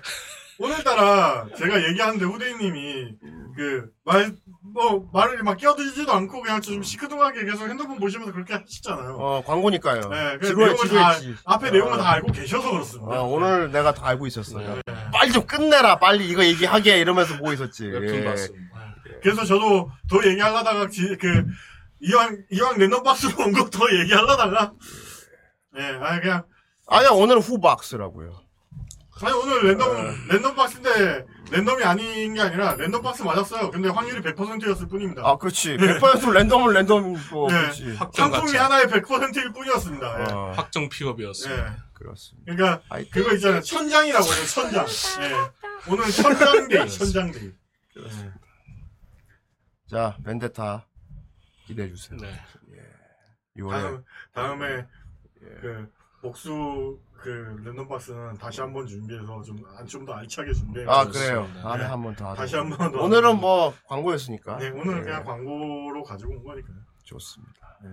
[0.60, 3.14] 오늘따라 제가 얘기하는데 후대인님이
[3.56, 4.32] 그말
[4.74, 9.16] 뭐 말을 막 끼어들지도 않고 그냥 좀 시큰둥하게 계속 핸드폰 보시면서 그렇게 하시잖아요.
[9.18, 10.00] 어, 광고니까요.
[10.08, 11.42] 네, 그 지루해, 내용을 다 지루했지.
[11.46, 11.70] 앞에 어.
[11.70, 13.20] 내용을 다 알고 계셔서 그렇습니다.
[13.22, 14.58] 어, 오늘 내가 다 알고 있었어.
[14.58, 14.82] 네.
[15.12, 17.86] 빨리 좀 끝내라, 빨리 이거 얘기하게 이러면서 보고 있었지.
[17.86, 18.24] 웹툰 예.
[18.24, 18.70] 봤습니다.
[19.22, 21.44] 그래서 저도 더 얘기하려다가 지- 그
[22.02, 24.72] 이왕 이왕 랜덤 박스로 온 거 더 얘기하려다가
[25.78, 26.44] 예, 아 그냥
[26.86, 28.39] 아니야, 오늘은 후박스라고요.
[29.22, 33.70] 아니 오늘 랜덤 랜덤 박스인데 랜덤이 아닌 게 아니라 랜덤 박스 맞았어요.
[33.70, 35.22] 근데 확률이 100%였을 뿐입니다.
[35.26, 35.76] 아, 그렇지.
[35.76, 37.60] 100% 랜덤은 랜덤, 뭐, 네.
[37.60, 37.94] 그렇지.
[37.96, 38.56] 확정 상품이.
[38.56, 40.20] 하나의 100%일 뿐이었습니다.
[40.20, 40.32] 예.
[40.32, 41.66] 어, 확정 픽업이었습니다.
[41.66, 41.76] 예.
[41.92, 42.54] 그렇습니다.
[42.54, 43.60] 그러니까 아이, 그거 있잖아요.
[43.62, 44.46] 천장이라고 해요.
[44.46, 44.86] 천장.
[44.86, 45.90] 예.
[45.90, 46.88] 오늘 천장데이.
[46.88, 47.52] 천장데이.
[49.90, 50.86] 자, 벤데타
[51.66, 52.18] 기대해주세요.
[52.20, 52.32] 네.
[53.56, 53.72] 6월에.
[53.72, 54.86] 다음 다음에
[55.42, 55.60] 예.
[55.60, 55.92] 그
[56.22, 60.86] 복수 그 랜덤 박스는 다시 한번 준비해서 좀좀 더 알차게 준비해.
[60.88, 61.04] 아.
[61.04, 61.46] 그래요.
[61.62, 61.88] 다음에 네.
[61.88, 62.40] 한번 더 하자.
[62.40, 63.02] 다시 한번 더.
[63.02, 64.56] 오늘은 뭐, 광고였으니까.
[64.56, 66.76] 네, 오늘은 예, 그냥 광고로 가지고 온 거니까요.
[67.04, 67.78] 좋습니다.
[67.82, 67.90] 네.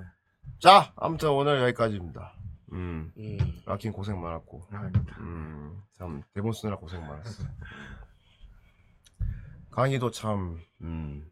[0.59, 2.33] 자, 아무튼 오늘 여기까지입니다.
[2.71, 3.37] 음, 음.
[3.65, 4.67] 라킨 고생 많았고.
[4.71, 4.89] 아,
[5.19, 7.43] 음, 참, 대본 쓰느라 고생 많았어.
[9.71, 11.29] 강희도 참, 음,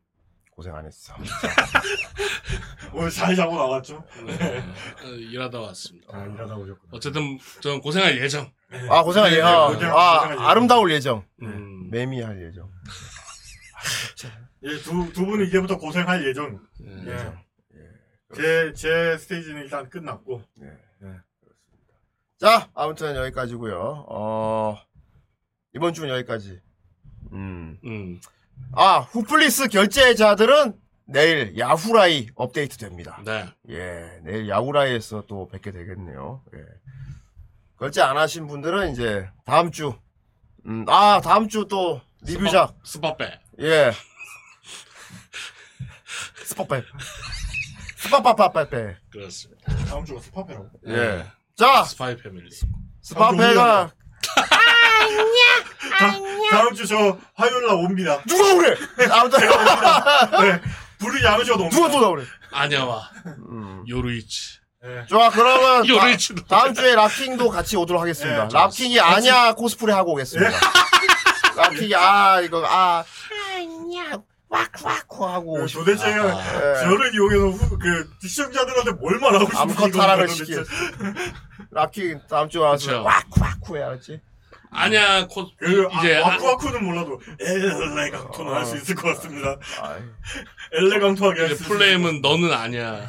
[0.56, 1.14] 고생 안 했어.
[2.94, 4.06] 오늘 잘 자고 나왔죠?
[4.26, 4.60] 네.
[5.04, 6.08] 어, 일하다 왔습니다.
[6.18, 6.92] 아, 일하다 오셨구나.
[6.94, 8.50] 어쨌든 저는 고생할 예정.
[8.90, 9.50] 아, 고생할 네, 예정.
[9.50, 10.48] 네, 아, 고생- 아, 고생할 예정.
[10.48, 11.26] 아름다울 예정.
[11.42, 11.90] 음.
[11.92, 12.72] 매미할 예정.
[14.64, 16.60] 예, 두, 두 분은 이제부터 고생할 예정.
[16.80, 17.12] 네.
[17.12, 17.34] 예.
[18.34, 20.42] 제, 제 스테이지는 일단 끝났고.
[22.38, 24.78] 자, 아무튼 여기까지고요 어,
[25.74, 26.62] 이번 주는 여기까지.
[27.34, 27.78] 음.
[27.84, 28.22] 음.
[28.74, 30.74] 아, 후플리스 결제자들은
[31.06, 33.22] 내일 야후라이 업데이트 됩니다.
[33.26, 33.48] 네.
[33.70, 36.42] 예, 내일 야후라이에서 또 뵙게 되겠네요.
[36.56, 36.60] 예.
[37.80, 39.94] 결제 안 하신 분들은 이제 다음 주,
[40.66, 43.40] 음, 아, 다음 주 또 리뷰작, 스파페.
[43.62, 43.92] 예.
[46.44, 46.84] 스파페.
[47.98, 48.98] 스파파파파페.
[49.12, 49.76] 그렇습니다.
[49.88, 50.70] 다음 주가 스파페라고.
[50.88, 51.26] 예.
[51.56, 52.50] 자, 스파이 패밀리.
[53.02, 53.92] 스파페가
[56.00, 56.18] 다,
[56.52, 58.22] 다음 주 저 화요일 날 옵니다.
[58.28, 58.76] 누가 오래?
[59.12, 60.62] 아무튼 네.
[61.00, 61.76] 부르지 않으셔도 옵니다.
[61.76, 62.24] 누가 또 나오래?
[62.52, 63.10] 아냐와
[63.50, 63.84] 음.
[63.88, 64.60] 요르이치.
[64.84, 65.06] 네.
[65.08, 65.84] 좋아 그러면.
[65.88, 68.48] 다, 다음 주에 랍킹도 같이 오도록 하겠습니다.
[68.48, 70.52] 네, 랍킹이 아냐 코스프레 하고 오겠습니다.
[71.56, 73.04] 랍킹이 아 이거 아
[73.60, 74.18] 아냐
[74.48, 75.92] 와쿠와쿠 하고 그 오십니다.
[75.92, 76.76] 도대체 예.
[76.84, 80.46] 저를 이용해서 후, 그 시청자들한테 뭘 말하고 싶은지 타락을 도대체.
[80.46, 80.62] 시키.
[81.72, 83.02] 랍킹 다음 주에 와서.
[83.02, 84.22] 와쿠와쿠 해야 알지?
[84.76, 89.58] 아냐 코그 이제 아, 아, 와쿠와쿠는 몰라도 엘레강토는 할 수 있을 것 같습니다.
[89.82, 90.02] 아이.
[90.74, 93.08] 엘레강토하게 할수 플레임은 너는 아냐.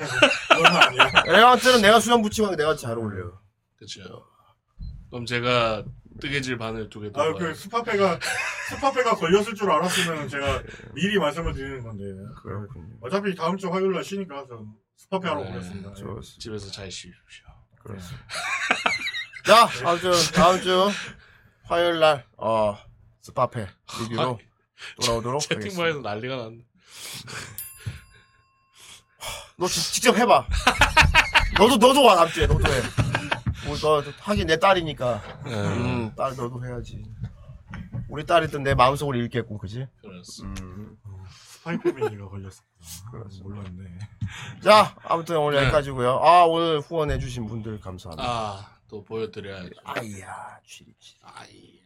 [0.48, 1.12] 그건 아니야.
[1.26, 3.32] 엘레강트는 내가 수염 붙이면 내가 잘 어울려.
[3.76, 4.02] 그렇죠.
[5.10, 5.84] 그럼 제가
[6.20, 7.20] 뜨개질 바늘 두개 더.
[7.22, 8.18] 아, 그 스파페가
[8.70, 10.62] 스파페가 걸렸을 줄 알았으면 제가
[10.94, 12.04] 미리 말씀을 드리는 건데
[12.42, 12.86] 그렇군요.
[13.02, 14.64] 어차피 다음 주 화요일 날 쉬니까 저
[14.96, 15.50] 스파페 하러 네.
[15.50, 15.90] 오겠습니다.
[15.94, 16.20] 좋습니다.
[16.40, 17.44] 집에서 잘 쉬십시오.
[17.82, 18.26] 그렇습니다.
[19.46, 20.88] 자, 다음 주, 다음 주
[21.66, 22.76] 화요일 날, 어,
[23.20, 23.66] 스파페
[24.00, 24.38] 리뷰로
[25.00, 26.00] 돌아오도록 채팅방에서.
[26.00, 26.58] 난리가 났네.
[29.58, 30.46] 너 지- 직접 해봐.
[31.58, 32.80] 너도, 너도 와, 다음 주에, 너도 해.
[33.66, 35.40] 뭐, 너, 하긴 내 딸이니까.
[35.44, 35.50] 네.
[35.54, 37.02] 음, 딸 너도 해야지.
[38.08, 39.86] 우리 딸이든 내 마음속으로 읽겠고, 그지?
[40.02, 40.62] 그렇습니다.
[40.62, 40.96] 음.
[41.30, 42.62] 스파이 패밀리가 걸렸어.
[43.10, 43.48] 그렇습니다.
[43.48, 43.98] 몰랐네.
[44.62, 45.64] 자, 아무튼 오늘 네.
[45.64, 48.22] 여기까지고요 아, 오늘 후원해주신 분들 감사합니다.
[48.30, 49.70] 아, 또 보여드려야죠.
[49.84, 51.18] 아이야, 쥐리, 쥐리.
[51.22, 51.76] 아이야.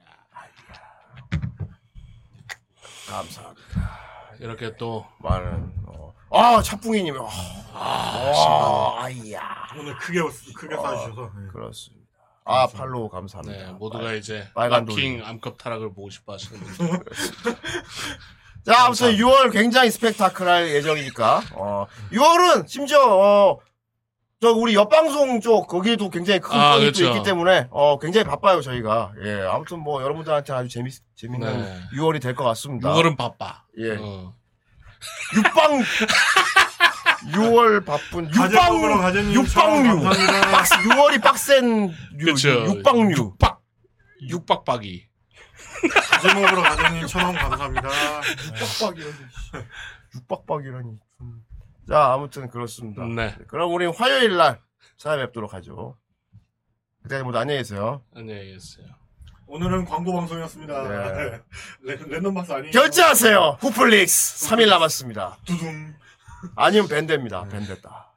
[3.09, 4.01] 감사합니다.
[4.39, 6.15] 이렇게 또, 많은, 어.
[6.31, 7.17] 아, 차풍이님.
[7.19, 7.29] 아,
[7.73, 9.69] 아, 아, 아이야.
[9.79, 10.21] 오늘 크게
[10.55, 10.83] 크게 어.
[10.83, 11.49] 사주셔서 네.
[11.53, 12.01] 그렇습니다.
[12.45, 13.67] 아, 팔로우 감사합니다.
[13.67, 17.05] 네, 모두가 이제 빨간 락킹 암컷 타락을 보고 싶어 하시는 분들.
[18.65, 23.59] 자, 아무튼 6월 굉장히 스펙타클할 예정이니까, 어, 6월은 심지어, 어,
[24.43, 27.07] 저 우리 옆방송 쪽 거기에도 굉장히 큰 아, 건이 또 그렇죠.
[27.15, 31.81] 있기 때문에 어 굉장히 바빠요 저희가 예 아무튼 뭐 여러분들한테 아주 재밌 재밌는 네.
[31.95, 33.65] 6월이 될 것 같습니다 6월은 바빠.
[33.79, 34.35] 예 어.
[35.37, 35.83] 육방
[37.37, 40.51] 6월 바쁜 가재 먹으러 육방 가재님 육방류 감사합니다.
[40.51, 42.49] 빡 6월이 빡센 유, 그렇죠.
[42.65, 43.61] 육방류 육박.
[44.27, 45.07] 육박박이.
[46.11, 47.89] 가재 먹으러 가재님 천원 감사합니다.
[48.59, 49.17] 육박박이라니
[50.15, 50.99] 육박박이라니 음.
[51.91, 53.35] 자 아무튼 그렇습니다 네.
[53.49, 54.61] 그럼 우리 화요일 날
[54.97, 55.99] 찾아뵙도록 하죠
[57.03, 58.87] 그때 모두 안녕히 계세요 안녕히 계세요.
[59.49, 60.83] 오늘은 광고 방송이었습니다.
[60.89, 61.41] 네.
[61.83, 62.71] 랜- 랜덤 박스 아니에요?
[62.71, 65.93] 결제하세요 후플릭스 3일 남았습니다 두둥.
[66.55, 68.10] 아니면 밴드입니다 밴드다